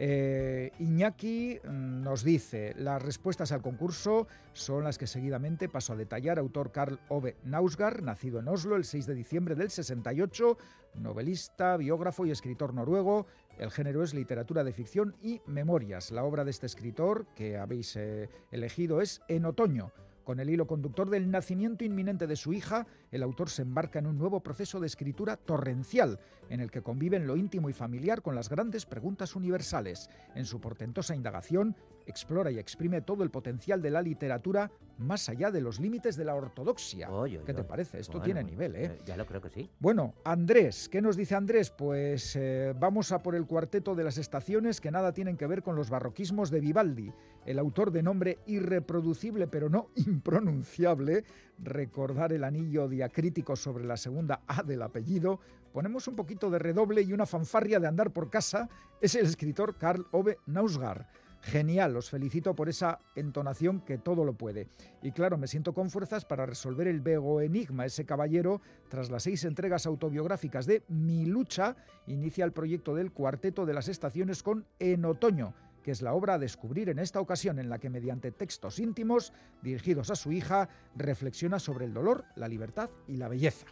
Eh, 0.00 0.70
Iñaki 0.78 1.58
mm, 1.62 2.02
nos 2.02 2.22
dice, 2.22 2.72
las 2.78 3.02
respuestas 3.02 3.50
al 3.50 3.62
concurso 3.62 4.28
son 4.52 4.84
las 4.84 4.96
que 4.96 5.08
seguidamente 5.08 5.68
paso 5.68 5.92
a 5.92 5.96
detallar. 5.96 6.38
Autor 6.38 6.70
Karl 6.70 7.00
Ove 7.08 7.36
Nausgaard, 7.44 8.02
nacido 8.02 8.38
en 8.38 8.46
Oslo 8.46 8.76
el 8.76 8.84
6 8.84 9.06
de 9.06 9.14
diciembre 9.14 9.56
del 9.56 9.70
68, 9.70 10.56
novelista, 10.94 11.76
biógrafo 11.76 12.26
y 12.26 12.30
escritor 12.30 12.74
noruego. 12.74 13.26
El 13.58 13.72
género 13.72 14.04
es 14.04 14.14
literatura 14.14 14.62
de 14.62 14.72
ficción 14.72 15.16
y 15.20 15.40
memorias. 15.46 16.12
La 16.12 16.22
obra 16.22 16.44
de 16.44 16.52
este 16.52 16.66
escritor 16.66 17.26
que 17.34 17.58
habéis 17.58 17.96
eh, 17.96 18.28
elegido 18.52 19.00
es 19.00 19.20
En 19.26 19.46
otoño 19.46 19.90
con 20.28 20.40
el 20.40 20.50
hilo 20.50 20.66
conductor 20.66 21.08
del 21.08 21.30
nacimiento 21.30 21.86
inminente 21.86 22.26
de 22.26 22.36
su 22.36 22.52
hija, 22.52 22.86
el 23.10 23.22
autor 23.22 23.48
se 23.48 23.62
embarca 23.62 23.98
en 23.98 24.06
un 24.06 24.18
nuevo 24.18 24.42
proceso 24.42 24.78
de 24.78 24.86
escritura 24.86 25.38
torrencial, 25.38 26.20
en 26.50 26.60
el 26.60 26.70
que 26.70 26.82
conviven 26.82 27.26
lo 27.26 27.38
íntimo 27.38 27.70
y 27.70 27.72
familiar 27.72 28.20
con 28.20 28.34
las 28.34 28.50
grandes 28.50 28.84
preguntas 28.84 29.34
universales. 29.34 30.10
En 30.34 30.44
su 30.44 30.60
portentosa 30.60 31.14
indagación, 31.14 31.76
explora 32.08 32.50
y 32.50 32.58
exprime 32.58 33.00
todo 33.02 33.22
el 33.22 33.30
potencial 33.30 33.80
de 33.82 33.90
la 33.90 34.02
literatura 34.02 34.70
más 34.98 35.28
allá 35.28 35.50
de 35.50 35.60
los 35.60 35.78
límites 35.78 36.16
de 36.16 36.24
la 36.24 36.34
ortodoxia. 36.34 37.08
¿Qué 37.46 37.54
te 37.54 37.62
parece? 37.62 38.00
Esto 38.00 38.14
Bueno, 38.18 38.24
tiene 38.24 38.42
bueno, 38.42 38.50
nivel, 38.50 38.76
¿eh? 38.76 38.84
eh, 38.84 39.02
Ya 39.06 39.16
lo 39.16 39.26
creo 39.26 39.40
que 39.40 39.48
sí. 39.50 39.70
Bueno, 39.78 40.14
Andrés, 40.24 40.88
¿qué 40.88 41.00
nos 41.00 41.16
dice 41.16 41.36
Andrés? 41.36 41.70
Pues 41.70 42.34
eh, 42.36 42.74
vamos 42.78 43.12
a 43.12 43.22
por 43.22 43.34
el 43.34 43.46
cuarteto 43.46 43.94
de 43.94 44.04
las 44.04 44.18
estaciones 44.18 44.80
que 44.80 44.90
nada 44.90 45.12
tienen 45.12 45.36
que 45.36 45.46
ver 45.46 45.62
con 45.62 45.76
los 45.76 45.90
barroquismos 45.90 46.50
de 46.50 46.60
Vivaldi. 46.60 47.12
El 47.46 47.58
autor 47.58 47.92
de 47.92 48.02
nombre 48.02 48.38
irreproducible 48.46 49.46
pero 49.46 49.68
no 49.68 49.90
impronunciable, 49.94 51.24
recordar 51.62 52.32
el 52.32 52.44
anillo 52.44 52.88
diacrítico 52.88 53.56
sobre 53.56 53.84
la 53.84 53.96
segunda 53.96 54.42
A 54.46 54.62
del 54.62 54.82
apellido, 54.82 55.40
ponemos 55.72 56.08
un 56.08 56.16
poquito 56.16 56.50
de 56.50 56.58
redoble 56.58 57.02
y 57.02 57.12
una 57.12 57.26
fanfarria 57.26 57.78
de 57.78 57.86
andar 57.86 58.12
por 58.12 58.30
casa, 58.30 58.68
es 59.00 59.14
el 59.14 59.26
escritor 59.26 59.76
Karl 59.76 60.06
Ove 60.10 60.38
Nausgaard. 60.46 61.06
Genial, 61.40 61.96
os 61.96 62.10
felicito 62.10 62.54
por 62.54 62.68
esa 62.68 62.98
entonación 63.14 63.80
que 63.80 63.96
todo 63.96 64.24
lo 64.24 64.34
puede. 64.34 64.68
Y 65.02 65.12
claro, 65.12 65.38
me 65.38 65.46
siento 65.46 65.72
con 65.72 65.88
fuerzas 65.88 66.24
para 66.24 66.46
resolver 66.46 66.88
el 66.88 67.00
Bego 67.00 67.40
Enigma. 67.40 67.86
Ese 67.86 68.04
caballero, 68.04 68.60
tras 68.88 69.10
las 69.10 69.22
seis 69.22 69.44
entregas 69.44 69.86
autobiográficas 69.86 70.66
de 70.66 70.82
Mi 70.88 71.24
lucha, 71.26 71.76
inicia 72.06 72.44
el 72.44 72.52
proyecto 72.52 72.94
del 72.94 73.12
Cuarteto 73.12 73.66
de 73.66 73.74
las 73.74 73.88
Estaciones 73.88 74.42
con 74.42 74.66
En 74.78 75.04
Otoño, 75.04 75.54
que 75.88 75.92
es 75.92 76.02
la 76.02 76.12
obra 76.12 76.34
a 76.34 76.38
descubrir 76.38 76.90
en 76.90 76.98
esta 76.98 77.18
ocasión 77.18 77.58
en 77.58 77.70
la 77.70 77.78
que 77.78 77.88
mediante 77.88 78.30
textos 78.30 78.78
íntimos 78.78 79.32
dirigidos 79.62 80.10
a 80.10 80.16
su 80.16 80.32
hija 80.32 80.68
reflexiona 80.94 81.58
sobre 81.58 81.86
el 81.86 81.94
dolor, 81.94 82.26
la 82.36 82.46
libertad 82.46 82.90
y 83.06 83.16
la 83.16 83.26
belleza. 83.26 83.64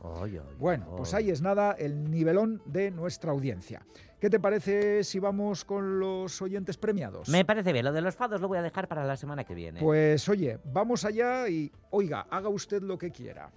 Bueno, 0.59 0.97
pues 0.97 1.12
ahí 1.12 1.29
es 1.29 1.43
nada 1.43 1.73
el 1.73 2.11
nivelón 2.11 2.62
de 2.64 2.91
nuestra 2.91 3.33
audiencia. 3.33 3.85
¿Qué 4.19 4.31
te 4.31 4.41
parece 4.41 5.05
si 5.05 5.19
vamos 5.19 5.67
con 5.67 6.01
los 6.01 6.41
oyentes 6.41 6.79
premiados? 6.79 7.29
Me 7.29 7.45
parece 7.45 7.71
bien, 7.75 7.85
lo 7.85 7.93
de 7.93 8.01
los 8.01 8.17
fados 8.17 8.41
lo 8.41 8.49
voy 8.49 8.57
a 8.57 8.62
dejar 8.62 8.89
para 8.89 9.05
la 9.05 9.14
semana 9.14 9.45
que 9.45 9.55
viene. 9.55 9.79
Pues 9.79 10.27
oye, 10.31 10.59
vamos 10.64 11.05
allá 11.05 11.47
y 11.51 11.71
oiga, 11.91 12.27
haga 12.31 12.49
usted 12.49 12.83
lo 12.83 12.97
que 12.97 13.11
quiera. 13.11 13.51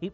Eh, 0.00 0.10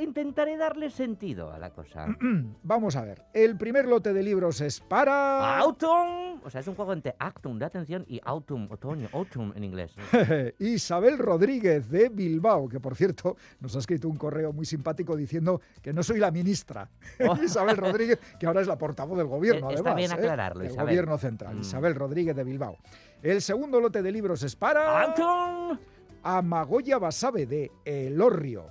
intentaré 0.00 0.58
darle 0.58 0.90
sentido 0.90 1.50
a 1.50 1.58
la 1.58 1.70
cosa. 1.70 2.06
Vamos 2.62 2.96
a 2.96 3.02
ver, 3.02 3.22
el 3.32 3.56
primer 3.56 3.86
lote 3.86 4.12
de 4.12 4.22
libros 4.22 4.60
es 4.60 4.80
para... 4.80 5.58
Autumn, 5.58 6.42
o 6.44 6.50
sea, 6.50 6.60
es 6.60 6.68
un 6.68 6.73
juego 6.74 6.92
entre 6.92 7.14
actum 7.18 7.58
de 7.58 7.64
atención 7.64 8.04
y 8.08 8.20
autumn, 8.24 8.68
otoño, 8.70 9.08
autumn 9.12 9.52
en 9.56 9.64
inglés. 9.64 9.92
Isabel 10.58 11.18
Rodríguez 11.18 11.88
de 11.90 12.08
Bilbao, 12.08 12.68
que 12.68 12.80
por 12.80 12.96
cierto 12.96 13.36
nos 13.60 13.74
ha 13.76 13.78
escrito 13.78 14.08
un 14.08 14.16
correo 14.16 14.52
muy 14.52 14.66
simpático 14.66 15.16
diciendo 15.16 15.60
que 15.82 15.92
no 15.92 16.02
soy 16.02 16.18
la 16.18 16.30
ministra. 16.30 16.88
Isabel 17.42 17.76
Rodríguez, 17.76 18.18
que 18.38 18.46
ahora 18.46 18.60
es 18.60 18.66
la 18.66 18.78
portavoz 18.78 19.16
del 19.18 19.26
gobierno, 19.26 19.68
Oh. 19.68 19.70
Eh, 19.70 19.74
está 19.74 19.92
además. 19.92 19.96
bien 19.96 20.10
¿eh? 20.10 20.14
aclararlo, 20.14 20.64
Isabel. 20.64 20.86
gobierno 20.86 21.18
central. 21.18 21.56
Mm. 21.56 21.60
Isabel 21.60 21.94
Rodríguez 21.94 22.36
de 22.36 22.44
Bilbao. 22.44 22.76
El 23.22 23.40
segundo 23.40 23.80
lote 23.80 24.02
de 24.02 24.12
libros 24.12 24.42
es 24.42 24.54
para... 24.56 25.02
Autumn. 25.02 25.78
a 26.22 26.42
Magoya 26.42 26.98
Basabe 26.98 27.46
de 27.46 27.70
Elorrio. 27.84 28.66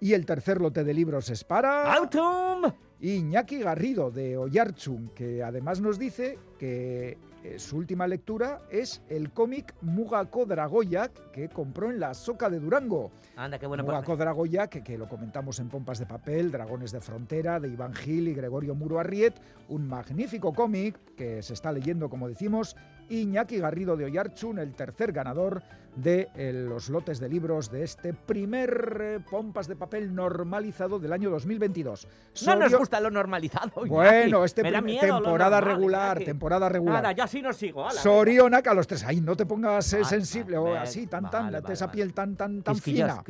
Y 0.00 0.14
el 0.14 0.26
tercer 0.26 0.60
lote 0.60 0.82
de 0.84 0.94
libros 0.94 1.30
es 1.30 1.44
para 1.44 1.92
Autumn. 1.94 2.72
Iñaki 3.02 3.58
Garrido 3.58 4.12
de 4.12 4.36
Oyarchun, 4.36 5.08
que 5.14 5.42
además 5.42 5.80
nos 5.80 5.98
dice 5.98 6.38
que 6.56 7.18
eh, 7.42 7.58
su 7.58 7.76
última 7.78 8.06
lectura 8.06 8.60
es 8.70 9.02
el 9.08 9.32
cómic 9.32 9.74
Mugako 9.80 10.46
Dragoyak 10.46 11.32
que 11.32 11.48
compró 11.48 11.90
en 11.90 11.98
la 11.98 12.14
Soca 12.14 12.48
de 12.48 12.60
Durango. 12.60 13.10
Anda, 13.34 13.58
qué 13.58 13.66
bueno. 13.66 13.84
pues- 13.84 13.92
Mugako 13.96 14.16
Dragoyak, 14.16 14.70
que, 14.70 14.84
que 14.84 14.96
lo 14.96 15.08
comentamos 15.08 15.58
en 15.58 15.68
Pompas 15.68 15.98
de 15.98 16.06
Papel, 16.06 16.52
Dragones 16.52 16.92
de 16.92 17.00
Frontera, 17.00 17.58
de 17.58 17.70
Iván 17.70 17.92
Gil 17.92 18.28
y 18.28 18.34
Gregorio 18.34 18.76
Muro 18.76 19.00
Arriet, 19.00 19.34
un 19.68 19.88
magnífico 19.88 20.52
cómic 20.54 20.96
que 21.16 21.42
se 21.42 21.54
está 21.54 21.72
leyendo, 21.72 22.08
como 22.08 22.28
decimos, 22.28 22.76
Iñaki 23.08 23.58
Garrido 23.58 23.96
de 23.96 24.04
Oyarchun, 24.04 24.60
el 24.60 24.74
tercer 24.74 25.10
ganador 25.10 25.64
de 25.96 26.28
eh, 26.34 26.52
los 26.52 26.88
lotes 26.88 27.20
de 27.20 27.28
libros 27.28 27.70
de 27.70 27.84
este 27.84 28.14
primer 28.14 28.98
eh, 29.00 29.20
Pompas 29.30 29.68
de 29.68 29.76
Papel 29.76 30.14
normalizado 30.14 30.98
del 30.98 31.12
año 31.12 31.30
2022. 31.30 32.08
No 32.46 32.56
nos 32.56 32.74
gusta 32.74 33.00
lo 33.00 33.10
normalizado. 33.10 33.84
Bueno, 33.86 34.44
este 34.44 34.62
prim- 34.62 34.84
miedo 34.84 35.20
temporada 35.20 35.60
normal, 35.60 35.76
regular, 35.76 36.16
Iñaki. 36.16 36.24
temporada 36.24 36.68
regular. 36.68 37.02
Nada, 37.02 37.12
yo 37.12 37.24
así 37.24 37.42
no 37.42 37.52
sigo. 37.52 37.88
ala, 37.88 38.00
Sorionak 38.00 38.66
a 38.66 38.74
los 38.74 38.86
tres. 38.86 39.04
Ahí 39.04 39.20
no 39.20 39.36
te 39.36 39.46
pongas 39.46 39.92
eh, 39.92 39.96
Vale, 39.96 40.08
sensible 40.08 40.58
vale, 40.58 40.76
o 40.76 40.80
así, 40.80 41.06
tan, 41.06 41.30
tan, 41.30 41.52
vale, 41.52 41.62
esa 41.72 41.86
vale, 41.86 41.96
piel 41.96 42.14
tan, 42.14 42.36
tan, 42.36 42.62
tan 42.62 42.76
fina. 42.76 43.22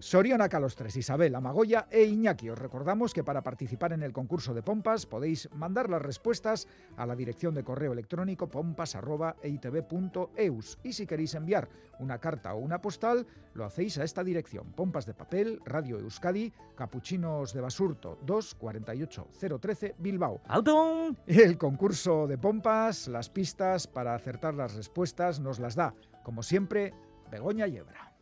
Sorionak 0.00 0.54
a 0.54 0.60
los 0.60 0.74
tres, 0.76 0.96
Isabel, 0.96 1.34
Amagoya 1.34 1.86
e 1.90 2.04
Iñaki. 2.04 2.48
Os 2.50 2.58
recordamos 2.58 3.12
que 3.12 3.22
para 3.22 3.42
participar 3.42 3.92
en 3.92 4.02
el 4.02 4.12
concurso 4.12 4.54
de 4.54 4.62
pompas 4.62 5.06
podéis 5.06 5.48
mandar 5.54 5.90
las 5.90 6.00
respuestas 6.02 6.66
a 6.96 7.06
la 7.06 7.14
dirección 7.14 7.54
de 7.54 7.62
correo 7.64 7.92
electrónico 7.92 8.48
pompas.eitv.eus. 8.48 10.78
Y 10.82 10.92
si 10.92 11.06
queréis 11.06 11.34
enviar 11.34 11.68
una 11.98 12.18
carta 12.18 12.54
o 12.54 12.58
una 12.58 12.80
postal, 12.80 13.26
lo 13.54 13.64
hacéis 13.64 13.98
a 13.98 14.04
esta 14.04 14.24
dirección. 14.24 14.72
Pompas 14.72 15.06
de 15.06 15.14
papel, 15.14 15.60
Radio 15.64 15.98
Euskadi, 15.98 16.52
Capuchinos 16.76 17.52
de 17.52 17.60
Basurto 17.60 18.18
2 18.22 18.54
48013 18.54 19.96
Bilbao. 19.98 20.40
Autumn. 20.46 21.16
El 21.26 21.58
concurso 21.58 22.26
de 22.26 22.38
pompas, 22.38 23.08
las 23.08 23.30
pistas 23.30 23.86
para 23.86 24.14
acertar 24.14 24.54
las 24.54 24.74
respuestas 24.74 25.40
nos 25.40 25.58
las 25.58 25.74
da, 25.74 25.94
como 26.22 26.42
siempre, 26.42 26.94
Begoña 27.30 27.66
Yebra. 27.66 28.12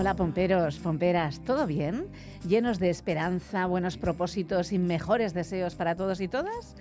Hola 0.00 0.16
pomperos, 0.16 0.78
pomperas, 0.78 1.40
¿todo 1.44 1.66
bien? 1.66 2.08
¿Llenos 2.48 2.78
de 2.78 2.88
esperanza, 2.88 3.66
buenos 3.66 3.98
propósitos 3.98 4.72
y 4.72 4.78
mejores 4.78 5.34
deseos 5.34 5.74
para 5.74 5.94
todos 5.94 6.22
y 6.22 6.28
todas? 6.28 6.74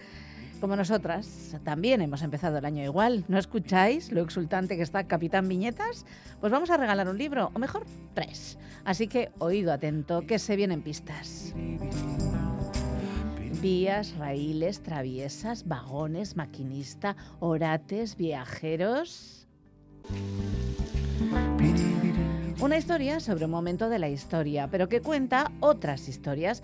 Como 0.59 0.75
nosotras, 0.75 1.55
también 1.63 2.01
hemos 2.01 2.21
empezado 2.21 2.57
el 2.57 2.65
año 2.65 2.83
igual. 2.83 3.23
¿No 3.29 3.37
escucháis 3.37 4.11
lo 4.11 4.21
exultante 4.21 4.75
que 4.75 4.83
está 4.83 5.05
Capitán 5.05 5.47
Viñetas? 5.47 6.05
Pues 6.41 6.51
vamos 6.51 6.69
a 6.69 6.75
regalar 6.75 7.07
un 7.07 7.17
libro, 7.17 7.49
o 7.53 7.59
mejor, 7.59 7.85
tres. 8.13 8.57
Así 8.83 9.07
que 9.07 9.31
oído 9.39 9.71
atento, 9.71 10.27
que 10.27 10.37
se 10.37 10.57
vienen 10.57 10.81
pistas. 10.81 11.53
Vías, 13.61 14.15
raíles, 14.17 14.83
traviesas, 14.83 15.65
vagones, 15.65 16.35
maquinista, 16.35 17.15
orates, 17.39 18.17
viajeros. 18.17 19.47
Una 22.61 22.77
historia 22.77 23.21
sobre 23.21 23.45
un 23.45 23.51
momento 23.51 23.87
de 23.87 23.99
la 23.99 24.09
historia, 24.09 24.67
pero 24.69 24.89
que 24.89 24.99
cuenta 24.99 25.49
otras 25.61 26.09
historias. 26.09 26.61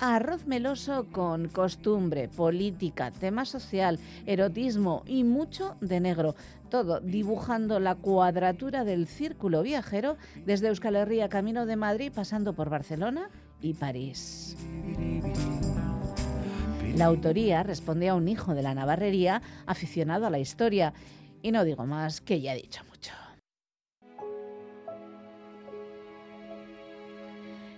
Arroz 0.00 0.46
meloso 0.46 1.06
con 1.12 1.48
costumbre, 1.48 2.28
política, 2.28 3.10
tema 3.10 3.44
social, 3.44 3.98
erotismo 4.26 5.02
y 5.06 5.24
mucho 5.24 5.76
de 5.80 6.00
negro. 6.00 6.34
Todo 6.70 7.00
dibujando 7.00 7.80
la 7.80 7.94
cuadratura 7.94 8.84
del 8.84 9.06
círculo 9.06 9.62
viajero 9.62 10.16
desde 10.44 10.68
Euskal 10.68 10.96
Herria 10.96 11.28
camino 11.28 11.66
de 11.66 11.76
Madrid 11.76 12.12
pasando 12.14 12.52
por 12.52 12.70
Barcelona 12.70 13.30
y 13.60 13.74
París. 13.74 14.56
La 16.96 17.06
autoría 17.06 17.64
responde 17.64 18.08
a 18.08 18.14
un 18.14 18.28
hijo 18.28 18.54
de 18.54 18.62
la 18.62 18.74
Navarrería 18.74 19.42
aficionado 19.66 20.26
a 20.26 20.30
la 20.30 20.38
historia. 20.38 20.92
Y 21.42 21.50
no 21.50 21.64
digo 21.64 21.86
más, 21.86 22.20
que 22.20 22.40
ya 22.40 22.54
he 22.54 22.56
dicho 22.56 22.82
mucho. 22.84 23.12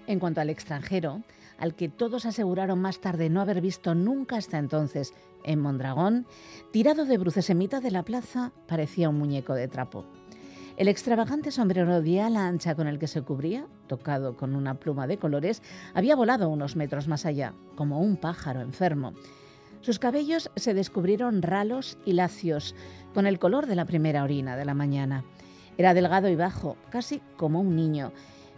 En 0.07 0.21
cuanto 0.21 0.41
al 0.41 0.51
extranjero, 0.51 1.23
al 1.59 1.75
que 1.75 1.89
todos 1.89 2.27
aseguraron 2.27 2.81
más 2.81 3.01
tarde 3.01 3.31
no 3.31 3.41
haber 3.41 3.61
visto 3.61 3.95
nunca 3.95 4.37
hasta 4.37 4.59
entonces 4.59 5.15
en 5.45 5.61
Mondragón, 5.61 6.27
tirado 6.73 7.05
de 7.05 7.19
bruces 7.19 7.49
en 7.51 7.59
mitad 7.59 7.83
de 7.83 7.91
la 7.91 8.05
plaza, 8.05 8.53
parecía 8.67 9.09
un 9.09 9.19
muñeco 9.19 9.55
de 9.55 9.69
trapo. 9.69 10.05
El 10.77 10.89
extravagante 10.89 11.51
sombrero 11.51 12.03
de 12.03 12.21
ala 12.21 12.47
ancha 12.47 12.75
con 12.75 12.87
el 12.87 12.99
que 12.99 13.07
se 13.07 13.23
cubría, 13.23 13.67
tocado 13.87 14.37
con 14.37 14.55
una 14.55 14.75
pluma 14.75 15.07
de 15.07 15.17
colores, 15.17 15.63
había 15.95 16.17
volado 16.17 16.51
unos 16.51 16.77
metros 16.77 17.09
más 17.09 17.25
allá, 17.25 17.55
como 17.77 18.01
un 18.01 18.19
pájaro 18.19 18.61
enfermo. 18.61 19.15
Sus 19.81 19.99
cabellos 19.99 20.51
se 20.57 20.75
descubrieron 20.75 21.41
ralos 21.41 21.97
y 22.05 22.13
lacios, 22.13 22.75
con 23.15 23.27
el 23.27 23.39
color 23.39 23.67
de 23.67 23.77
la 23.77 23.87
primera 23.87 24.23
orina 24.23 24.57
de 24.57 24.67
la 24.67 24.75
mañana. 24.75 25.25
Era 25.79 25.95
delgado 25.95 26.29
y 26.29 26.37
bajo, 26.37 26.77
casi 26.91 27.23
como 27.39 27.61
un 27.61 27.75
niño, 27.75 28.13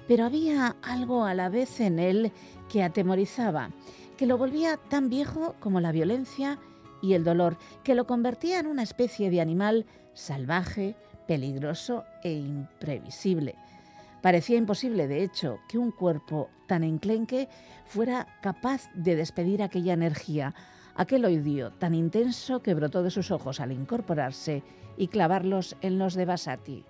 pero 0.08 0.24
había 0.24 0.74
algo 0.82 1.24
a 1.24 1.34
la 1.34 1.50
vez 1.50 1.80
en 1.80 1.98
él 1.98 2.32
que 2.68 2.82
atemorizaba, 2.82 3.70
que 4.16 4.26
lo 4.26 4.38
volvía 4.38 4.78
tan 4.88 5.10
viejo 5.10 5.54
como 5.60 5.80
la 5.80 5.92
violencia 5.92 6.58
y 7.02 7.12
el 7.12 7.22
dolor, 7.22 7.58
que 7.84 7.94
lo 7.94 8.06
convertía 8.06 8.58
en 8.58 8.66
una 8.66 8.82
especie 8.82 9.30
de 9.30 9.42
animal 9.42 9.86
salvaje, 10.14 10.96
peligroso 11.28 12.04
e 12.24 12.32
imprevisible. 12.32 13.54
Parecía 14.22 14.56
imposible, 14.56 15.06
de 15.06 15.22
hecho, 15.22 15.60
que 15.68 15.78
un 15.78 15.92
cuerpo 15.92 16.48
tan 16.66 16.82
enclenque 16.82 17.48
fuera 17.86 18.26
capaz 18.42 18.90
de 18.94 19.14
despedir 19.14 19.62
aquella 19.62 19.92
energía, 19.92 20.54
aquel 20.96 21.26
odio 21.26 21.70
tan 21.72 21.94
intenso 21.94 22.62
que 22.62 22.74
brotó 22.74 23.02
de 23.02 23.10
sus 23.10 23.30
ojos 23.30 23.60
al 23.60 23.72
incorporarse 23.72 24.64
y 24.96 25.08
clavarlos 25.08 25.76
en 25.82 25.98
los 25.98 26.14
de 26.14 26.24
Basati. 26.24 26.84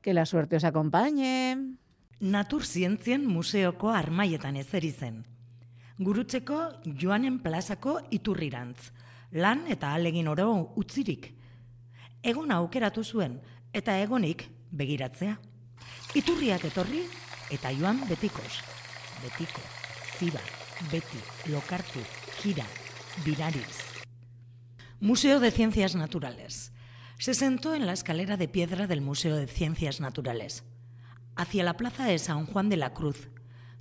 Que 0.00 0.14
la 0.14 0.24
suerte 0.24 0.56
os 0.56 0.64
acompañe. 0.64 1.76
Naturzientzien 2.20 3.22
museoko 3.24 3.88
armaietan 3.96 4.58
ezeri 4.60 4.90
zen. 4.92 5.22
Gurutzeko 5.96 6.58
joanen 6.84 7.38
plazako 7.40 7.94
iturrirantz, 8.12 8.90
lan 9.32 9.62
eta 9.72 9.94
alegin 9.96 10.28
oro 10.28 10.50
utzirik. 10.76 11.30
Egon 12.20 12.52
aukeratu 12.52 13.04
zuen 13.04 13.38
eta 13.72 13.96
egonik 14.02 14.44
begiratzea. 14.70 15.38
Iturriak 16.14 16.66
etorri 16.68 17.06
eta 17.56 17.72
joan 17.72 18.02
betikos. 18.08 18.60
Betiko, 19.24 19.64
ziba, 20.18 20.44
beti, 20.92 21.22
lokartu, 21.48 22.04
gira, 22.42 22.66
birariz. 23.24 23.80
Museo 25.00 25.40
de 25.40 25.50
Ciencias 25.50 25.94
Naturales. 25.94 26.72
Se 27.18 27.32
sentó 27.32 27.74
en 27.74 27.86
la 27.86 27.94
escalera 27.94 28.36
de 28.36 28.48
piedra 28.48 28.86
del 28.86 29.00
Museo 29.00 29.36
de 29.36 29.46
Ciencias 29.46 30.00
Naturales. 30.00 30.64
Hacia 31.40 31.64
la 31.64 31.78
plaza 31.78 32.04
de 32.04 32.18
San 32.18 32.44
Juan 32.44 32.68
de 32.68 32.76
la 32.76 32.92
Cruz. 32.92 33.30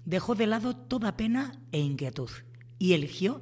Dejó 0.05 0.33
de 0.33 0.47
lado 0.47 0.77
toda 0.77 1.17
pena 1.17 1.59
e 1.73 1.79
inquietud 1.79 2.29
y 2.77 2.93
eligió 2.93 3.41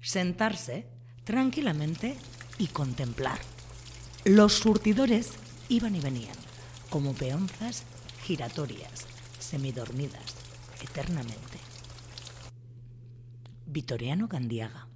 sentarse 0.00 0.88
tranquilamente 1.24 2.16
y 2.56 2.68
contemplar. 2.68 3.38
Los 4.24 4.54
surtidores 4.54 5.34
iban 5.68 5.94
y 5.94 6.00
venían, 6.00 6.36
como 6.88 7.12
peonzas 7.12 7.84
giratorias, 8.22 9.06
semidormidas, 9.38 10.36
eternamente. 10.82 11.58
Vitoriano 13.66 14.26
Gandiaga. 14.26 14.88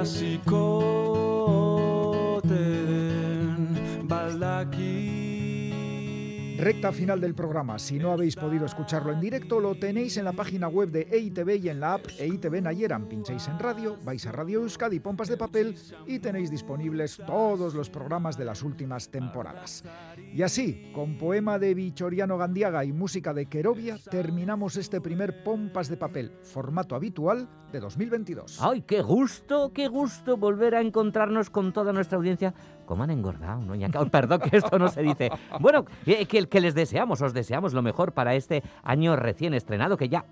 clásico. 0.00 0.89
Recta 6.60 6.92
final 6.92 7.22
del 7.22 7.34
programa. 7.34 7.78
Si 7.78 7.98
no 7.98 8.12
habéis 8.12 8.36
podido 8.36 8.66
escucharlo 8.66 9.12
en 9.12 9.20
directo, 9.20 9.60
lo 9.60 9.76
tenéis 9.76 10.18
en 10.18 10.26
la 10.26 10.34
página 10.34 10.68
web 10.68 10.90
de 10.90 11.08
EITV 11.10 11.56
y 11.56 11.70
en 11.70 11.80
la 11.80 11.94
app 11.94 12.04
EITV 12.18 12.60
Nayeran. 12.60 13.08
Pincháis 13.08 13.48
en 13.48 13.58
radio, 13.58 13.96
vais 14.04 14.26
a 14.26 14.32
Radio 14.32 14.60
Euskadi, 14.60 15.00
Pompas 15.00 15.28
de 15.28 15.38
Papel 15.38 15.74
y 16.06 16.18
tenéis 16.18 16.50
disponibles 16.50 17.18
todos 17.26 17.74
los 17.74 17.88
programas 17.88 18.36
de 18.36 18.44
las 18.44 18.62
últimas 18.62 19.08
temporadas. 19.08 19.84
Y 20.34 20.42
así, 20.42 20.92
con 20.94 21.16
poema 21.16 21.58
de 21.58 21.72
Vichoriano 21.72 22.36
Gandiaga 22.36 22.84
y 22.84 22.92
música 22.92 23.32
de 23.32 23.46
Querovia, 23.46 23.96
terminamos 24.10 24.76
este 24.76 25.00
primer 25.00 25.42
Pompas 25.42 25.88
de 25.88 25.96
Papel, 25.96 26.30
formato 26.42 26.94
habitual 26.94 27.48
de 27.72 27.80
2022. 27.80 28.58
¡Ay, 28.60 28.82
qué 28.82 29.00
gusto, 29.00 29.72
qué 29.72 29.88
gusto 29.88 30.36
volver 30.36 30.74
a 30.74 30.82
encontrarnos 30.82 31.48
con 31.48 31.72
toda 31.72 31.94
nuestra 31.94 32.18
audiencia! 32.18 32.52
¿Cómo 32.90 33.04
han 33.04 33.10
engordado, 33.10 33.62
no? 33.62 33.74
Oh, 34.00 34.06
perdón 34.06 34.40
que 34.40 34.56
esto 34.56 34.76
no 34.76 34.88
se 34.88 35.00
dice. 35.00 35.30
Bueno, 35.60 35.84
eh, 36.06 36.26
que, 36.26 36.48
que 36.48 36.60
les 36.60 36.74
deseamos, 36.74 37.22
os 37.22 37.32
deseamos 37.32 37.72
lo 37.72 37.82
mejor 37.82 38.10
para 38.10 38.34
este 38.34 38.64
año 38.82 39.14
recién 39.14 39.54
estrenado, 39.54 39.96
que 39.96 40.08
ya... 40.08 40.24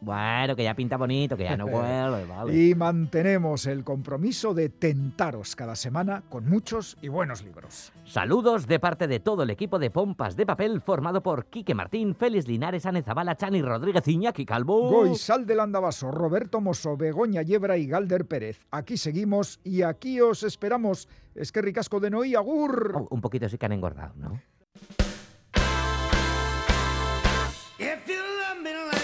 Bueno, 0.00 0.56
que 0.56 0.64
ya 0.64 0.74
pinta 0.74 0.96
bonito, 0.96 1.36
que 1.36 1.44
ya 1.44 1.56
no 1.56 1.66
vuelve, 1.68 2.24
vale. 2.24 2.54
Y 2.54 2.74
mantenemos 2.74 3.66
el 3.66 3.84
compromiso 3.84 4.54
de 4.54 4.68
tentaros 4.68 5.56
cada 5.56 5.76
semana 5.76 6.22
con 6.28 6.48
muchos 6.48 6.96
y 7.02 7.08
buenos 7.08 7.42
libros. 7.42 7.92
Saludos 8.04 8.66
de 8.66 8.78
parte 8.78 9.06
de 9.08 9.20
todo 9.20 9.42
el 9.42 9.50
equipo 9.50 9.78
de 9.78 9.90
Pompas 9.90 10.36
de 10.36 10.46
Papel 10.46 10.80
formado 10.80 11.22
por 11.22 11.46
Quique 11.46 11.74
Martín, 11.74 12.14
Félix 12.14 12.46
Linares, 12.46 12.86
Ane 12.86 13.02
Zabala, 13.02 13.36
Chani 13.36 13.62
Rodríguez, 13.62 14.06
Iñaki 14.06 14.44
Calvo... 14.44 14.90
Goizal 14.90 15.46
del 15.46 15.60
Andabaso, 15.60 16.10
Roberto 16.10 16.60
Mosso, 16.60 16.96
Begoña 16.96 17.42
Yebra 17.42 17.76
y 17.76 17.86
Galder 17.86 18.26
Pérez. 18.26 18.66
Aquí 18.70 18.96
seguimos 18.96 19.60
y 19.64 19.82
aquí 19.82 20.20
os 20.20 20.42
esperamos. 20.42 21.08
Es 21.34 21.52
que 21.52 21.62
ricasco 21.62 22.00
de 22.00 22.10
Noí, 22.10 22.34
agur. 22.34 22.92
Oh, 22.94 23.08
un 23.10 23.20
poquito 23.20 23.48
sí 23.48 23.58
que 23.58 23.66
han 23.66 23.72
engordado, 23.72 24.14
¿no? 24.16 24.40
If 27.78 28.08
you 28.08 28.16
love 28.16 28.62
me 28.62 28.72
like 28.72 28.95